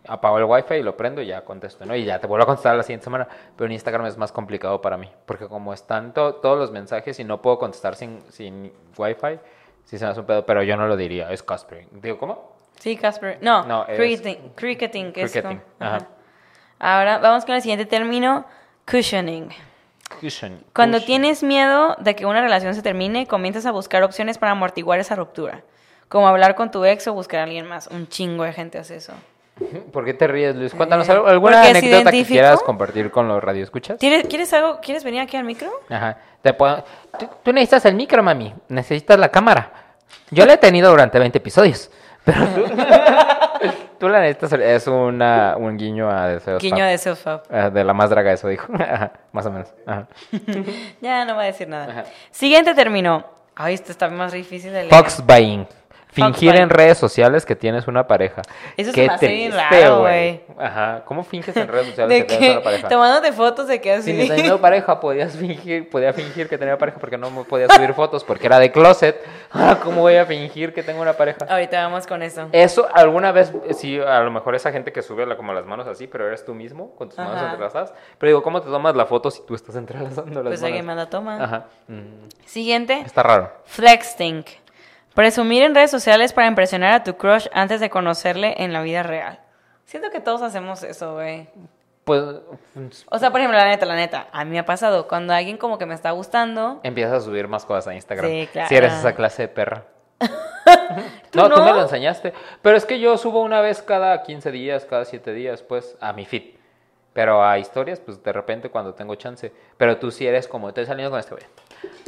[0.08, 1.94] Apago el wifi y lo prendo y ya contesto, ¿no?
[1.94, 3.28] Y ya te vuelvo a contestar la siguiente semana.
[3.56, 5.08] Pero en Instagram es más complicado para mí.
[5.26, 9.38] Porque como están to- todos los mensajes y no puedo contestar sin, sin wifi,
[9.84, 10.44] sí se me hace un pedo.
[10.44, 11.86] Pero yo no lo diría, es Casper.
[11.92, 12.56] Digo, ¿cómo?
[12.80, 13.38] Sí, Casper.
[13.42, 15.96] No, No, cricketing, cricketing, que es como- ajá.
[15.96, 16.06] ajá.
[16.80, 18.44] Ahora vamos con el siguiente término,
[18.90, 19.50] cushioning.
[20.20, 20.62] Cushion.
[20.74, 21.06] Cuando Cushion.
[21.06, 25.14] tienes miedo de que una relación se termine, comienzas a buscar opciones para amortiguar esa
[25.14, 25.62] ruptura.
[26.08, 27.86] Como hablar con tu ex o buscar a alguien más.
[27.86, 29.14] Un chingo de gente hace eso.
[29.92, 30.74] ¿Por qué te ríes, Luis?
[30.74, 33.98] Cuéntanos Eh, algo- alguna anécdota que quieras compartir con los radioescuchas.
[34.00, 34.80] ¿Quieres, ¿Quieres algo?
[34.80, 35.70] ¿Quieres venir aquí al micro?
[35.90, 36.16] Ajá.
[36.40, 36.84] Te puedo-
[37.18, 38.54] Tú, tú necesitas el micro, mami.
[38.68, 39.70] Necesitas la cámara.
[40.30, 41.90] Yo la he tenido durante 20 episodios.
[42.24, 42.64] Pero tú,
[44.00, 44.52] tú la necesitas.
[44.60, 46.62] Es una, un guiño a Deseos.
[46.62, 46.86] Guiño Fab.
[46.88, 47.42] de Self-Up.
[47.50, 48.72] Ah, de la más draga, eso dijo.
[48.78, 49.68] Ajá, Más o menos.
[49.86, 50.06] Ajá.
[51.00, 51.86] Ya no va a decir nada.
[51.90, 52.04] Ajá.
[52.30, 53.26] Siguiente término.
[53.54, 54.94] Ay, esto está más difícil de leer.
[54.94, 55.66] Fox buying.
[56.12, 58.42] Fingir en redes sociales que tienes una pareja.
[58.76, 60.40] Eso se Qué me hace güey.
[60.58, 61.02] Ajá.
[61.06, 62.88] ¿Cómo finges en redes sociales De que tienes una que pareja?
[62.88, 64.10] tomándote fotos de que así.
[64.10, 67.94] Si ni teniendo pareja podías fingir, podía fingir que tenía pareja porque no podía subir
[67.94, 69.16] fotos porque era de closet.
[69.50, 71.46] Ahora, ¿cómo voy a fingir que tengo una pareja?
[71.48, 72.48] Ahorita vamos con eso.
[72.52, 75.86] Eso, alguna vez, sí, a lo mejor esa gente que sube la- como las manos
[75.86, 77.94] así, pero eres tú mismo con tus manos entrelazadas.
[78.18, 80.94] Pero digo, ¿cómo te tomas la foto si tú estás entrelazando las Pues alguien me
[80.94, 81.04] manos?
[81.06, 81.42] la toma.
[81.42, 81.64] Ajá.
[81.88, 83.00] Mm, Siguiente.
[83.00, 83.50] Está raro.
[83.64, 84.44] Flexting.
[85.14, 89.02] Presumir en redes sociales para impresionar a tu crush antes de conocerle en la vida
[89.02, 89.40] real.
[89.84, 91.48] Siento que todos hacemos eso, güey.
[92.04, 92.22] Pues
[93.10, 95.56] O sea, por ejemplo, la neta, la neta, a mí me ha pasado cuando alguien
[95.56, 96.80] como que me está gustando.
[96.82, 98.28] empiezas a subir más cosas a Instagram.
[98.28, 98.68] Sí, claro.
[98.68, 99.84] Si eres esa clase de perra.
[101.34, 101.64] no, tú no?
[101.64, 102.32] me lo enseñaste.
[102.60, 106.12] Pero es que yo subo una vez cada 15 días, cada 7 días, pues, a
[106.12, 106.54] mi feed.
[107.12, 109.52] Pero a historias, pues, de repente cuando tengo chance.
[109.76, 111.44] Pero tú sí eres como, estoy saliendo con este güey.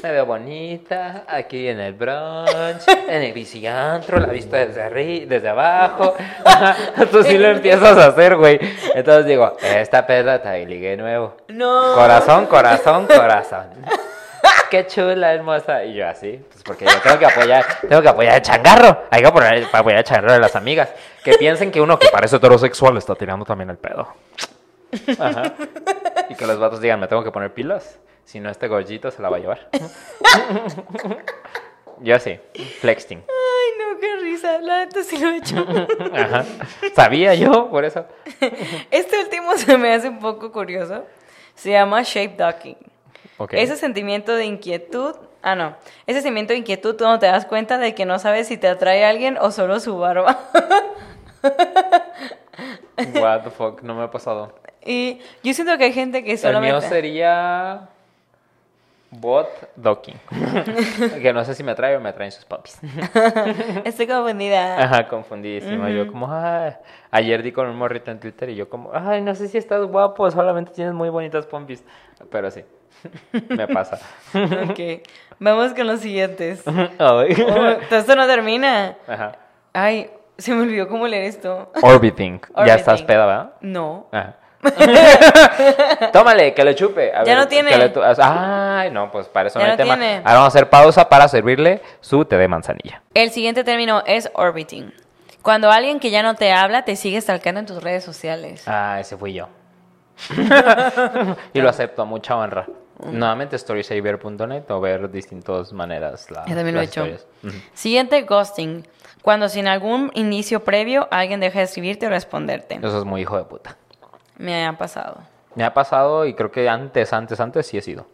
[0.03, 5.49] Me veo bonita, aquí en el brunch, en el biciantro, la vista desde arriba, desde
[5.49, 6.15] abajo.
[7.11, 8.61] tú sí lo empiezas a hacer, güey.
[8.95, 11.37] Entonces digo, esta perra te ligué nuevo.
[11.49, 11.95] No.
[11.95, 13.69] Corazón, corazón, corazón.
[14.71, 15.85] Qué chula, hermosa.
[15.85, 19.05] Y yo así, pues porque yo tengo que apoyar, tengo que apoyar el changarro.
[19.11, 20.91] Hay que apoyar, apoyar el changarro de las amigas.
[21.23, 24.09] Que piensen que uno que parece heterosexual está tirando también el pedo.
[25.19, 25.55] Ajá.
[26.29, 27.99] Y que los vatos digan, me tengo que poner pilas.
[28.25, 29.69] Si no, este gordito se la va a llevar.
[32.01, 32.41] Yo sí,
[32.81, 33.19] flexting.
[33.29, 34.61] Ay, no, qué risa.
[34.61, 35.65] La neta sí lo he hecho.
[36.15, 36.45] Ajá.
[36.95, 38.05] Sabía yo, por eso.
[38.91, 41.05] Este último se me hace un poco curioso.
[41.55, 42.77] Se llama shape ducking.
[43.39, 43.53] Ok.
[43.55, 45.15] Ese sentimiento de inquietud.
[45.41, 45.77] Ah, no.
[46.07, 49.05] Ese sentimiento de inquietud cuando te das cuenta de que no sabes si te atrae
[49.05, 50.41] a alguien o solo su barba.
[53.15, 54.53] What the fuck, no me ha pasado.
[54.85, 56.79] y yo siento que hay gente que El solamente.
[56.81, 57.89] mío sería
[59.21, 60.19] bot docking.
[61.23, 62.79] que no sé si me atrae o me atraen sus papis.
[63.85, 64.83] Estoy confundida.
[64.83, 65.91] Ajá, confundidísima.
[65.91, 66.75] Yo como, ay,
[67.11, 69.85] ayer di con un morrito en Twitter y yo como, ay, no sé si estás
[69.87, 71.85] guapo, solamente tienes muy bonitas pompis.
[72.31, 72.65] Pero sí,
[73.49, 73.99] me pasa.
[74.35, 75.03] ok.
[75.39, 76.63] Vamos con los siguientes.
[76.67, 76.97] Ay.
[76.99, 78.97] Oh, esto no termina.
[79.07, 79.33] Ajá.
[79.73, 81.71] Ay, se me olvidó cómo leer esto.
[81.83, 82.41] Orbiting.
[82.67, 83.07] Ya estás Orbiting.
[83.07, 83.53] peda, ¿verdad?
[83.61, 84.09] No.
[84.13, 84.37] Ajá.
[86.13, 87.11] Tómale, que le chupe.
[87.13, 87.77] A Ya ver, no tiene.
[87.77, 89.97] le tu- Ay, no, pues para eso Ya no hay no tema.
[89.97, 90.17] tiene.
[90.19, 93.03] Ahora vamos a hacer pausa para servirle su té de manzanilla.
[93.15, 94.93] El siguiente término es orbiting.
[95.43, 98.63] Cuando alguien que ya no te habla te sigue stalkeando en tus redes sociales.
[98.67, 99.49] Ah, ese fui yo.
[101.53, 102.67] y lo acepto a mucha honra.
[103.05, 107.07] Nuevamente storysaver.net o ver distintas maneras la, Yo también lo he las hecho.
[107.75, 108.87] Siguiente, ghosting.
[109.21, 112.77] Cuando sin algún inicio previo alguien deja de escribirte o responderte.
[112.77, 113.77] Eso es muy hijo de puta.
[114.37, 115.23] Me ha pasado.
[115.55, 118.07] Me ha pasado y creo que antes, antes, antes sí he sido.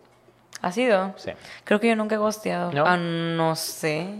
[0.62, 1.14] ¿Ha sido?
[1.16, 1.32] Sí.
[1.64, 2.70] Creo que yo nunca he ghosteado.
[2.72, 2.84] ¿No?
[2.86, 4.14] Ah, no sé.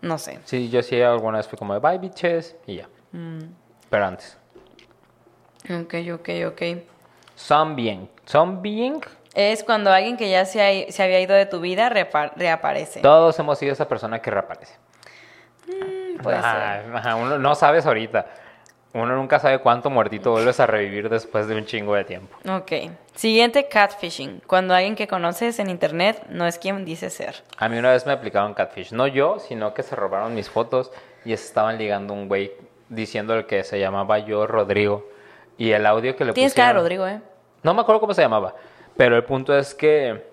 [0.00, 0.40] No sé.
[0.44, 2.88] Sí, yo sí alguna vez fui como de bye bitches y ya.
[3.12, 3.38] Mm.
[3.90, 4.36] Pero antes.
[5.70, 6.62] Ok, ok, ok.
[7.36, 8.08] Zombieing.
[8.26, 9.00] Zombieing.
[9.34, 13.00] Es cuando alguien que ya se, ha- se había ido de tu vida reapa- reaparece.
[13.00, 14.74] Todos hemos sido esa persona que reaparece.
[16.22, 16.96] Puede Ah, ser.
[16.96, 18.26] ajá, uno no sabes ahorita.
[18.98, 22.36] Uno nunca sabe cuánto muertito vuelves a revivir después de un chingo de tiempo.
[22.48, 22.72] Ok.
[23.14, 24.42] Siguiente, catfishing.
[24.46, 27.36] Cuando alguien que conoces en internet no es quien dice ser.
[27.56, 28.92] A mí una vez me aplicaron catfish.
[28.92, 30.90] No yo, sino que se robaron mis fotos
[31.24, 32.52] y estaban ligando un güey
[32.88, 35.08] diciéndole que se llamaba yo Rodrigo.
[35.56, 37.20] Y el audio que le Tienes cara, pusieron- Rodrigo, ¿eh?
[37.62, 38.54] No me acuerdo cómo se llamaba.
[38.96, 40.24] Pero el punto es que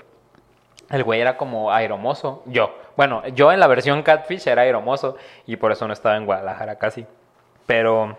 [0.90, 2.44] el güey era como aeromoso.
[2.46, 2.78] Yo.
[2.96, 6.76] Bueno, yo en la versión catfish era aeromoso y por eso no estaba en Guadalajara
[6.78, 7.06] casi.
[7.66, 8.18] Pero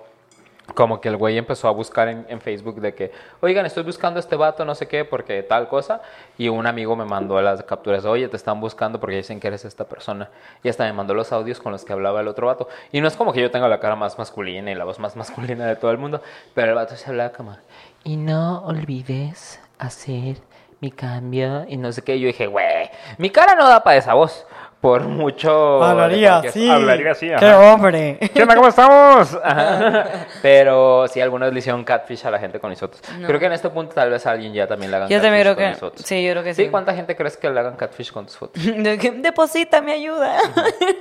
[0.75, 4.19] como que el güey empezó a buscar en, en Facebook de que, oigan, estoy buscando
[4.19, 6.03] a este vato, no sé qué, porque tal cosa.
[6.39, 9.65] Y un amigo me mandó las capturas, oye, te están buscando porque dicen que eres
[9.65, 10.29] esta persona.
[10.63, 12.69] Y hasta me mandó los audios con los que hablaba el otro vato.
[12.93, 15.17] Y no es como que yo tenga la cara más masculina y la voz más
[15.17, 16.21] masculina de todo el mundo,
[16.55, 17.57] pero el vato se hablaba como,
[18.05, 20.37] y no olvides hacer
[20.81, 22.17] mi cambio y no sé qué.
[22.17, 24.47] Y yo dije, güey, mi cara no da para esa voz.
[24.87, 25.83] Por mucho...
[25.83, 26.71] Hablaría así.
[26.71, 28.19] Hablaría así, ¡Qué hombre!
[28.33, 28.55] ¿Qué onda?
[28.55, 29.37] ¿Cómo estamos?
[29.43, 30.27] Ajá.
[30.43, 33.01] Pero sí, algunos le hicieron catfish a la gente con isotos.
[33.19, 33.27] No.
[33.27, 35.43] Creo que en este punto tal vez a alguien ya también le hagan Yo también
[35.43, 35.77] catfish creo con que...
[35.77, 36.07] isotos.
[36.07, 36.67] Sí, yo creo que sí.
[36.67, 38.63] Sí, ¿cuánta gente crees que le hagan catfish con tus fotos?
[39.17, 40.39] Deposita, me ayuda.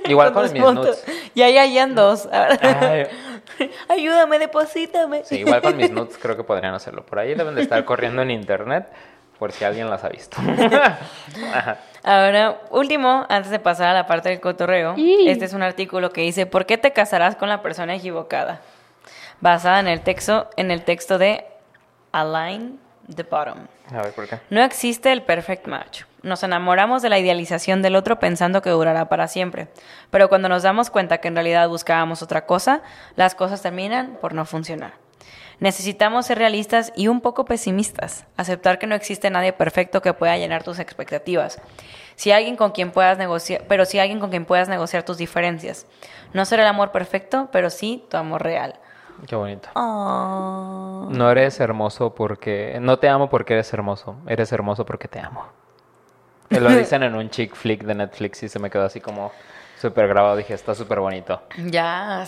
[0.08, 0.84] Igual con tus mis fotos.
[0.84, 1.04] nudes.
[1.36, 2.28] Y ahí hayan dos.
[2.32, 3.06] Ay.
[3.88, 5.24] Ayúdame, deposítame.
[5.24, 7.06] Sí, igual con mis nudes creo que podrían hacerlo.
[7.06, 8.88] Por ahí deben de estar corriendo en internet
[9.38, 10.36] por si alguien las ha visto.
[12.02, 16.20] Ahora, último, antes de pasar a la parte del cotorreo, este es un artículo que
[16.22, 18.60] dice ¿Por qué te casarás con la persona equivocada?
[19.40, 21.44] Basada en el texto, en el texto de
[22.12, 22.78] Align
[23.14, 23.66] the Bottom.
[23.94, 24.38] A ver, ¿por qué?
[24.50, 26.02] No existe el perfect match.
[26.22, 29.68] Nos enamoramos de la idealización del otro pensando que durará para siempre.
[30.10, 32.82] Pero cuando nos damos cuenta que en realidad buscábamos otra cosa,
[33.14, 34.94] las cosas terminan por no funcionar.
[35.58, 38.26] Necesitamos ser realistas y un poco pesimistas.
[38.36, 41.60] Aceptar que no existe nadie perfecto que pueda llenar tus expectativas.
[42.14, 45.86] Si alguien con quien puedas negociar, pero si alguien con quien puedas negociar tus diferencias.
[46.34, 48.74] No será el amor perfecto, pero sí tu amor real.
[49.26, 49.68] Qué bonito.
[49.74, 51.08] Oh.
[51.10, 52.78] No eres hermoso porque...
[52.80, 54.16] No te amo porque eres hermoso.
[54.26, 55.46] Eres hermoso porque te amo.
[56.50, 59.32] Que lo dicen en un chick flick de Netflix y se me quedó así como
[59.88, 60.36] súper grabado.
[60.36, 61.40] Dije, está súper bonito.
[61.56, 62.24] Ya.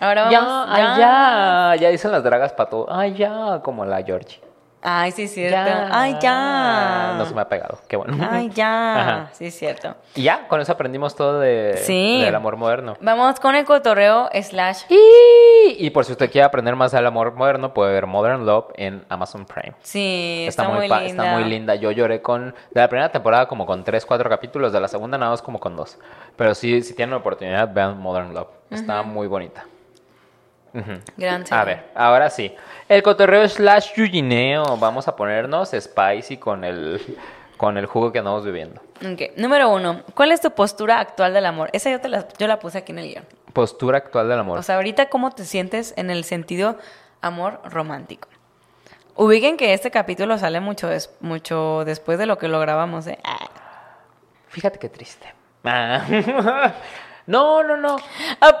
[0.00, 0.68] Ahora Ya, vamos.
[0.70, 1.74] ay, ya.
[1.80, 2.86] Ya dicen las dragas para todo.
[2.90, 3.60] Ay, ya.
[3.62, 4.40] Como la Georgie.
[4.88, 5.58] Ay, sí, es cierto.
[5.90, 7.14] Ay, ya.
[7.18, 7.78] No se me ha pegado.
[7.88, 8.16] Qué bueno.
[8.30, 9.00] Ay, ya.
[9.00, 9.30] Ajá.
[9.32, 9.96] Sí, cierto.
[10.14, 12.20] Y ya, con eso aprendimos todo de, Sí.
[12.22, 12.96] del amor moderno.
[13.00, 14.84] Vamos con el cotorreo slash.
[14.88, 18.66] Y, y por si usted quiere aprender más del amor moderno, puede ver Modern Love
[18.76, 19.74] en Amazon Prime.
[19.82, 21.24] Sí, está, muy, pa- linda.
[21.24, 21.74] está muy linda.
[21.74, 25.18] Yo lloré con de la primera temporada como con 3, 4 capítulos, de la segunda
[25.18, 25.98] nada más como con 2.
[26.36, 28.50] Pero sí, si tienen la oportunidad, vean Modern Love.
[28.70, 29.64] Está muy bonita.
[30.74, 30.92] Ujú.
[31.16, 31.60] Gran serie.
[31.60, 32.54] A ver, ahora sí.
[32.88, 34.76] El cotorreo slash yuyineo.
[34.76, 37.00] Vamos a ponernos spicy con el,
[37.56, 38.80] con el jugo que andamos viviendo.
[39.00, 39.36] Ok.
[39.36, 40.02] Número uno.
[40.14, 41.70] ¿Cuál es tu postura actual del amor?
[41.72, 43.24] Esa yo, te la, yo la puse aquí en el guion.
[43.52, 44.58] Postura actual del amor.
[44.58, 46.76] O sea, ahorita, ¿cómo te sientes en el sentido
[47.22, 48.28] amor romántico?
[49.14, 53.06] Ubiquen que este capítulo sale mucho, des- mucho después de lo que lo grabamos.
[53.06, 53.18] ¿eh?
[54.48, 55.32] Fíjate qué triste.
[55.64, 56.72] Ah.
[57.26, 57.96] No, no, no.
[58.40, 58.60] Ah,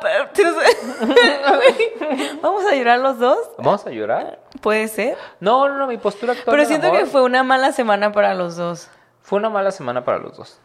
[2.42, 3.38] ¿Vamos a llorar los dos?
[3.58, 4.40] ¿Vamos a llorar?
[4.60, 5.16] Puede ser.
[5.38, 8.34] No, no, no, mi postura actual Pero siento amor que fue una mala semana para
[8.34, 8.88] los dos.
[9.22, 10.58] fue una mala semana para los dos.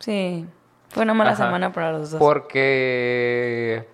[0.00, 0.46] Sí,
[0.90, 1.46] fue una mala Ajá.
[1.46, 2.18] semana para los dos.
[2.18, 3.88] Porque.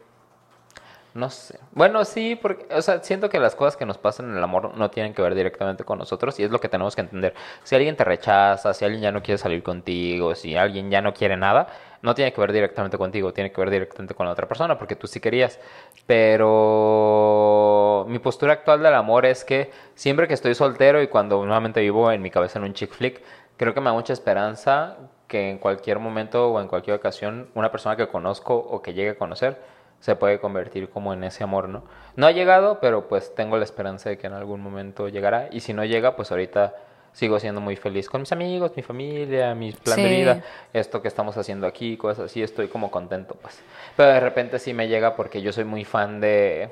[1.13, 1.59] No sé.
[1.73, 2.67] Bueno, sí, porque.
[2.75, 5.23] O sea, siento que las cosas que nos pasan en el amor no tienen que
[5.23, 7.35] ver directamente con nosotros y es lo que tenemos que entender.
[7.65, 11.13] Si alguien te rechaza, si alguien ya no quiere salir contigo, si alguien ya no
[11.13, 11.67] quiere nada,
[12.03, 14.97] no tiene que ver directamente contigo, tiene que ver directamente con la otra persona porque
[14.97, 15.59] tú sí querías.
[16.07, 18.07] Pero.
[18.09, 22.11] Mi postura actual del amor es que siempre que estoy soltero y cuando nuevamente vivo
[22.11, 23.23] en mi cabeza en un chick flick,
[23.57, 24.97] creo que me da mucha esperanza
[25.29, 29.11] que en cualquier momento o en cualquier ocasión una persona que conozco o que llegue
[29.11, 29.59] a conocer
[30.01, 31.85] se puede convertir como en ese amor, ¿no?
[32.17, 35.61] No ha llegado, pero pues tengo la esperanza de que en algún momento llegará y
[35.61, 36.75] si no llega, pues ahorita
[37.13, 40.43] sigo siendo muy feliz con mis amigos, mi familia, mi plan de vida,
[40.73, 43.61] esto que estamos haciendo aquí, cosas así, estoy como contento, pues.
[43.97, 46.71] Pero de repente sí me llega porque yo soy muy fan de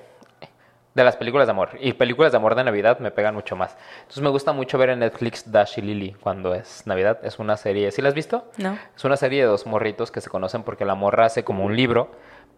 [0.99, 1.71] de las películas de amor.
[1.81, 3.77] Y películas de amor de Navidad me pegan mucho más.
[4.01, 7.21] Entonces me gusta mucho ver en Netflix Dash y Lily cuando es Navidad.
[7.23, 8.51] Es una serie, ¿sí la has visto?
[8.57, 8.77] ¿No?
[8.97, 11.77] Es una serie de dos morritos que se conocen porque la morra hace como un
[11.77, 12.11] libro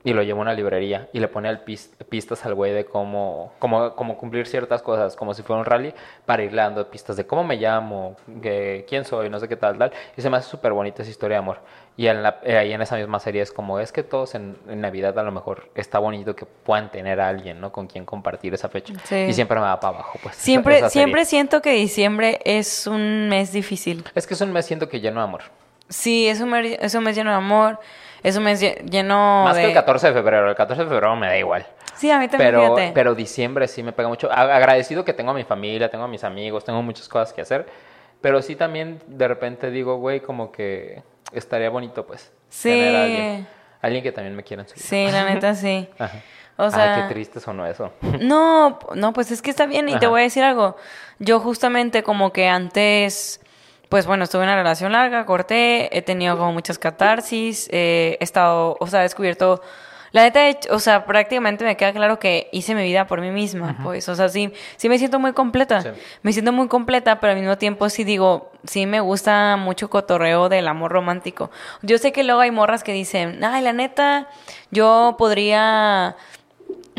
[0.03, 2.87] y lo lleva a una librería y le pone al pis- pistas al güey de
[2.87, 5.93] cómo, cómo, cómo cumplir ciertas cosas, como si fuera un rally,
[6.25, 9.77] para irle dando pistas de cómo me llamo, que, quién soy, no sé qué tal,
[9.77, 9.93] tal.
[10.17, 11.59] Y se me hace súper bonita esa historia de amor.
[11.99, 14.57] Y en la- eh, ahí en esa misma serie es como, es que todos en,
[14.69, 17.71] en Navidad a lo mejor está bonito que puedan tener a alguien, ¿no?
[17.71, 18.95] Con quien compartir esa fecha.
[19.05, 19.17] Sí.
[19.17, 20.35] Y siempre me va para abajo, pues.
[20.35, 21.05] esa- Siempre, esa serie.
[21.05, 24.03] siempre siento que diciembre es un mes difícil.
[24.15, 25.43] Es que es un mes siento que lleno de amor.
[25.91, 27.81] Sí, es un mes, es un mes lleno de amor,
[28.23, 29.63] es un mes lle- lleno Más de...
[29.63, 30.49] que el 14 de febrero.
[30.51, 31.67] El 14 de febrero me da igual.
[31.95, 32.93] Sí, a mí también, Pero, fíjate.
[32.95, 34.31] pero diciembre sí me pega mucho.
[34.33, 37.67] Agradecido que tengo a mi familia, tengo a mis amigos, tengo muchas cosas que hacer.
[38.21, 41.03] Pero sí también de repente digo, güey, como que
[41.33, 42.33] estaría bonito, pues.
[42.63, 43.47] Tener a alguien, Sí,
[43.83, 44.85] alguien que también me quiera en su vida.
[44.85, 45.89] sí, la neta sí.
[45.99, 46.19] Ajá.
[46.57, 47.93] O sea, Ay, qué triste sonó eso.
[48.21, 50.77] No, no, pues es que está bien y te voy a decir algo.
[51.19, 53.41] Yo justamente como que antes,
[53.91, 58.25] pues bueno, estuve en una relación larga, corté, he tenido como muchas catarsis, eh, he
[58.25, 59.61] estado, o sea, he descubierto,
[60.13, 60.41] la neta,
[60.71, 64.15] o sea, prácticamente me queda claro que hice mi vida por mí misma, pues, o
[64.17, 65.89] sea, sí, sí me siento muy completa, Sí.
[66.23, 70.49] me siento muy completa, pero al mismo tiempo sí digo, sí me gusta mucho cotorreo
[70.49, 71.51] del amor romántico.
[71.83, 74.29] Yo sé que luego hay morras que dicen, ay, la neta,
[74.73, 76.17] yo podría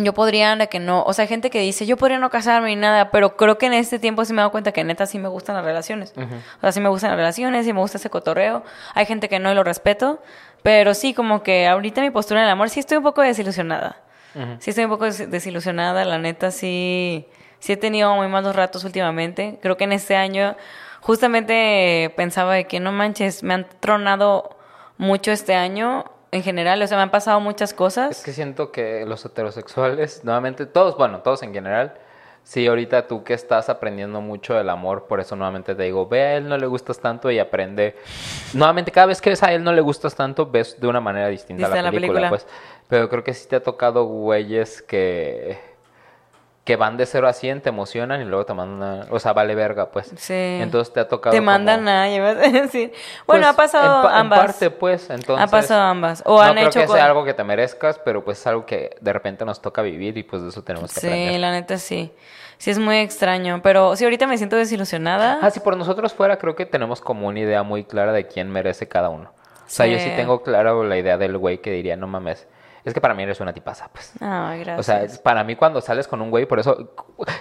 [0.03, 2.69] yo podría, de que no, o sea, hay gente que dice, yo podría no casarme
[2.69, 5.05] ni nada, pero creo que en este tiempo sí me he dado cuenta que neta
[5.05, 6.13] sí me gustan las relaciones.
[6.57, 8.63] O sea, sí me gustan las relaciones, sí me gusta ese cotorreo.
[8.93, 10.21] Hay gente que no y lo respeto,
[10.63, 13.97] pero sí, como que ahorita mi postura en el amor sí estoy un poco desilusionada.
[14.59, 17.27] Sí estoy un poco des- desilusionada, la neta sí,
[17.59, 19.59] sí he tenido muy malos ratos últimamente.
[19.61, 20.55] Creo que en este año
[21.01, 24.57] justamente pensaba de que no manches, me han tronado
[24.97, 28.19] mucho este año en general, o sea, me han pasado muchas cosas.
[28.19, 31.95] Es que siento que los heterosexuales, nuevamente, todos, bueno, todos en general,
[32.43, 36.21] sí, ahorita tú que estás aprendiendo mucho del amor, por eso nuevamente te digo, ve
[36.21, 37.97] a él no le gustas tanto y aprende.
[38.53, 41.27] Nuevamente, cada vez que ves a él no le gustas tanto, ves de una manera
[41.27, 42.29] distinta la la película, película.
[42.29, 42.47] pues.
[42.87, 45.70] Pero creo que sí te ha tocado güeyes que
[46.63, 49.33] que van de cero a 100, te emocionan y luego te mandan, a- o sea,
[49.33, 50.13] vale verga, pues.
[50.15, 50.33] Sí.
[50.61, 52.93] Entonces te ha tocado Te mandan como- a llevar, decir.
[53.25, 54.39] Bueno, Pues, ha pasado en ambas.
[54.39, 55.43] En parte, pues, entonces...
[55.43, 56.21] ha pasado ambas.
[56.25, 58.65] O no han creo hecho que sea algo que te merezcas, pero pues es algo
[58.67, 61.39] que de repente nos toca vivir y pues de eso tenemos que Sí, aprender.
[61.39, 62.13] la neta sí.
[62.59, 65.39] Sí es muy extraño, pero sí ahorita me siento desilusionada.
[65.41, 68.51] Ah, si por nosotros fuera, creo que tenemos como una idea muy clara de quién
[68.51, 69.31] merece cada uno.
[69.65, 70.15] O sea, yo sí Sí.
[70.15, 72.47] tengo claro la idea del güey que diría, no mames,
[72.85, 74.13] es que para mí eres una tipaza, pues.
[74.21, 74.79] Ay, gracias.
[74.79, 76.93] O sea, es- para mí cuando sales con un güey, por eso,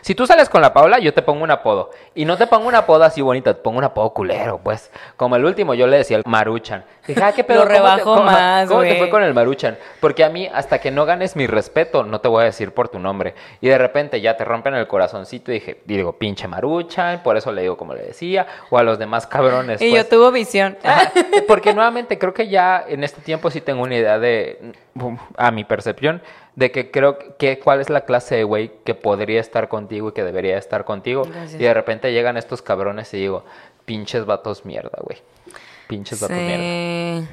[0.03, 1.91] si tú sales con la Paula, yo te pongo un apodo.
[2.15, 4.91] Y no te pongo un apodo así bonito, te pongo un apodo culero, pues.
[5.17, 6.85] Como el último, yo le decía el Maruchan.
[7.07, 7.61] Dije, ah, qué pedo.
[7.61, 8.99] Lo ¿cómo te- rebajo cómo- más, ¿Cómo te güey.
[8.99, 9.79] fue con el Maruchan?
[10.01, 12.89] Porque a mí, hasta que no ganes mi respeto, no te voy a decir por
[12.89, 13.35] tu nombre.
[13.61, 17.37] Y de repente ya te rompen el corazoncito y dije, y digo, pinche Maruchan, por
[17.37, 19.81] eso le digo como le decía, o a los demás cabrones.
[19.83, 20.05] y pues.
[20.05, 20.77] yo tuvo visión.
[20.85, 21.11] Ajá,
[21.49, 24.73] Porque nuevamente creo que ya en este tiempo sí tengo una idea de,
[25.37, 26.23] a mi percepción,
[26.57, 30.13] de que creo que cuál es la clase de güey que podría estar contigo y
[30.13, 31.23] que debería estar contigo.
[31.25, 31.61] Gracias.
[31.61, 33.45] Y de repente llegan estos cabrones y digo,
[33.85, 35.19] pinches vatos mierda, güey.
[35.89, 37.23] Pinches vatos mierda.
[37.27, 37.29] sí.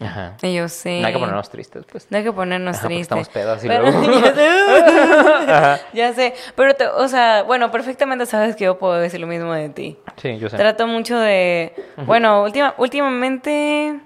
[0.00, 0.36] Ajá.
[0.42, 1.00] Y yo sí.
[1.00, 2.06] No hay que ponernos tristes, pues.
[2.10, 3.02] No hay que ponernos Ajá, tristes.
[3.02, 4.34] estamos pedos y Pero- luego- ya,
[5.76, 6.34] sé, ya sé.
[6.54, 9.98] Pero, te- o sea, bueno, perfectamente sabes que yo puedo decir lo mismo de ti.
[10.16, 10.56] Sí, yo sé.
[10.56, 11.74] Trato mucho de...
[12.06, 13.98] Bueno, última, últimamente...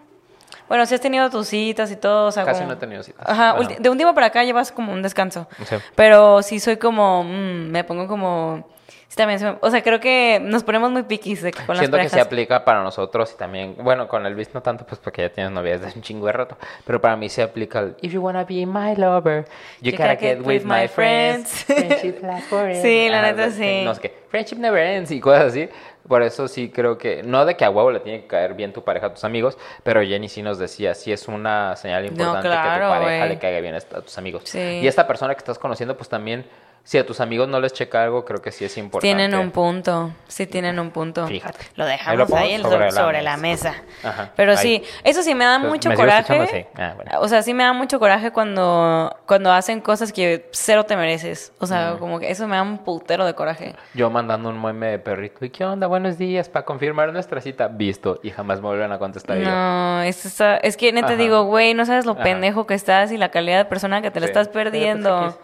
[0.69, 3.03] Bueno, si has tenido tus citas y todo, o sea, Casi como- no he tenido
[3.03, 3.27] citas.
[3.29, 5.47] Ajá, ulti- de un tiempo para acá llevas como un descanso.
[5.67, 5.77] Sí.
[5.95, 7.25] Pero sí soy como...
[7.25, 8.71] mm, me pongo como...
[9.09, 11.99] Sí, también se me- o sea, creo que nos ponemos muy piquis de con Siento
[11.99, 14.99] las que se aplica para nosotros y también, bueno, con el bis no tanto, pues
[15.03, 16.57] porque ya tienes novia desde un chingo de rato,
[16.87, 19.45] pero para mí se aplica el If you wanna be my lover,
[19.83, 21.51] you, gotta get with my friends.
[21.67, 22.81] Friendship lasts forever.
[22.81, 23.83] Sí, la neta, sí.
[23.85, 25.69] No sé qué, friendship never ends y cosas así.
[26.07, 28.73] Por eso sí creo que, no de que a huevo le tiene que caer bien
[28.73, 32.49] tu pareja a tus amigos, pero Jenny sí nos decía, sí es una señal importante
[32.49, 34.43] que claro, tu pareja le caiga bien a tus amigos.
[34.47, 34.59] Sí.
[34.59, 36.45] Y esta persona que estás conociendo, pues también,
[36.85, 39.07] si a tus amigos no les checa algo, creo que sí es importante.
[39.15, 41.27] Tienen un punto, sí tienen un punto.
[41.29, 41.61] Fíjate.
[41.77, 43.75] Lo Ahí dejamos lo ahí, el- sobre la la mesa.
[44.03, 44.59] Ajá, Pero ahí.
[44.59, 46.69] sí, eso sí me da mucho ¿me sigo coraje.
[46.77, 47.11] Ah, bueno.
[47.21, 51.53] O sea, sí me da mucho coraje cuando, cuando hacen cosas que cero te mereces.
[51.61, 53.77] O sea, como que eso me da un putero de coraje.
[53.95, 55.45] Yo mandando un meme de perrito.
[55.45, 55.87] ¿Y qué onda?
[55.87, 56.49] Buenos días.
[56.49, 57.69] Para confirmar nuestra cita.
[57.69, 58.19] Visto.
[58.25, 59.39] Y jamás me vuelven a contestar.
[59.39, 61.17] yo, No, es, esa- es que neta Ajá.
[61.17, 62.25] digo, güey, no sabes lo Ajá.
[62.25, 64.31] pendejo que estás y la calidad de persona que te la Sí.
[64.31, 65.39] estás Pero, pues, perdiendo.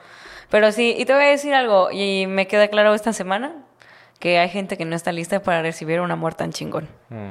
[0.50, 3.52] Pero sí, y te voy a decir algo, y me queda claro esta semana,
[4.18, 6.88] que hay gente que no está lista para recibir un amor tan chingón.
[7.10, 7.30] Mm.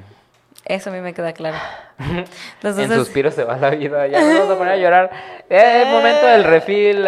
[0.65, 1.55] Eso a mí me queda claro.
[2.63, 4.05] en suspiros se va la vida.
[4.07, 5.11] Ya nos vamos a poner a llorar.
[5.49, 7.07] Eh, el momento del refil,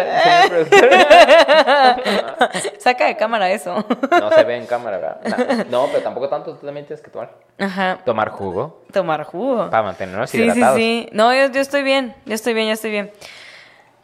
[2.78, 3.84] saca de cámara eso.
[4.10, 5.66] No se ve en cámara, ¿verdad?
[5.68, 6.54] No, pero tampoco tanto.
[6.56, 7.32] Tú también tienes que tomar.
[7.58, 7.98] Ajá.
[8.02, 9.68] Tomar jugo Tomar jugo.
[9.68, 10.76] para mantenernos Sí, sí, hidratados.
[10.78, 11.08] sí.
[11.12, 13.12] No, yo, yo estoy bien, yo estoy bien, yo estoy bien.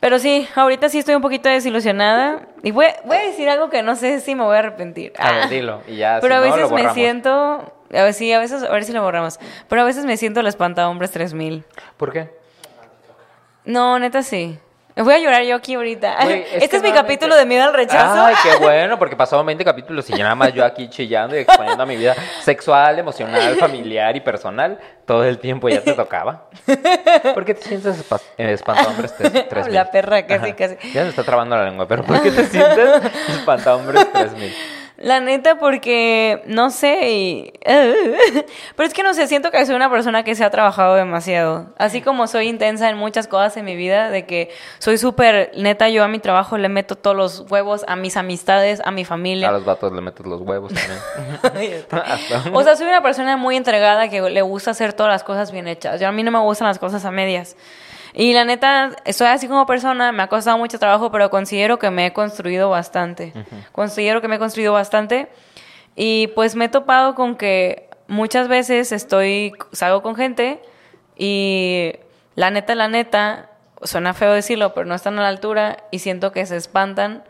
[0.01, 2.43] Pero sí, ahorita sí estoy un poquito desilusionada.
[2.63, 5.13] Y voy, voy a decir algo que no sé si me voy a arrepentir.
[5.19, 5.47] A ver, Ah.
[5.49, 5.83] dilo.
[5.89, 7.73] Y ya, Pero si a no, lo veces me siento...
[7.93, 9.39] A ver, sí, a veces, a ver si lo borramos.
[9.69, 11.65] Pero a veces me siento el espantahombres 3000.
[11.97, 12.31] ¿Por qué?
[13.65, 14.59] No, neta sí.
[14.97, 16.15] Me voy a llorar yo aquí ahorita.
[16.21, 18.25] Es este que es mi nuevamente- capítulo de miedo al rechazo.
[18.25, 21.41] Ay, qué bueno, porque pasaron 20 capítulos y ya nada más yo aquí chillando y
[21.41, 25.69] exponiendo a mi vida sexual, emocional, familiar y personal todo el tiempo.
[25.69, 26.49] Ya te tocaba.
[27.35, 28.03] ¿Por qué te sientes
[28.39, 29.75] eh, espantahombres tres- 3000?
[29.75, 30.57] La perra, casi, Ajá.
[30.57, 30.77] casi.
[30.95, 32.89] Ya me está trabando la lengua, pero ¿por qué te sientes
[33.29, 34.55] espantahombres 3000?
[34.99, 37.11] La neta, porque no sé.
[37.11, 37.53] y-
[38.77, 41.67] Pero es que no sé, siento que soy una persona que se ha trabajado demasiado.
[41.77, 45.89] Así como soy intensa en muchas cosas en mi vida, de que soy súper neta,
[45.91, 49.07] yo a mi trabajo le meto todos los huevos, a mis amistades, a mi A
[49.07, 49.51] familia.
[49.51, 51.85] los vatos le metes los huevos también.
[52.55, 55.69] O sea, soy una persona muy entregada que le gusta hacer todas las cosas bien
[55.69, 56.01] hechas.
[56.01, 57.57] Yo a mí no me gustan las cosas a medias.
[58.19, 61.91] Y la neta, estoy así como persona, me ha costado mucho trabajo, pero considero que
[61.91, 63.35] me he construido bastante.
[63.73, 65.29] Considero que me he construido bastante.
[65.95, 70.63] Y pues me he topado con que muchas veces estoy, salgo con gente
[71.15, 71.93] y
[72.37, 73.51] la neta, la neta,
[73.83, 77.23] suena feo decirlo, pero no están a la altura y siento que se espantan.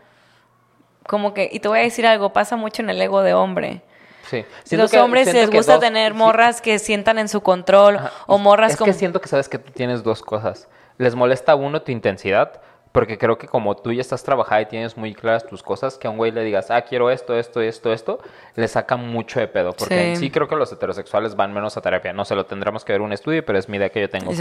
[1.05, 3.81] Como que, y te voy a decir algo, pasa mucho en el ego de hombre.
[4.29, 4.43] Sí.
[4.63, 7.95] Siento Los que- hombres les gusta dos- tener sí, morras que sientan en su control
[7.97, 8.11] Ajá.
[8.27, 8.91] o morras es como...
[8.91, 10.67] que siento que sabes que tú tienes dos cosas.
[10.97, 12.61] Les molesta a uno tu intensidad,
[12.91, 16.07] porque creo que como tú ya estás trabajada y tienes muy claras tus cosas, que
[16.07, 18.19] a un güey le digas, ah, quiero esto, esto, esto, esto,
[18.55, 19.73] le saca mucho de pedo.
[19.73, 20.21] Porque Sí.
[20.23, 20.31] sí.
[20.31, 22.13] creo que los heterosexuales van menos a terapia.
[22.13, 24.31] No se lo tendremos que ver un estudio, pero es mi idea que yo tengo.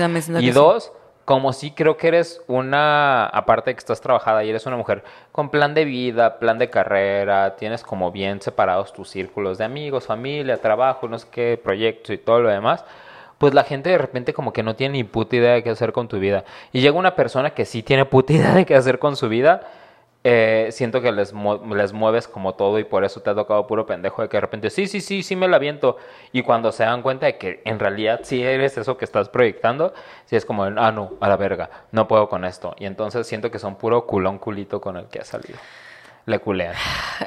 [0.41, 0.53] Y sí.
[0.53, 0.93] dos,
[1.27, 5.03] como sí creo que eres una, aparte de que estás trabajada y eres una mujer
[5.33, 10.07] con plan de vida, plan de carrera, tienes como bien separados tus círculos de amigos,
[10.07, 12.85] familia, trabajo, no sé qué, proyectos y todo lo demás,
[13.39, 15.93] pues la gente de repente como que no tiene ni puta idea de qué hacer
[15.93, 16.45] con tu vida.
[16.73, 19.63] Y llega una persona que sí tiene puta idea de qué hacer con su vida,
[20.29, 23.87] eh, siento que les, les mueves como todo y por eso te ha tocado puro
[23.87, 25.99] pendejo de que de repente, sí, sí, sí, sí me la aviento.
[26.33, 29.95] Y cuando se dan cuenta de que en realidad sí eres eso que estás proyectando,
[30.25, 32.75] sí es como, ah, no, a la verga, no puedo con esto.
[32.77, 35.59] Y entonces siento que son puro culón culito con el que ha salido.
[36.27, 36.75] Le culean.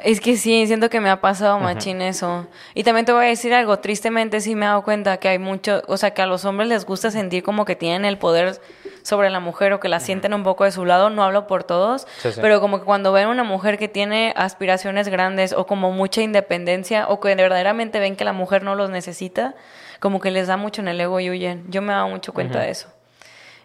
[0.04, 2.46] Es que sí, siento que me ha pasado machín eso.
[2.74, 5.38] Y también te voy a decir algo, tristemente sí me he dado cuenta que hay
[5.38, 8.60] mucho, o sea, que a los hombres les gusta sentir como que tienen el poder
[9.02, 11.64] sobre la mujer o que la sienten un poco de su lado, no hablo por
[11.64, 12.38] todos, Sí, sí.
[12.42, 17.08] pero como que cuando ven una mujer que tiene aspiraciones grandes o como mucha independencia
[17.08, 19.54] o que verdaderamente ven que la mujer no los necesita,
[19.98, 21.64] como que les da mucho en el ego y huyen.
[21.68, 22.88] Yo me he dado mucho cuenta de eso.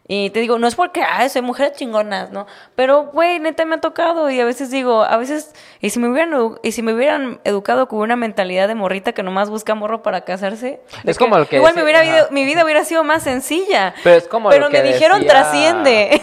[0.08, 2.46] Y te digo, no es porque, ay, soy mujer chingona, ¿no?
[2.76, 6.08] Pero, güey, neta me ha tocado y a veces digo, a veces, y si me
[6.10, 10.04] hubieran, y si me hubieran educado con una mentalidad de morrita que nomás busca morro
[10.04, 10.80] para casarse.
[11.06, 12.10] Es como lo que Igual me dice- hubiera ajá.
[12.12, 13.96] habido- mi vida hubiera sido más sencilla.
[14.04, 16.22] Pero es como Pero lo que me dijeron trasciende.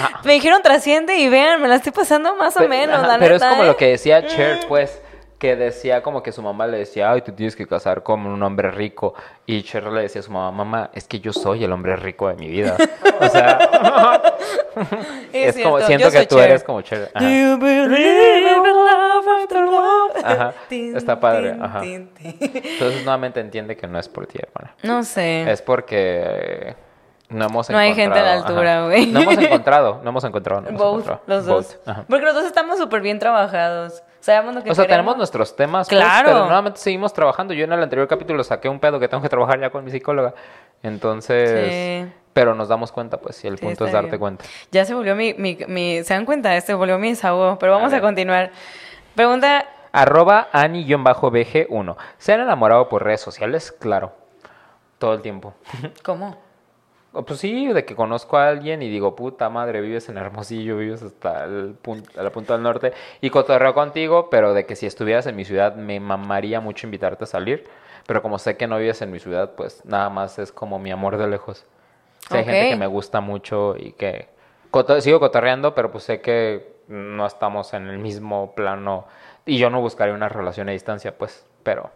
[0.00, 0.20] Ah.
[0.24, 3.36] me dijeron trasciende y vean, me la estoy pasando más o menos, ajá, la pero
[3.36, 3.66] es como ¿eh?
[3.66, 5.00] lo que decía Cher, pues,
[5.44, 8.42] que decía como que su mamá le decía, ay, tú tienes que casar con un
[8.42, 9.12] hombre rico.
[9.44, 12.28] Y Cher le decía a su mamá, mamá, es que yo soy el hombre rico
[12.28, 12.78] de mi vida.
[13.20, 13.58] O sea,
[15.34, 16.48] es, como, siento que tú Cher.
[16.48, 17.10] eres como Cher.
[17.12, 17.22] Ajá.
[17.22, 20.24] Do you believe in love after love?
[20.24, 21.82] Ajá, Tin, está padre, ajá.
[21.84, 24.74] Entonces nuevamente entiende que no es por ti, hermana.
[24.82, 25.50] No sé.
[25.50, 26.74] Es porque
[27.28, 28.14] no hemos No hay encontrado.
[28.14, 29.06] gente a la altura, güey.
[29.08, 30.62] No hemos encontrado, no hemos encontrado.
[30.62, 31.20] no hemos Both, encontrado.
[31.26, 31.78] los dos.
[31.84, 32.06] Ajá.
[32.08, 34.02] Porque los dos estamos súper bien trabajados.
[34.24, 34.88] Sabemos lo que O sea, queremos.
[35.04, 37.52] tenemos nuestros temas, pues, pero nuevamente seguimos trabajando.
[37.52, 39.90] Yo en el anterior capítulo saqué un pedo que tengo que trabajar ya con mi
[39.90, 40.32] psicóloga.
[40.82, 42.12] Entonces, Sí.
[42.32, 44.20] pero nos damos cuenta, pues, si el Sí, punto es darte bien.
[44.20, 44.44] cuenta.
[44.72, 46.56] Ya se volvió mi, mi, mi- ¿Se dan cuenta?
[46.56, 47.58] Este volvió mi desahogo.
[47.58, 48.50] Pero vamos A continuar.
[49.14, 49.66] Pregunta...
[49.92, 51.96] Arroba Ani-BG1.
[52.18, 53.72] ¿Se han enamorado por redes sociales?
[53.72, 54.12] Claro.
[54.98, 55.52] Todo el tiempo.
[56.02, 56.36] ¿Cómo?
[57.14, 60.76] O, Pues sí, de que conozco a alguien y digo, puta madre, vives en Hermosillo,
[60.76, 64.74] vives hasta el punto, a la punta del norte y cotorreo contigo, pero de que
[64.76, 67.64] si estuvieras en mi ciudad me mamaría mucho invitarte a salir,
[68.06, 70.90] pero como sé que no vives en mi ciudad, pues nada más es como mi
[70.90, 71.64] amor de lejos.
[72.26, 74.28] O sea, Hay gente que me gusta mucho y que
[74.72, 79.06] coto- sigo cotorreando, pero pues sé que no estamos en el mismo plano
[79.46, 81.90] y yo no buscaría una relación a distancia, pues, pero...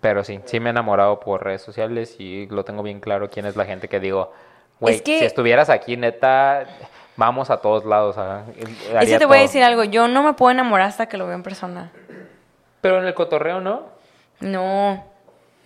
[0.00, 3.44] Pero sí, sí me he enamorado por redes sociales y lo tengo bien claro quién
[3.46, 4.32] es la gente que digo,
[4.80, 6.64] güey, Es que- si estuvieras aquí, neta,
[7.16, 8.16] vamos a todos lados.
[8.16, 9.46] ajá, Es que te voy a todo".
[9.48, 9.84] decir algo.
[9.84, 11.90] Yo no me puedo enamorar hasta que lo veo en persona.
[12.80, 13.82] Pero en el cotorreo, ¿no?
[14.40, 15.04] No,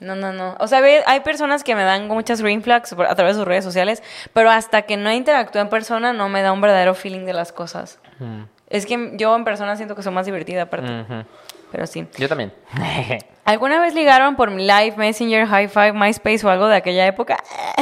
[0.00, 0.56] no, no, no.
[0.58, 3.64] O sea, hay personas que me dan muchas green flags a través de sus redes
[3.64, 4.02] sociales,
[4.34, 7.52] pero hasta que no interactúo en persona no me da un verdadero feeling de las
[7.52, 7.98] cosas.
[8.68, 11.04] Es que yo en persona siento que soy más divertida aparte,
[11.70, 12.06] pero sí.
[12.18, 12.52] Yo también.
[13.44, 17.36] ¿Alguna vez ligaron por Live, Messenger, High Five, MySpace o algo de aquella época?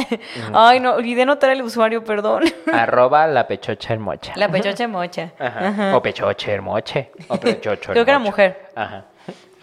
[0.53, 2.43] Ay, no, olvidé notar el usuario, perdón.
[2.71, 4.33] Arroba la pechocha hermocha.
[4.35, 5.31] La pechocha mocha.
[5.39, 5.97] Ajá.
[5.97, 7.09] O pechoche hermoche.
[7.29, 8.69] O pechocho Creo que era mujer.
[8.75, 9.05] Ajá.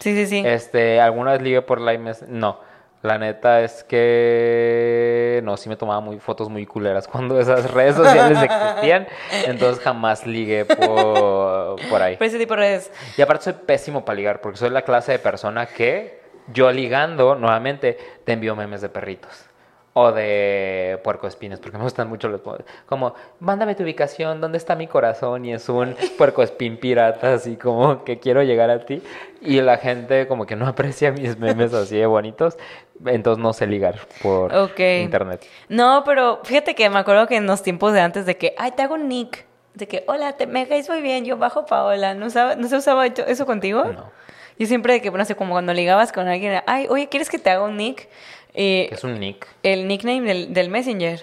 [0.01, 0.43] Sí, sí, sí.
[0.44, 2.24] Este, ¿alguna vez ligué por Live Mess?
[2.27, 2.59] No.
[3.02, 7.96] La neta es que no, sí me tomaba muy fotos muy culeras cuando esas redes
[7.96, 9.08] sociales existían.
[9.46, 12.16] Entonces jamás ligué por, por ahí.
[12.16, 12.92] Por ese tipo de redes.
[13.16, 16.22] Y aparte soy pésimo para ligar, porque soy la clase de persona que
[16.52, 19.46] yo ligando, nuevamente, te envío memes de perritos.
[19.94, 22.40] O de puercoespines, porque me gustan mucho los...
[22.86, 25.44] Como, mándame tu ubicación, ¿dónde está mi corazón?
[25.44, 29.02] Y es un puercoespín pirata, así como que quiero llegar a ti.
[29.43, 32.56] Y la gente como que no aprecia mis memes así de bonitos.
[33.05, 34.55] Entonces no sé ligar por
[35.02, 35.44] internet.
[35.69, 38.70] No, pero fíjate que me acuerdo que en los tiempos de antes de que, ay,
[38.70, 39.44] te hago un nick.
[39.74, 42.14] De que, hola, te, me caes muy bien, yo bajo Paola.
[42.14, 43.85] ¿No, usaba- ¿no se usaba eso contigo?
[43.85, 44.10] No.
[44.59, 47.39] Yo siempre de que, no sé, como cuando ligabas con alguien, ay, oye, ¿quieres que
[47.39, 48.09] te haga un nick?
[48.54, 49.46] Y Que es un nick.
[49.62, 51.20] el nickname del, del Messenger.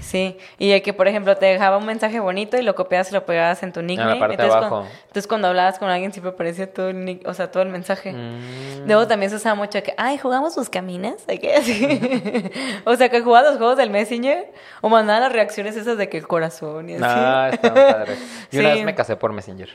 [0.00, 3.14] Sí, y de que, por ejemplo, te dejaba un mensaje bonito y lo copiabas y
[3.14, 4.18] lo pegabas en tu nickname.
[4.18, 4.68] parte de entonces, abajo.
[4.80, 7.68] Cuando, entonces, cuando hablabas con alguien, siempre aparecía todo el, nick- o sea, todo el
[7.68, 8.10] mensaje.
[8.12, 8.86] Mm.
[8.88, 11.24] Luego también se usaba mucho que, ay, jugamos buscaminas.
[11.28, 11.54] ¿De qué?
[11.54, 12.50] Así.
[12.84, 14.50] o sea, que jugabas los juegos del Messenger
[14.80, 17.04] o mandaba las reacciones esas de que el corazón y así.
[17.06, 18.14] Ah, está muy padre.
[18.50, 18.74] Yo una Sí.
[18.78, 19.68] vez me casé por Messenger.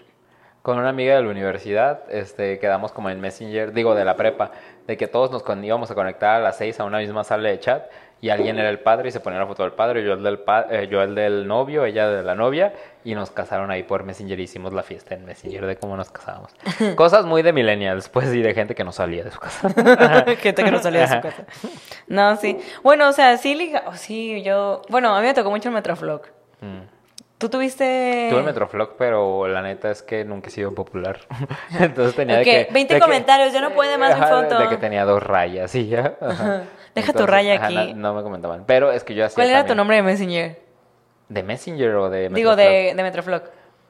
[0.61, 4.51] Con una amiga de la universidad, este, quedamos como en Messenger, digo, de la prepa,
[4.91, 7.59] de que todos nos íbamos a conectar a las seis a una misma sala de
[7.59, 7.83] chat
[8.19, 10.37] y alguien era el padre y se ponía la foto del padre, yo el del,
[10.39, 12.71] pa- eh, yo el del novio, ella de la novia
[13.03, 16.11] y nos casaron ahí por Messenger y hicimos la fiesta en Messenger de cómo nos
[16.11, 16.53] casábamos.
[16.95, 19.69] Cosas muy de millennials, pues, y de gente que no salía de su casa.
[20.37, 21.45] Gente que no salía de su casa.
[22.07, 22.59] No, sí.
[22.83, 25.73] Bueno, o sea, sí, liga, oh, sí, yo, bueno, a mí me tocó mucho el
[25.75, 26.21] Metroflog.
[26.61, 27.00] Mm.
[27.41, 28.27] ¿Tú tuviste...?
[28.29, 31.21] Tuve Metroflog, pero la neta es que nunca he sido popular.
[31.79, 32.67] Entonces tenía Ok, de que...
[32.71, 34.59] 20 de que- comentarios, ya no puede más mi Ajá, foto.
[34.59, 36.13] De que tenía dos rayas y ya.
[36.21, 36.63] ajá.
[36.93, 37.93] Deja tu raya aquí.
[37.95, 38.65] No, no me comentaban.
[38.67, 40.61] Pero es que yo hacía ¿Cuál era tu también- nombre de Messenger?
[41.29, 42.57] ¿De Messenger o de Digo, Metroflog?
[42.57, 43.41] de, de Metroflog.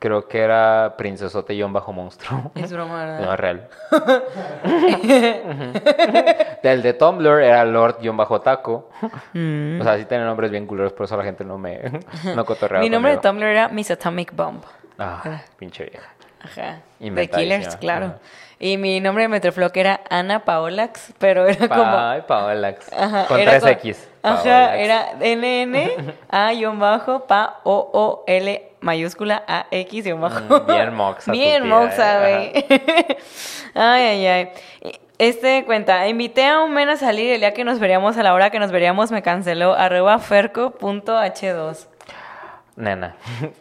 [0.01, 2.51] Creo que era Princesote-Monstruo.
[2.55, 3.19] Es broma, ¿verdad?
[3.19, 3.69] No, es real.
[6.63, 8.89] Del de Tumblr era Lord-Taco.
[9.33, 9.79] Mm.
[9.79, 11.79] O sea, sí tienen nombres bien culeros, por eso la gente no me
[12.35, 13.19] no cotorreaba Mi nombre de.
[13.19, 14.63] Tumblr era Miss Atomic Bomb.
[14.97, 16.09] Ah, pinche vieja.
[16.45, 16.79] Ajá.
[16.99, 17.59] Inventadísima.
[17.59, 18.05] Killers, claro.
[18.07, 18.17] Ajá.
[18.63, 21.97] Y mi nombre de Metroflog era Ana Paolax, pero era como...
[21.97, 22.93] Ay, Paolax.
[22.93, 23.97] Ajá, Con 3X.
[24.21, 24.75] Ajá, Paolax.
[24.77, 30.41] era NN A bajo pa O O L mayúscula A X guion bajo.
[30.41, 32.65] Mm, bien moxa Bien moxa, ¿eh?
[32.69, 32.77] güey.
[33.73, 34.49] ay, ay, ay.
[35.17, 38.31] Este cuenta, invité a un men a salir el día que nos veríamos, a la
[38.35, 41.87] hora que nos veríamos me canceló, arroba ferco.h2.
[42.75, 43.15] Nena,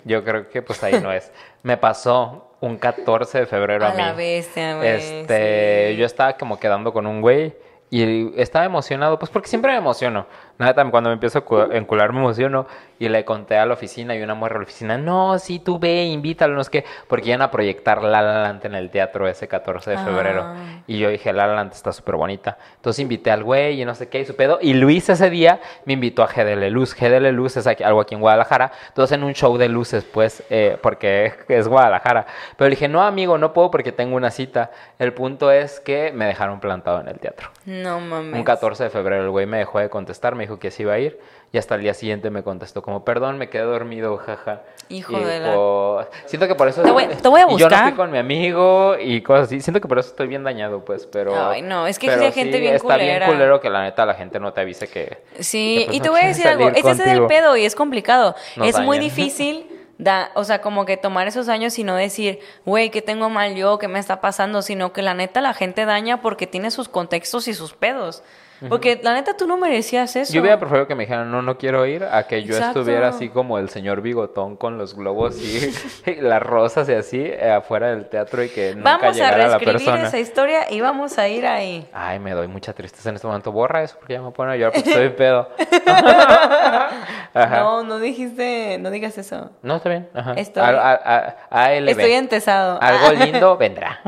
[0.05, 1.33] yo creo que pues ahí no es.
[1.63, 3.97] Me pasó un 14 de febrero a, A mí.
[4.03, 5.97] la bestia, güey, Este, sí.
[5.97, 7.55] yo estaba como quedando con un güey
[7.91, 10.27] y estaba emocionado, pues porque siempre me emociono.
[10.61, 12.67] Nada, cuando me empiezo a cu- a encular me emociono
[12.99, 15.79] y le conté a la oficina y una mujer a la oficina, no, sí, tú
[15.79, 19.27] ve, invítalo, no es que, porque iban a proyectar La La Land en el teatro
[19.27, 20.43] ese 14 de febrero.
[20.45, 20.83] Ah.
[20.87, 22.59] Y yo dije, La La Land está súper bonita.
[22.77, 24.59] Entonces invité al güey y no sé qué, y su pedo.
[24.61, 26.95] Y Luis ese día me invitó a GDL Luz.
[26.95, 28.71] GDL Luz es aquí- algo aquí en Guadalajara.
[28.89, 32.27] Entonces en un show de luces, pues, eh, porque es Guadalajara.
[32.59, 34.73] Pero le dije, no, amigo, no puedo porque tengo una cita.
[34.99, 37.49] El punto es que me dejaron plantado en el teatro.
[37.65, 38.35] No mames.
[38.35, 40.95] Un 14 de febrero el güey me dejó de contestar, me dijo que sí iba
[40.95, 41.19] a ir.
[41.53, 44.63] Y hasta el día siguiente me contestó como, perdón, me quedé dormido, jaja.
[44.89, 46.83] Hijo Y de la- Siento que por eso...
[46.83, 47.97] Te voy- te voy a y yo no fui buscar.
[47.97, 49.61] con mi amigo y cosas así.
[49.61, 51.51] Siento que por eso estoy bien dañado, pues, pero...
[51.51, 53.27] Ay, no, es que hay gente bien está culera.
[53.27, 55.23] bien culero que la neta la gente no te avise que...
[55.41, 57.65] Sí, que, pues, y no te voy a decir algo, ese es el pedo y
[57.65, 58.37] es complicado.
[58.55, 59.67] Nos es muy difícil,
[59.99, 63.57] da, o sea, como que tomar esos años y no decir, güey, ¿qué tengo mal
[63.57, 63.79] yo?
[63.81, 64.63] ¿Qué me está pasando?
[64.63, 68.23] Sino que la neta la gente daña porque tiene sus contextos y sus pedos.
[68.69, 70.33] Porque la neta tú no merecías eso.
[70.33, 72.81] Yo hubiera preferido que me dijeran, no, no quiero ir, a que yo Exacto.
[72.81, 75.73] estuviera así como el señor bigotón con los globos y,
[76.11, 79.37] y las rosas y así eh, afuera del teatro y que nunca Vamos a llegara
[79.39, 80.09] la reescribir persona.
[80.09, 81.89] esa historia y vamos a ir ahí.
[81.93, 83.51] Ay, me doy mucha tristeza en este momento.
[83.53, 85.49] Borra eso porque ya me pone a llorar porque estoy pedo.
[87.33, 87.61] Ajá.
[87.61, 89.51] No, no dijiste, no digas eso.
[89.63, 90.09] No, está bien.
[90.15, 90.33] Ajá.
[90.35, 91.75] Estoy- A- a- a-.
[91.75, 92.79] Estoy entesado.
[92.83, 94.01] Algo lindo vendrá.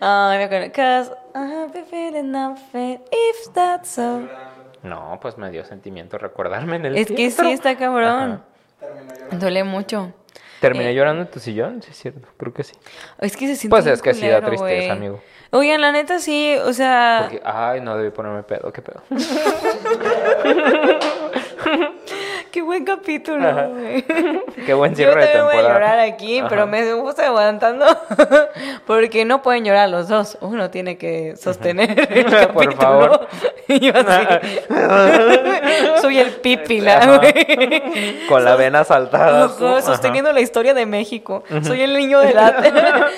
[0.00, 1.16] Ay, me acuerdo.
[1.34, 4.28] I've been feeling nothing if that's so.
[4.82, 8.42] No, pues me dio sentimiento recordarme en el Es que sí está cabrón.
[9.32, 10.12] Duele mucho.
[10.60, 11.82] ¿Terminé Eh, llorando en tu sillón?
[11.82, 12.28] Sí, es cierto.
[12.36, 12.74] Creo que sí.
[13.18, 14.90] Es que se siente Pues es que sí da tristeza, güey.
[14.90, 15.20] amigo.
[15.50, 17.28] Oigan, la neta sí, o sea...
[17.30, 18.72] Porque, ay, no debí ponerme pedo.
[18.72, 19.02] ¿Qué pedo?
[22.54, 23.48] Qué buen capítulo.
[24.64, 25.74] Qué buen Yo cierre de también voy a temporada.
[25.74, 26.48] llorar aquí, Ajá.
[26.48, 27.84] pero me estoy aguantando
[28.86, 30.38] porque no pueden llorar los dos.
[30.40, 32.76] Uno tiene que sostener el Por capítulo.
[32.76, 33.28] favor.
[33.66, 34.26] Y yo así.
[36.00, 37.20] Soy el pipila.
[38.28, 39.46] Con la vena saltada.
[39.46, 41.42] Ojo, sosteniendo la historia de México.
[41.64, 42.72] Soy el niño del Atlas.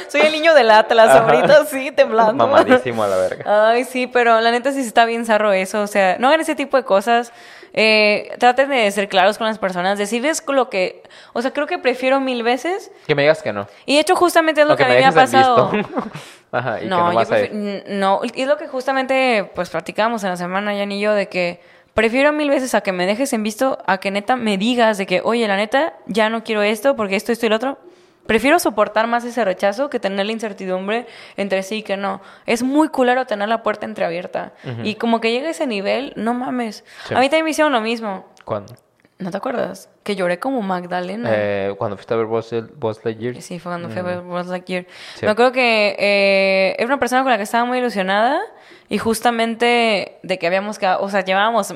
[0.09, 2.47] Soy el niño del Atlas ahorita, sí, temblando.
[2.47, 3.69] Mamadísimo a la verga.
[3.69, 5.83] Ay, sí, pero la neta sí está bien zarro eso.
[5.83, 7.35] O sea, no hagan ese tipo de cosas.
[7.79, 11.03] Eh, traten de ser claros con las personas, decirles lo que.
[11.35, 12.91] O sea, creo que prefiero mil veces.
[13.07, 13.69] Que me digas que no.
[13.85, 15.71] Y de hecho, justamente es lo que, a mí me ha pasado.
[16.53, 17.51] Ajá, y que No, no yo vas a ir.
[17.51, 21.01] prefi- n- no, y es lo que justamente pues platicamos en la semana, Jan y
[21.01, 21.61] yo, de que
[21.93, 25.05] prefiero mil veces a que me dejes en visto, a que neta me digas de
[25.07, 27.79] que, oye, la neta, ya no quiero esto porque esto, esto y lo otro.
[28.27, 32.21] Prefiero soportar más ese rechazo que tener la incertidumbre entre sí y que no.
[32.47, 34.53] Es muy culero tener la puerta entreabierta.
[34.83, 36.85] Y como que llega a ese nivel, no mames.
[37.07, 37.15] Sí.
[37.15, 38.27] A mí también me hicieron lo mismo.
[38.45, 38.75] ¿Cuándo?
[39.19, 39.89] ¿No te acuerdas?
[40.03, 41.31] Que lloré como Magdalena.
[41.33, 42.53] Eh, cuando fuiste a ver Buzz,
[43.03, 43.41] Lightyear.
[43.41, 44.87] Sí, fue cuando fui a ver Buzz Lightyear.
[45.15, 45.25] Sí.
[45.25, 48.41] Me acuerdo que eh, era una persona con la que estaba muy ilusionada
[48.91, 51.75] y justamente de que habíamos quedado, o sea, llevábamos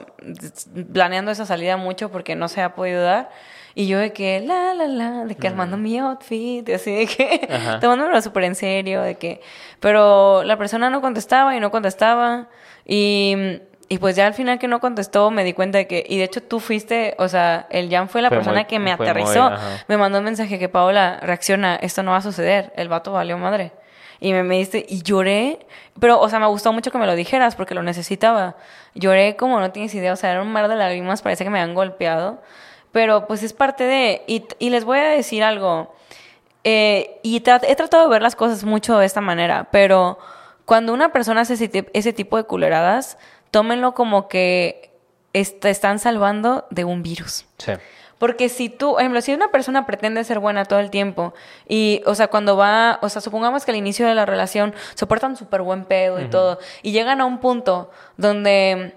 [0.93, 3.31] planeando esa salida mucho porque no se ha podido dar.
[3.75, 7.07] Y yo de que, la, la, la, de que armando mi outfit, y así de
[7.07, 7.49] que,
[7.81, 9.41] tomándomelo súper en serio, de que,
[9.79, 12.49] pero la persona no contestaba y no contestaba.
[12.85, 16.19] Y, y pues ya al final que no contestó me di cuenta de que, y
[16.19, 18.97] de hecho tú fuiste, o sea, el Jan fue la Fue persona muy- que me
[18.97, 19.51] muy, aterrizó.
[19.89, 23.37] me mandó un mensaje que Paola, reacciona, esto no va a suceder, el vato valió
[23.39, 23.73] madre.
[24.23, 25.61] Y me, me diste, y lloré,
[25.99, 28.57] pero, o sea, me gustó mucho que me lo dijeras porque lo necesitaba.
[28.95, 31.59] Lloré como no tienes idea, o sea, era un mar de lágrimas, parece que me
[31.61, 32.43] han golpeado.
[32.93, 35.95] Pero pues es parte de, y, y les voy a decir algo,
[36.65, 40.19] eh, y tra- he tratado de ver las cosas mucho de esta manera, pero
[40.65, 43.17] cuando una persona hace ese, ese tipo de culeradas,
[43.51, 44.91] tómenlo como que
[45.33, 47.47] est- están salvando de un virus.
[47.59, 47.73] Sí.
[48.19, 51.33] Porque si tú, por ejemplo, si una persona pretende ser buena todo el tiempo
[51.67, 55.37] y, o sea, cuando va, o sea, supongamos que al inicio de la relación soportan
[55.37, 58.95] súper buen pedo y todo, y llegan a un punto donde,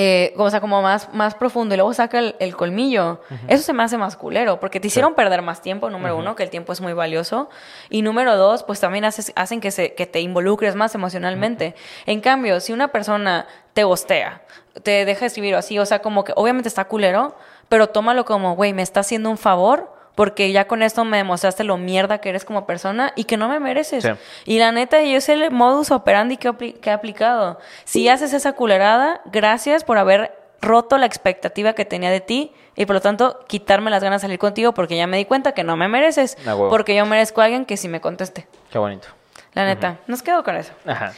[0.00, 3.72] eh, o sea, como más, más profundo y luego saca el, el colmillo, eso se
[3.72, 6.72] me hace más culero, porque te hicieron perder más tiempo, número uno, que el tiempo
[6.72, 7.50] es muy valioso,
[7.90, 11.74] y número dos, pues también haces, hacen que, se, que te involucres más emocionalmente.
[12.06, 14.42] En cambio, si una persona te gostea,
[14.84, 17.34] te deja de escribir o así, o sea, como que obviamente está culero,
[17.68, 21.62] pero tómalo como, güey, me está haciendo un favor porque ya con esto me demostraste
[21.62, 24.02] lo mierda que eres como persona y que no me mereces.
[24.02, 24.10] Sí.
[24.46, 27.60] Y la neta, yo sé el modus operandi que, que he aplicado.
[27.84, 32.84] Si haces esa culerada, gracias por haber roto la expectativa que tenía de ti y
[32.84, 35.62] por lo tanto quitarme las ganas de salir contigo porque ya me di cuenta que
[35.62, 36.36] no me mereces.
[36.68, 38.48] Porque yo merezco a alguien que sí me conteste.
[38.72, 39.06] Qué bonito.
[39.54, 40.72] La neta, nos quedo con eso.
[40.84, 41.12] Ajá.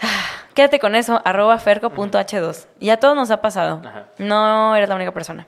[0.52, 2.66] Quédate con eso, arroba ferco.h2.
[2.78, 3.80] Y a todos nos ha pasado.
[3.82, 4.04] Ajá.
[4.18, 5.46] No eres la única persona.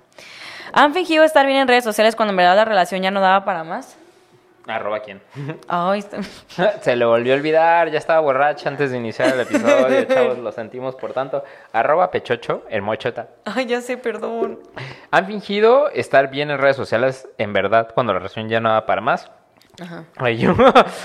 [0.73, 3.45] ¿Han fingido estar bien en redes sociales cuando en verdad la relación ya no daba
[3.45, 3.97] para más?
[4.67, 5.21] Arroba quién.
[5.97, 10.39] Está- Se le volvió a olvidar, ya estaba borracha antes de iniciar el episodio, chavos,
[10.39, 11.43] lo sentimos por tanto.
[11.73, 13.29] Arroba pechocho, el mochota.
[13.45, 14.61] Ay, ya sé, perdón.
[15.11, 18.87] ¿Han fingido estar bien en redes sociales en verdad cuando la relación ya no da
[18.87, 19.31] para más?
[19.81, 20.05] Ajá.
[20.19, 20.55] Ay, yo,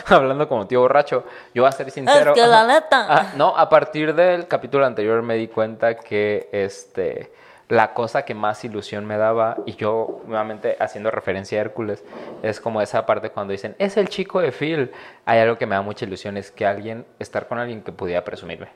[0.07, 1.23] hablando como tío borracho,
[1.53, 2.33] yo voy a ser sincero.
[2.33, 3.05] Es que la neta.
[3.09, 7.31] Ah, no, a partir del capítulo anterior me di cuenta que este
[7.67, 12.03] la cosa que más ilusión me daba, y yo nuevamente haciendo referencia a Hércules,
[12.43, 14.91] es como esa parte cuando dicen, es el chico de Phil.
[15.25, 18.23] Hay algo que me da mucha ilusión, es que alguien, estar con alguien que pudiera
[18.23, 18.67] presumirme.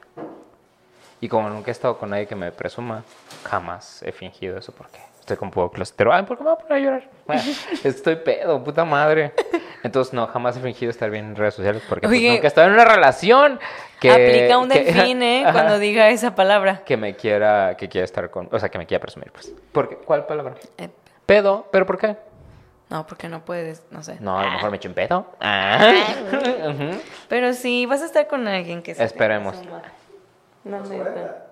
[1.21, 3.03] Y como nunca he estado con nadie que me presuma,
[3.43, 6.11] jamás he fingido eso porque estoy con poco clostero.
[6.11, 7.09] Ay, ¿por qué me voy a poner a llorar?
[7.27, 7.43] Bueno,
[7.83, 9.33] estoy pedo, puta madre.
[9.83, 12.31] Entonces, no, jamás he fingido estar bien en redes sociales porque pues, Oye.
[12.31, 13.59] nunca he estado en una relación
[13.99, 14.11] que...
[14.11, 15.43] Aplica un que- delfín, ¿eh?
[15.43, 15.53] Ajá.
[15.53, 16.81] Cuando diga esa palabra.
[16.85, 18.49] Que me quiera, que quiera estar con...
[18.51, 19.53] O sea, que me quiera presumir, pues.
[19.71, 19.95] ¿Por qué?
[19.97, 20.55] ¿Cuál palabra?
[20.77, 20.89] Eh,
[21.25, 22.17] Pedo, ¿pero por qué?
[22.89, 24.17] no, porque no puedes, no sé.
[24.19, 25.27] No, a lo mejor me echo un pedo.
[25.39, 25.91] Ah.
[26.69, 26.99] Ujú.
[27.27, 29.55] Pero sí, vas a estar con alguien que se Esperemos.
[30.63, 31.45] No, neta.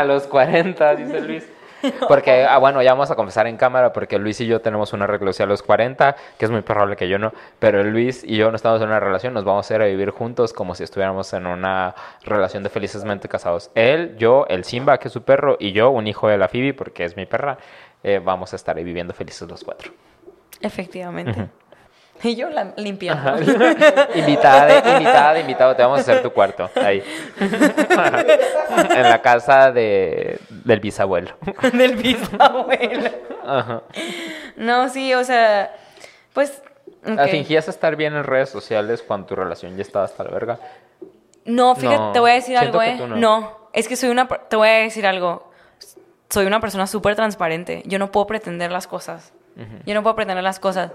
[0.00, 1.48] A los 40, dice Luis.
[2.08, 5.06] Porque, ah, bueno, ya vamos a confesar en cámara porque Luis y yo tenemos una
[5.06, 8.50] relación a los 40, que es muy probable que yo no, pero Luis y yo
[8.50, 11.32] no estamos en una relación, nos vamos a ir a vivir juntos como si estuviéramos
[11.32, 11.94] en una
[12.24, 13.70] relación de felicesmente casados.
[13.74, 16.74] Él, yo, el Simba, que es su perro, y yo, un hijo de la Phoebe,
[16.74, 17.58] porque es mi perra,
[18.02, 19.92] eh, vamos a estar ahí viviendo felices los cuatro.
[20.60, 21.48] Efectivamente.
[22.24, 23.38] Y yo la limpiando.
[24.14, 27.02] invitada, de- invitada, invitado, te vamos a hacer tu cuarto, ahí.
[27.40, 31.32] en la casa de, del bisabuelo.
[31.72, 33.10] del bisabuelo.
[33.46, 33.82] Ajá.
[34.56, 35.74] No, sí, o sea,
[36.32, 36.62] Pues,
[37.02, 37.30] Ah, ok.
[37.30, 40.58] ¿Fingías estar bien en redes sociales cuando tu relación ya estaba hasta la verga?
[41.46, 42.96] No, fíjate, No, te voy a decir algo, ¿eh?
[42.98, 43.16] No.
[43.16, 43.56] no.
[43.72, 44.28] es que soy una...
[44.28, 45.50] Te voy a decir algo.
[46.28, 47.82] Soy una persona súper transparente.
[47.86, 49.32] Yo no puedo pretender las cosas.
[49.86, 50.92] Yo no puedo pretender las cosas.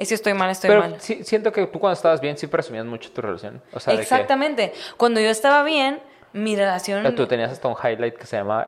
[0.00, 0.96] Es que estoy mal, estoy Pero mal.
[0.98, 3.60] sí, siento que tú cuando estabas bien sí presumías mucho tu relación.
[3.74, 4.72] O sea, de que- Exactamente.
[4.96, 6.00] Cuando yo estaba bien,
[6.32, 7.02] mi relación...
[7.02, 8.64] Pero tú tenías hasta un highlight que se llama,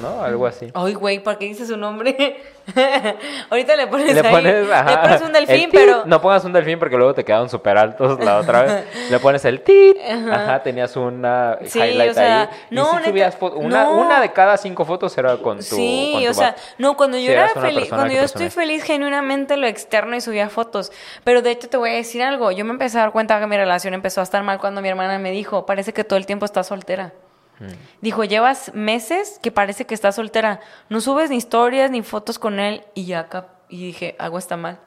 [0.00, 0.22] ¿no?
[0.22, 0.70] Algo así.
[0.74, 2.40] Ay, güey, ¿por qué dices su nombre?
[3.50, 6.04] Ahorita le pones Le pones, ajá, le pones un el delfín, pero...
[6.06, 8.84] No pongas un delfín porque luego te quedan súper altos la otra vez.
[9.10, 9.96] Le pones el tit.
[10.30, 12.48] Ajá, tenías una Sí, highlight o sea, ahí.
[12.70, 13.92] No, subías una, no.
[13.92, 17.18] una de cada cinco fotos era con tu Sí, con tu o sea, no, cuando
[17.18, 20.92] yo era feliz, cuando yo estoy feliz genuinamente lo externo y subía fotos.
[21.24, 23.46] Pero de hecho te voy a decir algo, yo me empecé a dar cuenta que
[23.46, 26.26] mi relación empezó a estar mal cuando mi hermana me dijo, parece que todo el
[26.26, 27.12] tiempo estás soltera.
[27.60, 27.66] Mm.
[28.00, 30.60] Dijo, llevas meses que parece que estás soltera.
[30.88, 33.46] No subes ni historias ni fotos con él y ya acá.
[33.68, 34.78] Y dije, algo está mal.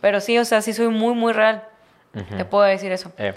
[0.00, 1.64] Pero sí, o sea, sí soy muy, muy real.
[2.36, 3.12] Te puedo decir eso.
[3.18, 3.34] Eh,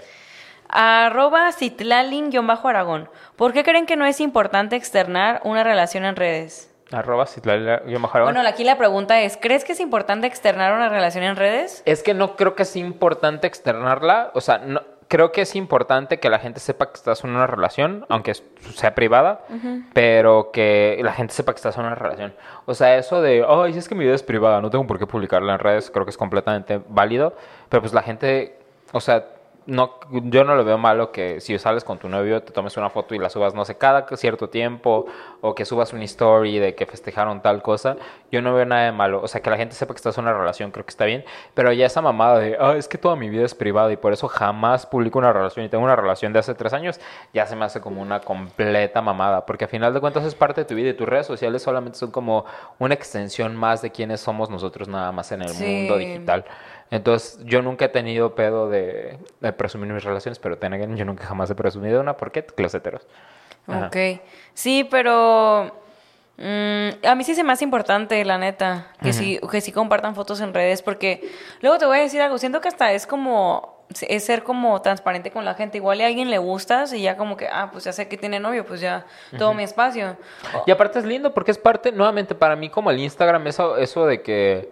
[0.68, 3.08] Arroba Citlalin-Aragón.
[3.36, 6.68] ¿Por qué creen que no es importante externar una relación en redes?
[6.90, 10.90] arroba Citlali- yo mejor- Bueno, aquí la pregunta es, ¿crees que es importante externar una
[10.90, 11.82] relación en redes?
[11.86, 14.30] Es que no creo que sea importante externarla.
[14.34, 17.46] O sea, no, creo que es importante que la gente sepa que estás en una
[17.46, 19.44] relación, aunque sea privada,
[19.92, 22.32] pero que la gente sepa que estás en una relación.
[22.64, 24.98] O sea, eso de, ay, si es que mi vida es privada, no tengo por
[24.98, 27.36] qué publicarla en redes, creo que es completamente válido.
[27.68, 28.56] Pero pues la gente,
[28.92, 29.26] o sea,
[29.66, 32.90] no, yo no lo veo malo que si sales con tu novio te tomes una
[32.90, 35.06] foto y la subas, no sé, cada cierto tiempo,
[35.40, 37.96] o que subas una story de que festejaron tal cosa.
[38.30, 39.20] Yo no veo nada de malo.
[39.22, 41.24] O sea, que la gente sepa que estás en una relación, creo que está bien.
[41.54, 44.12] Pero ya esa mamada de, ah, es que toda mi vida es privada y por
[44.12, 47.00] eso jamás publico una relación y tengo una relación de hace tres años,
[47.32, 49.46] ya se me hace como una completa mamada.
[49.46, 51.98] Porque al final de cuentas es parte de tu vida y tus redes sociales solamente
[51.98, 52.44] son como
[52.78, 55.64] una extensión más de quiénes somos nosotros nada más en el Sí.
[55.64, 56.44] mundo digital.
[56.92, 61.06] Entonces, yo nunca he tenido pedo de, de presumir mis relaciones, pero ten again, yo
[61.06, 62.18] nunca jamás he presumido una.
[62.18, 62.44] ¿Por qué?
[62.44, 63.06] Closeteros.
[63.66, 63.86] Ajá.
[63.86, 64.20] Ok.
[64.52, 65.72] Sí, pero
[66.36, 70.14] mm, a mí sí se me hace importante, la neta, que, sí, que sí compartan
[70.14, 71.32] fotos en redes, porque
[71.62, 75.30] luego te voy a decir algo, siento que hasta es como, es ser como transparente
[75.30, 77.94] con la gente, igual a alguien le gustas y ya como que, ah, pues ya
[77.94, 79.06] sé que tiene novio, pues ya
[79.38, 80.18] todo mi espacio.
[80.66, 84.04] Y aparte es lindo porque es parte, nuevamente, para mí como el Instagram, eso, eso
[84.04, 84.70] de que...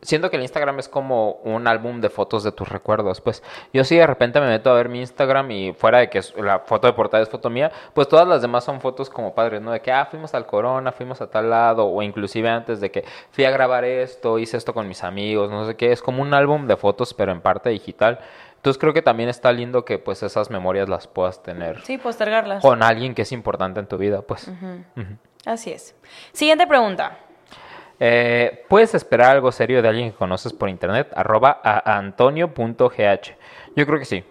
[0.00, 3.20] Siento que el Instagram es como un álbum de fotos de tus recuerdos.
[3.20, 3.42] Pues
[3.72, 6.60] yo sí de repente me meto a ver mi Instagram y fuera de que la
[6.60, 9.72] foto de portada es foto mía, pues todas las demás son fotos como padres, ¿no?
[9.72, 13.04] De que, ah, fuimos al Corona, fuimos a tal lado, o inclusive antes de que
[13.32, 15.90] fui a grabar esto, hice esto con mis amigos, no sé qué.
[15.90, 18.20] Es como un álbum de fotos, pero en parte digital.
[18.54, 22.62] Entonces creo que también está lindo que pues esas memorias las puedas tener Sí, postergarlas.
[22.62, 24.50] con alguien que es importante en tu vida, pues.
[25.46, 25.94] Así es.
[26.32, 27.18] Siguiente pregunta.
[28.00, 31.08] Eh, ¿Puedes esperar algo serio de alguien que conoces por internet?
[31.14, 33.36] Arroba a antonio.gh.
[33.76, 34.24] Yo creo que sí.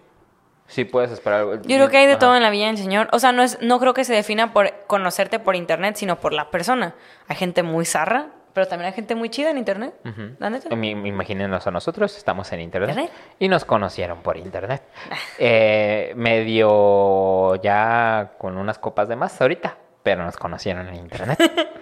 [0.66, 1.54] Sí puedes esperar algo.
[1.56, 2.18] Yo creo que hay de Ajá.
[2.20, 3.08] todo en la vida del Señor.
[3.12, 6.32] O sea, no, es, no creo que se defina por conocerte por internet, sino por
[6.34, 6.94] la persona.
[7.26, 9.94] Hay gente muy zarra, pero también hay gente muy chida en internet.
[10.76, 13.12] Mi- mi- Imagínenos a nosotros, estamos en internet, ¿Internet?
[13.38, 14.82] y nos conocieron por internet.
[15.38, 21.38] Eh, medio ya con unas copas de más ahorita, pero nos conocieron en internet.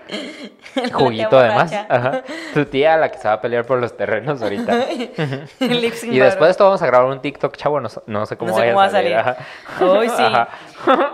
[0.92, 1.70] Juguito de más.
[1.70, 1.86] borracha.
[1.88, 2.22] Ajá.
[2.54, 4.72] Tu tía, la que se va a pelear por los terrenos ahorita.
[5.60, 8.56] Y después de esto vamos a grabar un TikTok, chavo, no, no sé cómo, no
[8.58, 9.14] sé cómo va a salir.
[9.16, 9.36] Ajá.
[9.80, 10.22] Hoy sí.
[10.22, 10.48] Ajá.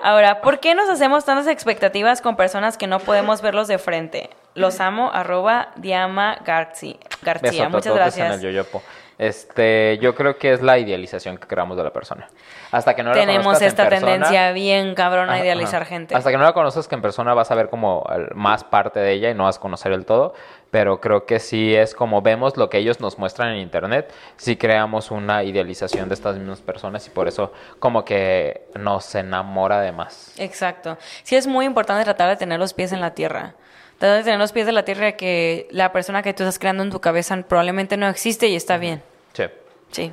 [0.03, 4.31] Ahora, ¿por qué nos hacemos tantas expectativas con personas que no podemos verlos de frente?
[4.55, 7.69] Los amo, arroba Diama Garci- García.
[7.69, 8.41] Muchas en el gracias.
[8.43, 8.83] yoyopo.
[9.23, 12.29] Este, yo creo que es la idealización que creamos de la persona.
[12.73, 15.89] Hasta que no la Tenemos en esta persona- tendencia bien cabrona a idealizar ajá.
[15.91, 16.17] gente.
[16.17, 18.05] Hasta que no la conoces que en persona vas a ver como
[18.35, 20.35] más parte de ella y no vas a conocer el todo.
[20.73, 24.57] Pero creo que sí es como vemos lo que ellos nos muestran en internet, sí
[24.57, 29.93] creamos una idealización de estas mismas personas y por eso como que nos enamora de
[29.93, 30.35] más.
[30.39, 30.97] Exacto.
[31.23, 33.55] Sí es muy importante tratar de tener los pies en la tierra.
[33.99, 36.83] Tratar de tener los pies en la tierra que la persona que tú estás creando
[36.83, 39.01] en tu cabeza probablemente no existe y está bien.
[39.33, 39.45] Sí.
[39.93, 40.13] Sí.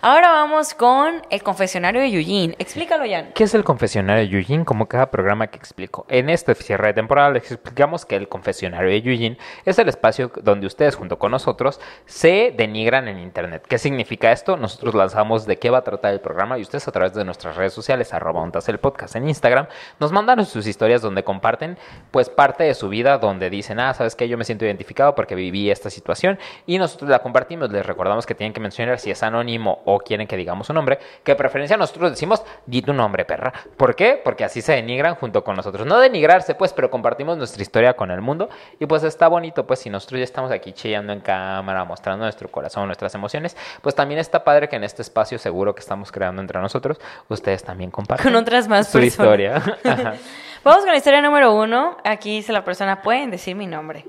[0.00, 2.54] Ahora vamos con el confesionario de Eugene.
[2.60, 3.32] Explícalo, Jan.
[3.34, 4.64] ¿Qué es el confesionario de Eugene?
[4.64, 6.06] Como cada programa que explico.
[6.08, 10.30] En este cierre de temporada les explicamos que el confesionario de Eugene es el espacio
[10.40, 13.64] donde ustedes junto con nosotros se denigran en internet.
[13.68, 14.56] ¿Qué significa esto?
[14.56, 17.56] Nosotros lanzamos de qué va a tratar el programa y ustedes a través de nuestras
[17.56, 19.66] redes sociales, arroba el podcast en Instagram,
[19.98, 21.76] nos mandan sus historias donde comparten
[22.12, 24.28] pues parte de su vida donde dicen, ah, ¿sabes qué?
[24.28, 27.72] Yo me siento identificado porque viví esta situación y nosotros la compartimos.
[27.72, 30.98] Les recordamos que tienen que mencionar si es anónimo o quieren que digamos su nombre,
[31.24, 33.52] que de preferencia nosotros decimos, di tu nombre, perra.
[33.76, 34.20] ¿Por qué?
[34.22, 35.86] Porque así se denigran junto con nosotros.
[35.86, 39.80] No denigrarse, pues, pero compartimos nuestra historia con el mundo y pues está bonito, pues,
[39.80, 44.20] si nosotros ya estamos aquí chillando en cámara, mostrando nuestro corazón, nuestras emociones, pues también
[44.20, 48.24] está padre que en este espacio seguro que estamos creando entre nosotros, ustedes también compartan
[48.24, 49.62] Con otras más su historia.
[50.64, 51.96] Vamos con la historia número uno.
[52.04, 54.04] Aquí dice la persona, pueden decir mi nombre.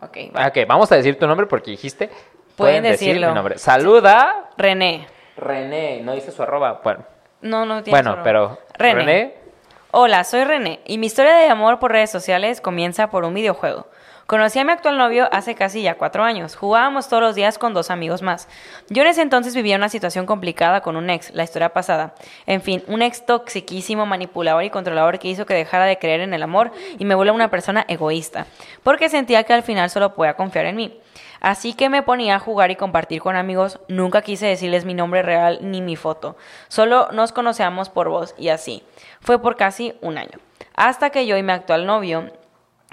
[0.00, 0.48] Ok, va.
[0.48, 2.10] Ok, vamos a decir tu nombre porque dijiste.
[2.56, 3.28] Pueden decir decirlo.
[3.28, 3.58] mi nombre.
[3.58, 5.13] Saluda René.
[5.36, 6.80] René, no dice su arroba.
[6.84, 7.04] Bueno,
[7.40, 8.94] No, no tiene bueno solo- pero René.
[9.04, 9.34] René.
[9.90, 13.86] Hola, soy René y mi historia de amor por redes sociales comienza por un videojuego.
[14.26, 16.56] Conocí a mi actual novio hace casi ya cuatro años.
[16.56, 18.48] Jugábamos todos los días con dos amigos más.
[18.88, 22.14] Yo en ese entonces vivía una situación complicada con un ex, la historia pasada.
[22.46, 26.32] En fin, un ex toxiquísimo, manipulador y controlador que hizo que dejara de creer en
[26.32, 28.46] el amor y me vuelva una persona egoísta,
[28.82, 30.98] porque sentía que al final solo podía confiar en mí.
[31.44, 33.78] Así que me ponía a jugar y compartir con amigos.
[33.86, 36.38] Nunca quise decirles mi nombre real ni mi foto.
[36.68, 38.82] Solo nos conocíamos por voz y así.
[39.20, 40.38] Fue por casi un año.
[40.74, 42.32] Hasta que yo y mi actual novio,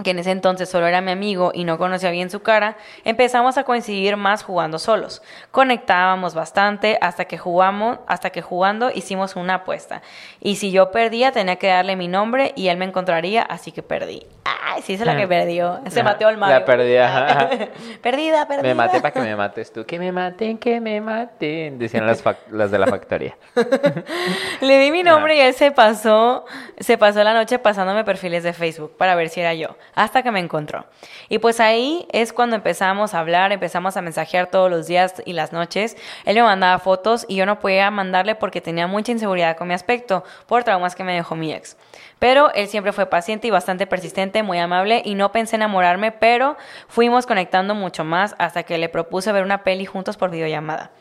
[0.04, 3.58] que en ese entonces solo era mi amigo y no conocía bien su cara, empezamos
[3.58, 5.22] a coincidir más jugando solos.
[5.52, 10.02] Conectábamos bastante hasta que jugamos, hasta que jugando hicimos una apuesta.
[10.40, 13.84] Y si yo perdía tenía que darle mi nombre y él me encontraría, así que
[13.84, 14.26] perdí.
[14.44, 15.82] Ay, sí, es la que perdió.
[15.90, 16.60] Se mateó el Mario.
[16.60, 17.50] La perdí, ajá.
[18.02, 18.64] perdida, perdida.
[18.64, 19.86] Me maté para que me mates tú.
[19.86, 21.78] Que me maten, que me maten.
[21.78, 23.36] Decían las, las de la factoría.
[24.62, 26.46] Le di mi nombre y él se pasó,
[26.80, 30.32] se pasó la noche pasándome perfiles de Facebook para ver si era yo, hasta que
[30.32, 30.86] me encontró.
[31.30, 35.34] Y pues ahí es cuando empezamos a hablar, empezamos a mensajear todos los días y
[35.34, 35.98] las noches.
[36.26, 39.74] Él me mandaba fotos y yo no podía mandarle porque tenía mucha inseguridad con mi
[39.74, 41.78] aspecto por traumas que me dejó mi ex.
[42.20, 46.58] Pero él siempre fue paciente y bastante persistente, muy amable y no pensé enamorarme, pero
[46.88, 50.92] fuimos conectando mucho más hasta que le propuse ver una peli juntos por videollamada.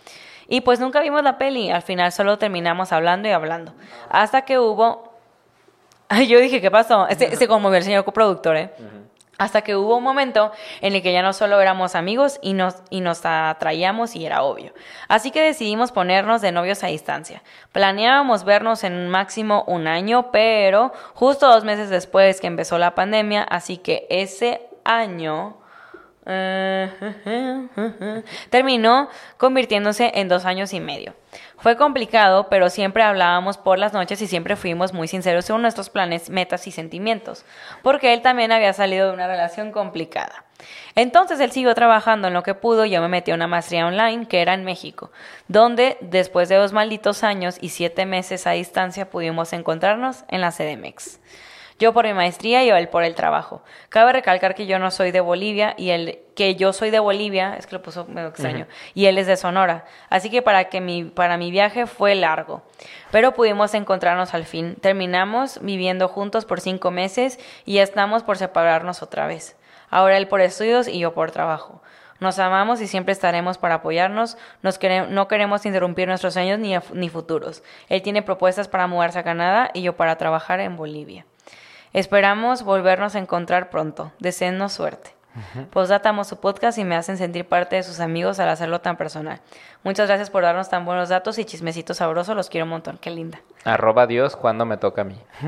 [0.48, 3.73] Y pues nunca vimos la peli, al final solo terminamos hablando y hablando.
[4.09, 5.10] Hasta que hubo...
[6.11, 7.07] Ay, yo dije, ¿qué pasó?
[7.09, 8.70] Este, se conmovió el señor coproductor, ¿eh?
[9.39, 12.74] Hasta que hubo un momento en el que ya no solo éramos amigos y nos,
[12.91, 14.74] y nos atraíamos y era obvio.
[15.09, 17.43] Así que decidimos ponernos de novios a distancia.
[17.73, 23.43] Planeábamos vernos en máximo un año, pero justo dos meses después que empezó la pandemia,
[23.45, 25.60] así que ese año
[28.51, 31.15] terminó convirtiéndose en dos años y medio.
[31.59, 35.90] Fue complicado, pero siempre hablábamos por las noches y siempre fuimos muy sinceros sobre nuestros
[35.90, 37.44] planes, metas y sentimientos,
[37.82, 40.44] porque él también había salido de una relación complicada.
[40.94, 43.86] Entonces él siguió trabajando en lo que pudo y yo me metí a una maestría
[43.86, 45.11] online que era en México,
[45.48, 50.52] donde después de dos malditos años y siete meses a distancia pudimos encontrarnos en la
[50.52, 51.20] CDMX.
[51.81, 53.62] Yo por mi maestría y él por el trabajo.
[53.89, 57.57] Cabe recalcar que yo no soy de Bolivia y él, que yo soy de Bolivia,
[57.59, 59.86] es que lo puso medio extraño, y él es de Sonora.
[60.11, 62.62] Así que para que mi, para mi viaje fue largo.
[63.11, 64.77] Pero pudimos encontrarnos al fin.
[64.81, 69.57] Terminamos viviendo juntos por cinco meses y ya estamos por separarnos otra vez.
[69.89, 71.82] Ahora él por estudios y yo por trabajo.
[72.20, 74.36] Nos amamos y siempre estaremos para apoyarnos.
[74.62, 77.62] Nos quere- no queremos interrumpir nuestros sueños ni, ni futuros.
[77.89, 81.24] Él tiene propuestas para mudarse a Canadá y yo para trabajar en Bolivia.
[81.93, 84.12] Esperamos volvernos a encontrar pronto.
[84.19, 85.11] Deseennos suerte.
[85.71, 88.97] Postdata amo su podcast y me hacen sentir parte de sus amigos al hacerlo tan
[88.97, 89.41] personal.
[89.85, 92.35] Muchas gracias por darnos tan buenos datos y chismecitos sabrosos.
[92.35, 92.99] Los quiero un montón.
[93.01, 93.41] Qué linda.
[93.65, 95.21] Arroba Dios cuando me toca a mí.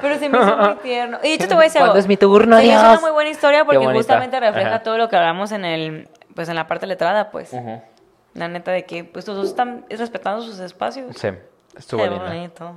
[0.00, 1.18] Pero se me hizo muy tierno.
[1.22, 1.92] Y de hecho te voy a decir algo.
[1.92, 2.80] ¿Cuándo es mi turno, Dios?
[2.82, 4.82] una muy buena historia porque justamente refleja Ajá.
[4.82, 7.54] todo lo que hablamos en el pues en la parte letrada, pues.
[8.34, 11.16] La neta de que pues todos están respetando sus espacios.
[11.16, 11.28] Sí,
[11.76, 12.74] estuvo Qué bonito.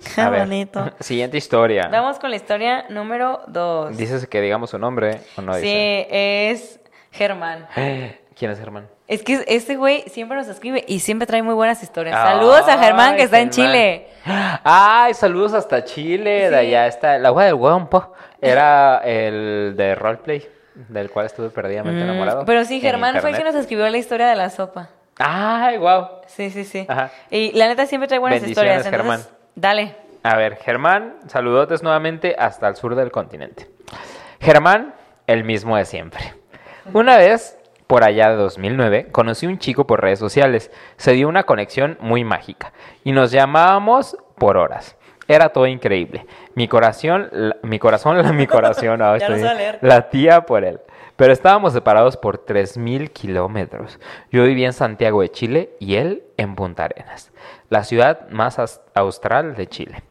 [0.14, 0.90] Qué A ver, bonito.
[1.00, 1.88] Siguiente historia.
[1.90, 3.96] Vamos con la historia número dos.
[3.96, 6.50] ¿Dices que digamos su nombre o no sí, dice?
[6.50, 6.80] es
[7.12, 7.66] Germán.
[7.74, 8.88] ¿Quién es Germán?
[9.06, 12.14] Es que este güey siempre nos escribe y siempre trae muy buenas historias.
[12.16, 13.50] Saludos a Germán que está en.
[13.50, 14.06] Chile.
[14.64, 16.44] Ay, saludos hasta Chile.
[16.44, 16.50] Sí.
[16.50, 17.18] De allá está.
[17.18, 18.14] La agua del guampo.
[18.40, 20.48] Era el de roleplay,
[20.88, 22.42] del cual estuve perdidamente enamorado.
[22.42, 24.88] Mm, Pero sí, Germán fue el que nos escribió la historia de la sopa.
[25.18, 26.06] Ay, wow.
[26.26, 26.86] Sí, sí, sí.
[26.88, 27.10] Ajá.
[27.30, 28.86] Y la neta siempre trae buenas Bendiciones, historias.
[28.86, 29.39] Entonces, Germán.
[29.54, 29.96] Dale.
[30.22, 33.66] A ver, Germán, saludotes nuevamente hasta el sur del continente.
[34.40, 34.94] Germán,
[35.26, 36.34] el mismo de siempre.
[36.92, 40.70] Una vez, por allá de 2009, conocí un chico por redes sociales.
[40.96, 42.72] Se dio una conexión muy mágica
[43.04, 44.96] y nos llamábamos por horas.
[45.28, 46.26] Era todo increíble.
[46.54, 49.42] Mi corazón, la- mi corazón, la, mi corazón, no estoy-
[49.80, 50.80] latía por él.
[51.16, 54.00] Pero estábamos separados por 3.000 kilómetros.
[54.32, 57.30] Yo vivía en Santiago de Chile y él en Punta Arenas,
[57.70, 58.60] la ciudad más
[58.94, 60.02] austral de Chile.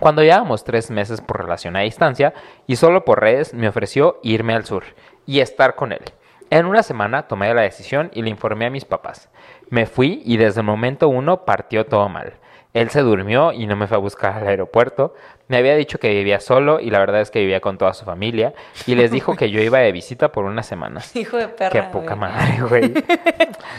[0.00, 2.32] Cuando llevábamos tres meses por relación a distancia
[2.66, 4.84] y solo por redes me ofreció irme al sur
[5.26, 6.02] y estar con él.
[6.50, 9.28] En una semana tomé la decisión y le informé a mis papás.
[9.68, 12.34] Me fui y desde el momento uno partió todo mal.
[12.74, 15.14] Él se durmió y no me fue a buscar al aeropuerto.
[15.48, 18.04] Me había dicho que vivía solo y la verdad es que vivía con toda su
[18.04, 18.52] familia.
[18.86, 21.00] Y les dijo que yo iba de visita por una semana.
[21.14, 21.70] Hijo de perra.
[21.70, 22.18] Qué poca güey.
[22.18, 22.94] madre, güey.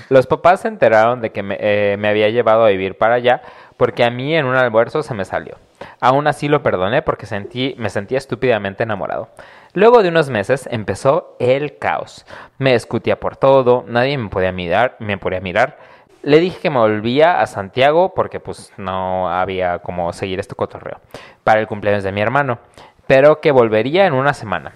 [0.10, 3.42] Los papás se enteraron de que me, eh, me había llevado a vivir para allá
[3.78, 5.56] porque a mí en un almuerzo se me salió.
[6.02, 9.30] Aún así lo perdoné porque sentí, me sentía estúpidamente enamorado.
[9.74, 12.26] Luego de unos meses empezó el caos.
[12.58, 15.78] Me discutía por todo, nadie me podía mirar, me podía mirar.
[16.22, 21.00] Le dije que me volvía a Santiago porque pues no había como seguir este cotorreo
[21.46, 22.60] para el cumpleaños de mi hermano,
[23.08, 24.74] pero que volvería en una semana.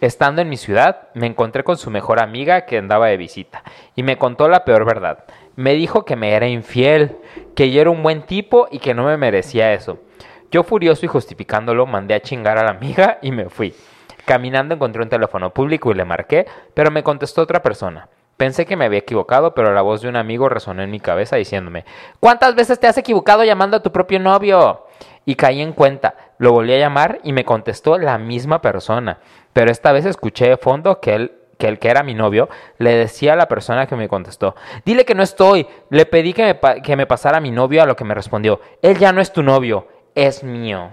[0.00, 3.64] Estando en mi ciudad, me encontré con su mejor amiga que andaba de visita
[3.96, 5.24] y me contó la peor verdad.
[5.56, 7.16] Me dijo que me era infiel,
[7.56, 9.98] que yo era un buen tipo y que no me merecía eso.
[10.52, 13.74] Yo furioso y justificándolo, mandé a chingar a la amiga y me fui.
[14.26, 18.08] Caminando encontré un teléfono público y le marqué, pero me contestó otra persona.
[18.36, 21.36] Pensé que me había equivocado, pero la voz de un amigo resonó en mi cabeza
[21.36, 21.84] diciéndome,
[22.20, 24.86] ¿cuántas veces te has equivocado llamando a tu propio novio?
[25.24, 29.18] Y caí en cuenta, lo volví a llamar y me contestó la misma persona,
[29.52, 32.48] pero esta vez escuché de fondo que él que el que era mi novio
[32.78, 36.42] le decía a la persona que me contestó, dile que no estoy, le pedí que
[36.44, 39.12] me, pa- que me pasara a mi novio a lo que me respondió, él ya
[39.12, 39.86] no es tu novio,
[40.16, 40.90] es mío.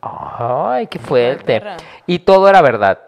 [0.00, 1.60] Ay, qué fuerte.
[2.08, 2.98] Y todo era verdad.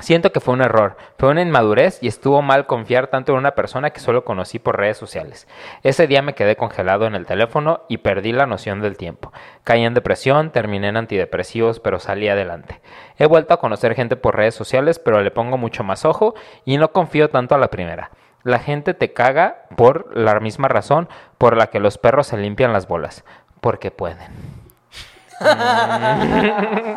[0.00, 3.54] Siento que fue un error, fue una inmadurez y estuvo mal confiar tanto en una
[3.54, 5.46] persona que solo conocí por redes sociales.
[5.82, 9.32] Ese día me quedé congelado en el teléfono y perdí la noción del tiempo.
[9.64, 12.80] Caí en depresión, terminé en antidepresivos, pero salí adelante.
[13.18, 16.78] He vuelto a conocer gente por redes sociales, pero le pongo mucho más ojo y
[16.78, 18.10] no confío tanto a la primera.
[18.44, 22.72] La gente te caga por la misma razón por la que los perros se limpian
[22.72, 23.24] las bolas,
[23.60, 24.61] porque pueden.
[25.42, 26.94] Qué,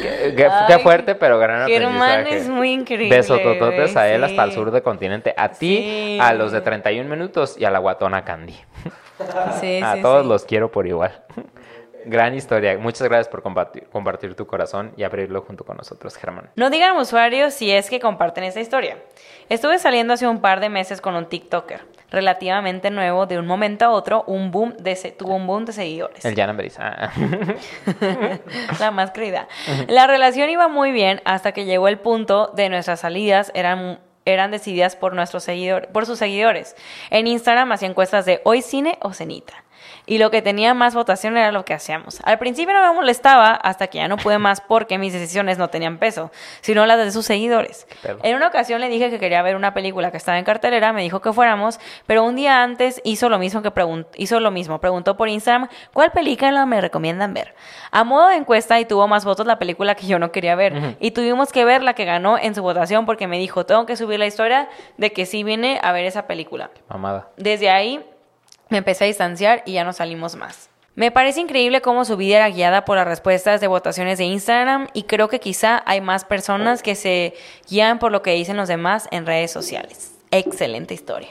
[0.00, 3.16] qué- qué Ay, fuerte, pero gran Germán es muy increíble.
[3.16, 5.34] Besotototes a él hasta el sur del continente.
[5.36, 6.18] A ti, Sí.
[6.20, 8.56] a los de 31 minutos y a la guatona Candy.
[9.60, 11.12] Sí, a todos los quiero por igual.
[12.06, 12.78] Gran historia.
[12.78, 16.48] Muchas gracias por compartir, compartir tu corazón y abrirlo junto con nosotros, Germán.
[16.56, 18.96] No digan usuarios si es que comparten esta historia.
[19.50, 23.84] Estuve saliendo hace un par de meses con un TikToker, relativamente nuevo, de un momento
[23.84, 26.24] a otro, un boom de se- tuvo un boom de seguidores.
[26.24, 26.56] El Jan.
[26.78, 27.10] Ah.
[28.80, 29.48] la más creída.
[29.88, 34.50] La relación iba muy bien hasta que llegó el punto de nuestras salidas eran eran
[34.50, 36.76] decididas por nuestros seguidores, por sus seguidores.
[37.08, 39.64] En Instagram hacía encuestas de hoy cine o cenita.
[40.10, 42.20] Y lo que tenía más votación era lo que hacíamos.
[42.24, 45.68] Al principio no me molestaba hasta que ya no pude más porque mis decisiones no
[45.68, 46.32] tenían peso,
[46.62, 47.86] sino las de sus seguidores.
[48.24, 51.02] En una ocasión le dije que quería ver una película que estaba en cartelera, me
[51.02, 51.78] dijo que fuéramos,
[52.08, 53.70] pero un día antes hizo lo mismo que
[54.16, 57.54] hizo lo mismo, preguntó por Instagram cuál película me recomiendan ver.
[57.92, 60.96] A modo de encuesta y tuvo más votos la película que yo no quería ver
[60.98, 63.94] y tuvimos que ver la que ganó en su votación porque me dijo, "Tengo que
[63.94, 67.28] subir la historia de que sí vine a ver esa película." Mamada.
[67.36, 68.04] Desde ahí
[68.70, 70.70] me empecé a distanciar y ya no salimos más.
[70.96, 74.88] Me parece increíble cómo su vida era guiada por las respuestas de votaciones de Instagram
[74.92, 77.34] y creo que quizá hay más personas que se
[77.68, 80.14] guían por lo que dicen los demás en redes sociales.
[80.30, 81.30] Excelente historia.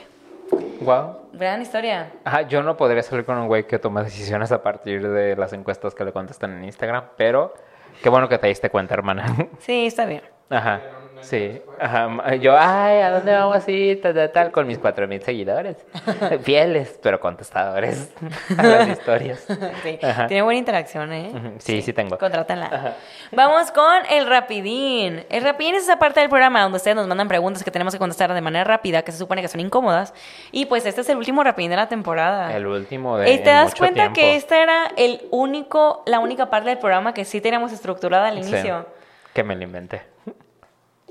[0.80, 1.16] Wow.
[1.34, 2.10] Gran historia.
[2.24, 5.52] Ajá, yo no podría salir con un güey que toma decisiones a partir de las
[5.52, 7.54] encuestas que le contestan en Instagram, pero
[8.02, 9.26] qué bueno que te diste cuenta, hermana.
[9.60, 10.22] Sí, está bien.
[10.48, 10.80] Ajá,
[11.22, 11.60] sí.
[11.78, 14.00] Ajá, yo, ay, ¿a dónde vamos a ir?
[14.02, 15.76] Tal, tal, tal, con mis cuatro mil seguidores.
[16.42, 18.12] Fieles, pero contestadores
[18.58, 19.46] a las historias.
[19.82, 20.26] Sí, Ajá.
[20.26, 21.32] Tiene buena interacción, ¿eh?
[21.58, 22.18] Sí, sí tengo.
[22.18, 22.96] Contrátenla.
[23.32, 25.24] Vamos con el rapidín.
[25.30, 27.98] El rapidín es esa parte del programa donde ustedes nos mandan preguntas que tenemos que
[27.98, 30.12] contestar de manera rápida, que se supone que son incómodas.
[30.52, 32.54] Y pues este es el último rapidín de la temporada.
[32.54, 34.14] El último de ¿Y te das cuenta tiempo.
[34.14, 38.42] que esta era el único, la única parte del programa que sí teníamos estructurada al
[38.42, 38.86] Sí, inicio?
[39.32, 40.02] que me lo inventé.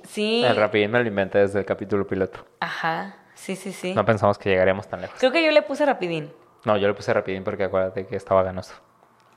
[0.09, 0.43] Sí.
[0.43, 2.43] El rapidín me lo inventé desde el capítulo piloto.
[2.59, 3.15] Ajá.
[3.35, 3.93] Sí, sí, sí.
[3.93, 5.17] No pensamos que llegaríamos tan lejos.
[5.19, 6.31] Creo que yo le puse rapidín.
[6.65, 8.73] No, yo le puse rapidín porque acuérdate que estaba ganoso.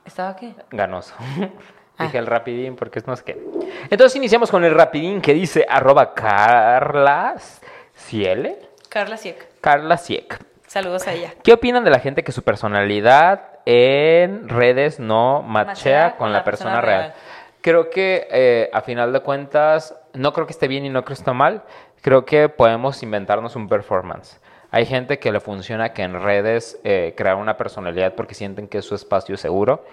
[0.04, 0.54] ¿Estaba qué?
[0.70, 1.14] Ganoso.
[1.98, 2.04] Ah.
[2.04, 3.38] Dije el rapidín porque es no sé qué.
[3.90, 7.60] Entonces iniciamos con el rapidín que dice arroba Carlas
[7.94, 8.70] Ciele.
[8.88, 9.60] Carla Siek.
[9.60, 10.42] Carla Siek.
[10.66, 11.34] Saludos a ella.
[11.42, 16.80] ¿Qué opinan de la gente que su personalidad en redes no machea con, la persona,
[16.80, 17.12] real?
[17.60, 21.16] Creo que eh, a final de cuentas, no creo que esté bien y no creo
[21.16, 21.62] que esté mal.
[22.00, 24.40] Creo que podemos inventarnos un performance.
[24.70, 28.78] Hay gente que le funciona que en redes eh, crear una personalidad porque sienten que
[28.78, 29.84] es su espacio seguro.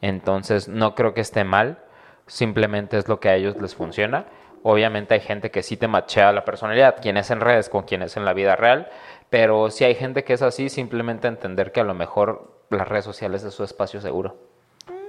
[0.00, 1.78] Entonces no creo que esté mal.
[2.26, 4.26] Simplemente es lo que a ellos les funciona.
[4.62, 8.02] Obviamente hay gente que sí te machea la personalidad, quien es en redes con quien
[8.02, 8.88] es en la vida real.
[9.30, 13.04] Pero si hay gente que es así, simplemente entender que a lo mejor las redes
[13.04, 14.36] sociales es su espacio seguro.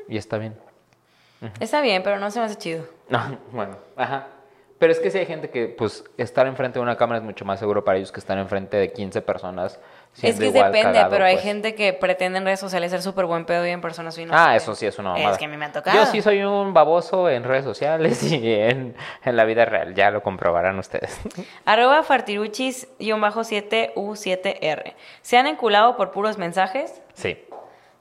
[0.08, 0.56] Y está bien.
[1.60, 2.86] Está bien, pero no se me hace chido.
[3.10, 4.28] No, bueno, ajá.
[4.78, 7.46] Pero es que si hay gente que, pues, estar enfrente de una cámara es mucho
[7.46, 9.80] más seguro para ellos que estar enfrente de 15 personas.
[10.22, 11.46] Es que igual depende, cagado, pero hay pues.
[11.46, 14.54] gente que pretende en redes sociales ser súper buen pedo y en persona soy Ah,
[14.56, 15.32] eso sí es una mamada.
[15.32, 15.98] Es que a mí me ha tocado.
[15.98, 19.96] Yo sí soy un baboso en redes sociales y en, en la vida real.
[19.96, 21.18] Ya lo comprobarán ustedes.
[21.66, 24.94] Arroba fartiruchis-7U7R.
[25.22, 27.02] ¿Se han enculado por puros mensajes?
[27.14, 27.38] Sí.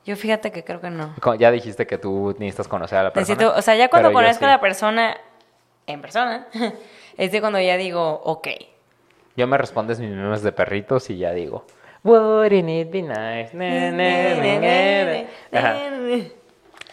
[0.04, 1.14] Yo fíjate que creo que no.
[1.38, 3.36] Ya dijiste que tú necesitas conocer a la persona.
[3.36, 4.44] Necesito, o sea, ya cuando conozco sí.
[4.44, 5.16] a la persona
[5.86, 6.46] en persona,
[7.16, 8.48] es de cuando ya digo, ok.
[9.36, 11.64] Yo me respondes mis memes de perritos y ya digo.
[12.04, 13.50] Wouldn't it be nice?
[13.56, 15.24] Na, na.
[15.52, 15.76] Ajá.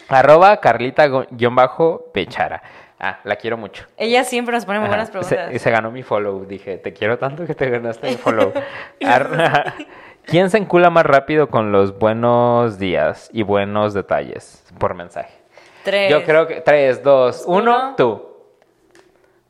[0.09, 2.61] Arroba Carlita-Pechara.
[2.99, 3.85] Ah, la quiero mucho.
[3.97, 5.49] Ella siempre nos pone muy buenas preguntas.
[5.51, 6.45] Se, se ganó mi follow.
[6.45, 8.53] Dije, te quiero tanto que te ganaste mi follow.
[9.05, 9.73] Ar-
[10.25, 15.33] ¿Quién se encula más rápido con los buenos días y buenos detalles por mensaje?
[15.83, 16.11] Tres.
[16.11, 17.77] Yo creo que 3, 2, Uno.
[17.87, 18.30] 1, tú.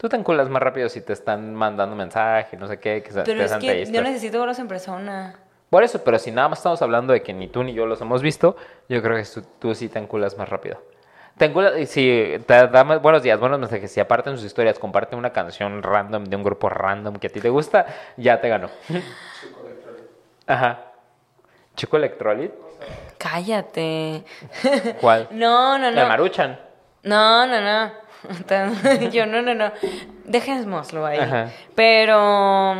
[0.01, 3.21] Tú te enculas más rápido si te están mandando mensaje, no sé qué, que se-
[3.21, 5.35] Pero te es que yo necesito verlos en persona.
[5.69, 8.01] Por eso, pero si nada más estamos hablando de que ni tú ni yo los
[8.01, 8.55] hemos visto,
[8.89, 10.81] yo creo que tú, tú sí te enculas más rápido.
[11.37, 14.45] Te enculas, y si te da más- buenos días, buenos mensajes, si aparte en sus
[14.47, 17.85] historias comparte una canción random de un grupo random que a ti te gusta,
[18.17, 18.71] ya te ganó.
[20.47, 20.79] Ajá.
[21.75, 22.51] ¿Chico Electrolit?
[23.19, 24.23] Cállate.
[24.99, 25.27] ¿Cuál?
[25.31, 26.07] No, no, no.
[26.07, 26.59] Maruchan.
[27.03, 28.00] No, no, no.
[29.11, 29.71] Yo no, no, no.
[30.25, 31.19] Dejémoslo ahí.
[31.19, 31.49] Ajá.
[31.75, 32.75] Pero.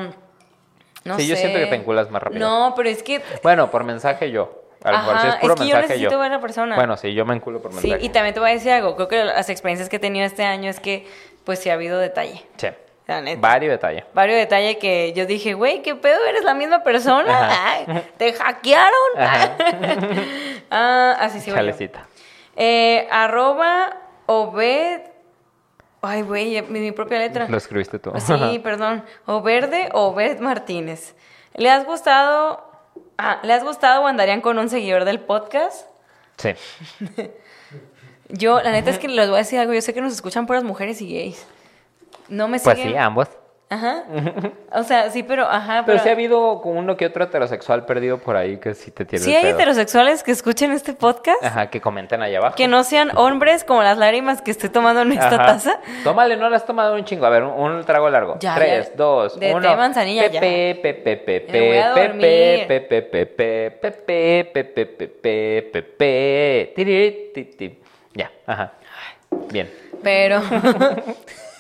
[1.04, 1.42] No Sí, yo sé.
[1.42, 2.48] siento que te enculas más rápido.
[2.48, 3.22] No, pero es que.
[3.42, 4.62] Bueno, por mensaje yo.
[4.84, 6.20] A lo mejor si es puro es que yo mensaje necesito yo.
[6.20, 6.76] ver a la persona.
[6.76, 8.06] Bueno, sí, yo me enculo por Sí, mensaje.
[8.06, 8.96] y también te voy a decir algo.
[8.96, 11.08] Creo que las experiencias que he tenido este año es que,
[11.44, 12.44] pues sí ha habido detalle.
[12.58, 12.68] Sí.
[13.08, 13.42] La neta.
[13.42, 14.06] Vario detalle.
[14.14, 16.24] Varios detalles que yo dije, güey, ¿qué pedo?
[16.28, 17.66] ¿Eres la misma persona?
[17.68, 18.92] Ay, ¿Te hackearon?
[20.74, 21.56] Ah, así sí, yo.
[21.56, 22.08] Chalecita.
[22.56, 23.98] Eh, arroba
[24.28, 25.02] Obed.
[26.02, 27.48] Ay, güey, mi, propia letra.
[27.48, 28.12] Lo escribiste tú.
[28.20, 29.04] Sí, perdón.
[29.28, 31.16] O verde Obed Martínez.
[31.54, 32.66] ¿Le has gustado?
[33.18, 35.88] Ah, ¿le has gustado o andarían con un seguidor del podcast?
[36.38, 36.50] Sí.
[38.30, 39.74] Yo, la neta es que les voy a decir algo.
[39.74, 41.46] Yo sé que nos escuchan puras mujeres y gays.
[42.30, 42.94] No me Pues siguen.
[42.94, 43.28] sí, ambos.
[43.72, 44.04] Ajá.
[44.74, 45.84] O sea, sí, pero ajá.
[45.86, 49.06] Pero sí ha habido como uno que otro heterosexual perdido por ahí que sí te
[49.06, 49.56] tiene Sí el hay pedo.
[49.56, 51.42] heterosexuales que escuchen este podcast.
[51.42, 52.56] Ajá, que comenten ahí abajo.
[52.58, 55.46] Que no sean hombres como las lágrimas que estoy tomando en esta Ajá.
[55.46, 55.80] taza.
[56.04, 57.26] Tómale, no le has tomado un chingo.
[57.26, 58.38] A ver, un, un trago largo.
[58.42, 58.96] Ya, Tres, ya.
[58.98, 59.76] dos, De té uno.
[59.78, 60.42] manzanilla, ya.
[60.42, 64.86] Pepe, pepe, pepe, pepe, pepe, pepe, pepe, pepe,
[65.72, 67.80] pepe, pepe.
[68.14, 68.74] Ya, ajá.
[69.50, 69.72] Bien.
[70.04, 70.42] Pero.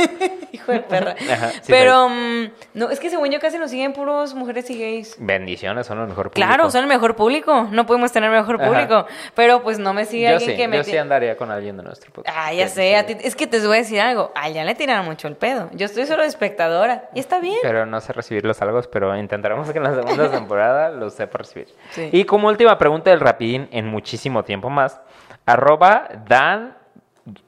[0.51, 1.15] Hijo de perra.
[1.31, 2.09] Ajá, sí pero.
[2.09, 5.15] mm, no, es que según yo casi nos siguen puros mujeres y gays.
[5.19, 6.47] Bendiciones, son lo mejor público.
[6.47, 7.67] Claro, son el mejor público.
[7.71, 8.65] No podemos tener mejor Ajá.
[8.69, 9.05] público.
[9.35, 10.77] Pero pues no me sigue Yo alguien sí, que me.
[10.77, 12.37] yo sí andaría con alguien de nuestro podcast.
[12.39, 12.95] Ah, ya sé.
[12.95, 14.31] a ti- es que te voy a decir algo.
[14.35, 15.69] A ya le tiraron mucho el pedo.
[15.73, 17.09] Yo estoy solo de espectadora.
[17.13, 17.57] Y está bien.
[17.61, 21.39] Pero no sé recibir los halagos, pero intentaremos que en la segunda temporada los sepa
[21.39, 21.67] recibir.
[21.91, 22.09] Sí.
[22.11, 24.99] Y como última pregunta del rapidín en muchísimo tiempo más,
[25.45, 26.75] arroba Dan,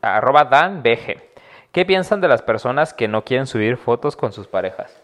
[0.01, 1.32] arroba Dan BG.
[1.73, 4.95] ¿Qué piensan de las personas que no quieren subir fotos con sus parejas?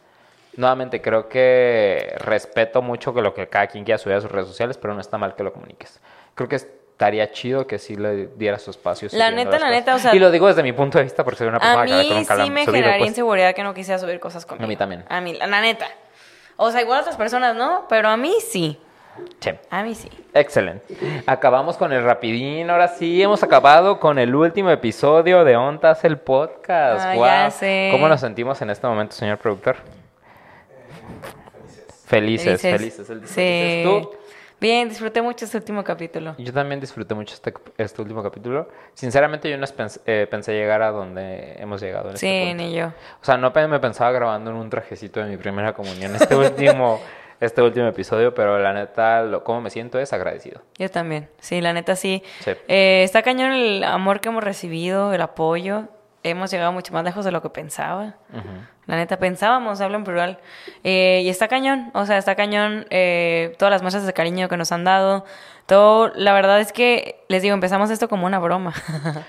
[0.55, 4.47] Nuevamente, creo que respeto mucho que lo que cada quien quiera subir a sus redes
[4.47, 5.99] sociales, pero no está mal que lo comuniques.
[6.35, 9.09] Creo que estaría chido que sí le diera su espacio.
[9.13, 9.71] La neta, la cosas.
[9.71, 11.81] neta, o sea- Y lo digo desde mi punto de vista porque soy una persona
[11.81, 12.03] A que mí la
[12.43, 13.09] sí me subido, generaría pues.
[13.09, 14.65] inseguridad que no quisiera subir cosas conmigo.
[14.65, 15.05] A mí también.
[15.09, 15.87] A mí, la la neta.
[16.57, 18.79] O sea, igual a otras personas no, pero a mí sí.
[19.39, 19.51] Sí.
[19.69, 20.09] A mí sí.
[20.33, 20.95] Excelente.
[21.25, 22.69] Acabamos con el rapidín.
[22.69, 27.05] Ahora sí, hemos acabado con el último episodio de Ontas el podcast.
[27.05, 27.27] Ah, Guau.
[27.29, 27.89] ya sé.
[27.91, 29.77] ¿Cómo nos sentimos en este momento, señor productor?
[32.05, 33.09] Felices, felices.
[33.09, 33.33] El Sí.
[33.35, 33.83] felices.
[33.85, 34.11] ¿Tú?
[34.61, 36.35] Bien, disfruté mucho este último capítulo.
[36.37, 38.67] Yo también disfruté mucho este, este último capítulo.
[38.93, 39.65] Sinceramente, yo no
[40.05, 42.09] eh, pensé llegar a donde hemos llegado.
[42.09, 42.63] En este Sí, punto.
[42.63, 42.87] ni yo.
[42.87, 46.99] O sea, no me pensaba grabando en un trajecito de mi primera comunión este último,
[47.39, 50.61] este último episodio, pero la neta, lo, cómo me siento es agradecido.
[50.77, 51.29] Yo también.
[51.39, 52.23] Sí, la neta sí.
[52.39, 52.51] Sí.
[52.67, 55.83] Eh, está cañón el amor que hemos recibido, el apoyo.
[56.21, 58.15] Hemos llegado mucho más lejos de lo que pensaba.
[58.87, 60.39] La neta, pensábamos, hablo en plural.
[60.83, 64.57] Eh, y está cañón, o sea, está cañón eh, todas las muestras de cariño que
[64.57, 65.23] nos han dado.
[65.65, 68.73] Todo, la verdad es que, les digo, empezamos esto como una broma.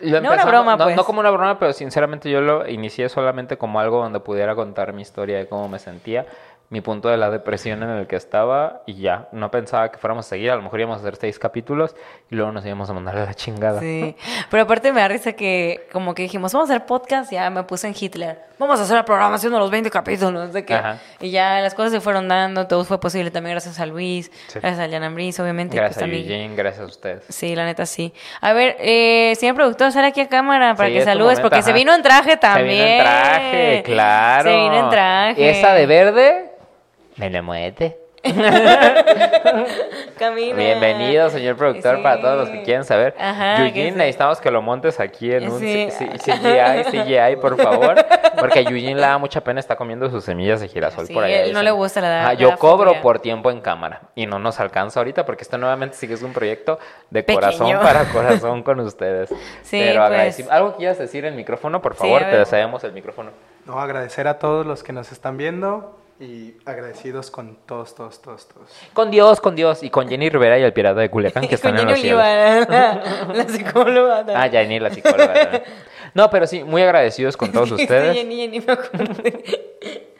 [0.00, 0.96] Lo No una broma, no, pues.
[0.96, 4.92] no como una broma, pero sinceramente yo lo inicié solamente como algo donde pudiera contar
[4.92, 6.26] mi historia de cómo me sentía.
[6.70, 10.26] Mi punto de la depresión en el que estaba y ya, no pensaba que fuéramos
[10.26, 11.96] a seguir, a lo mejor íbamos a hacer seis capítulos
[12.30, 13.80] y luego nos íbamos a mandar a la chingada.
[13.80, 14.14] Sí,
[14.50, 17.62] pero aparte me da risa que como que dijimos, vamos a hacer podcast, ya me
[17.62, 20.78] puse en Hitler, vamos a hacer la programación de los 20 capítulos, de que,
[21.20, 24.58] y ya las cosas se fueron dando, todo fue posible también gracias a Luis, Sí.
[24.60, 25.74] gracias a Ambris, obviamente.
[25.74, 27.24] y Gracias pues a también- Eugene, gracias a ustedes.
[27.30, 28.12] Sí, la neta sí.
[28.42, 31.62] A ver, eh, señor productor, sale aquí a cámara para Sí, que saludes, momento, porque
[31.62, 32.68] se vino en traje también.
[32.68, 34.50] Se vino en traje, claro.
[34.50, 35.50] Se vino en traje.
[35.50, 36.52] Esa de verde,
[37.18, 37.98] me la muete.
[40.18, 40.56] Camina.
[40.56, 42.02] Bienvenido, señor productor, Sí.
[42.02, 43.14] para todos los que quieren saber.
[43.18, 45.88] Ajá, que Eugene, necesitamos que lo montes aquí en un Sí.
[46.18, 47.94] CGI, CGI, por favor.
[48.38, 51.22] Porque a Eugene le da mucha pena, está comiendo sus semillas de girasol Sí, por
[51.24, 51.32] ahí.
[51.32, 54.40] él no le gusta, le da- Ajá, yo cobro por tiempo en cámara y no
[54.40, 56.78] nos alcanza ahorita porque esto nuevamente sí que es un proyecto
[57.10, 57.40] de Pequeño.
[57.40, 59.28] corazón para corazón con ustedes.
[59.62, 60.48] Sí, Pero pues.
[60.50, 61.80] ¿Algo quieras decir en el micrófono?
[61.80, 63.30] Por favor, te deseamos el micrófono.
[63.64, 68.48] No, agradecer a todos los que nos están viendo y agradecidos con todos, todos, todos,
[68.48, 68.70] todos.
[68.92, 71.76] Con Dios, con Dios y con Jenny Rivera y el pirata de Culiacán que están
[71.76, 74.24] Con en Jenny los la, la psicóloga.
[74.34, 75.32] Ah, Jenny, la psicóloga.
[75.34, 75.62] también.
[76.14, 78.16] No, pero sí, muy agradecidos con todos Sí, ustedes.
[78.16, 78.76] Jenny, Jenny, me.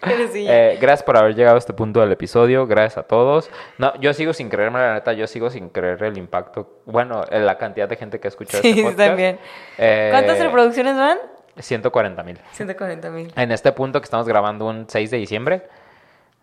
[0.01, 3.51] Pero sí, Eh, gracias por haber llegado a este punto del episodio, gracias a todos.
[3.79, 7.45] No, yo sigo sin creerme, la neta, yo sigo sin creer el impacto, bueno, en
[7.45, 8.99] la cantidad de gente que ha escuchado Sí, este podcast.
[8.99, 9.39] también.
[9.77, 11.19] Eh, ¿Cuántas reproducciones van?
[11.59, 12.39] 140 mil.
[12.53, 13.33] 140 mil.
[13.35, 15.67] En este punto que estamos grabando un 6 de diciembre.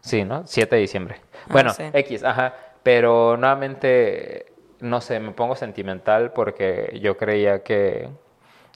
[0.06, 0.44] Sí, ¿no?
[0.46, 1.16] 7 de diciembre.
[1.34, 1.74] Ah, bueno.
[1.94, 2.54] X, ajá.
[2.84, 8.08] Pero nuevamente, no sé, me pongo sentimental porque yo creía que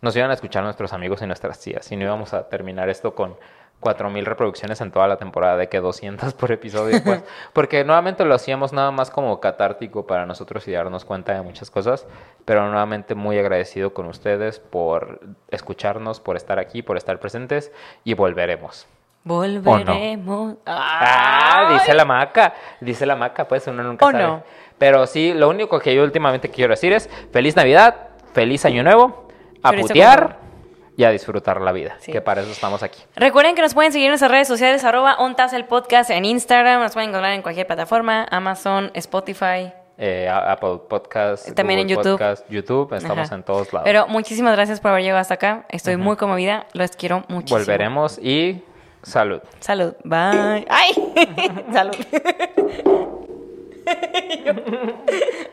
[0.02, 3.14] nos iban a escuchar nuestros amigos y nuestras tías y no íbamos a terminar esto
[3.14, 3.36] con
[3.80, 7.24] 4000 reproducciones en toda la temporada, de que 200 por episodio, pues,
[7.54, 11.70] porque nuevamente lo hacíamos nada más como catártico para nosotros y darnos cuenta de muchas
[11.70, 12.08] cosas,
[12.44, 15.20] pero nuevamente muy agradecido con ustedes por
[15.50, 17.72] escucharnos, por estar aquí, por estar presentes
[18.04, 18.88] y volveremos.
[19.24, 20.56] Volveremos.
[20.66, 21.74] Ah, Ay.
[21.76, 24.24] dice la maca, dice la maca, pues uno nunca ¿O sabe.
[24.24, 24.44] no?
[24.78, 27.96] Pero sí, lo único que yo últimamente quiero decir es feliz Navidad,
[28.34, 29.28] feliz Año Nuevo,
[29.62, 30.38] a putear
[30.96, 32.12] y a disfrutar la vida, Sí.
[32.12, 33.02] que para eso estamos aquí.
[33.16, 36.82] Recuerden que nos pueden seguir en nuestras redes sociales, arroba ontas el podcast en Instagram,
[36.82, 39.72] nos pueden encontrar en cualquier plataforma, Amazon, Spotify.
[40.02, 42.12] Eh, Apple Podcast, También en Google YouTube.
[42.20, 43.36] Podcast, YouTube, estamos Ajá.
[43.36, 43.84] en todos lados.
[43.86, 45.66] Pero muchísimas gracias por haber llegado hasta acá.
[45.68, 46.68] Estoy muy conmovida.
[46.72, 47.60] Los quiero muchísimo.
[47.60, 48.64] Volveremos y
[49.04, 49.42] salud.
[49.60, 49.94] Salud.
[50.04, 50.66] Bye.
[50.70, 50.94] ¡Ay!
[51.74, 51.96] Salud.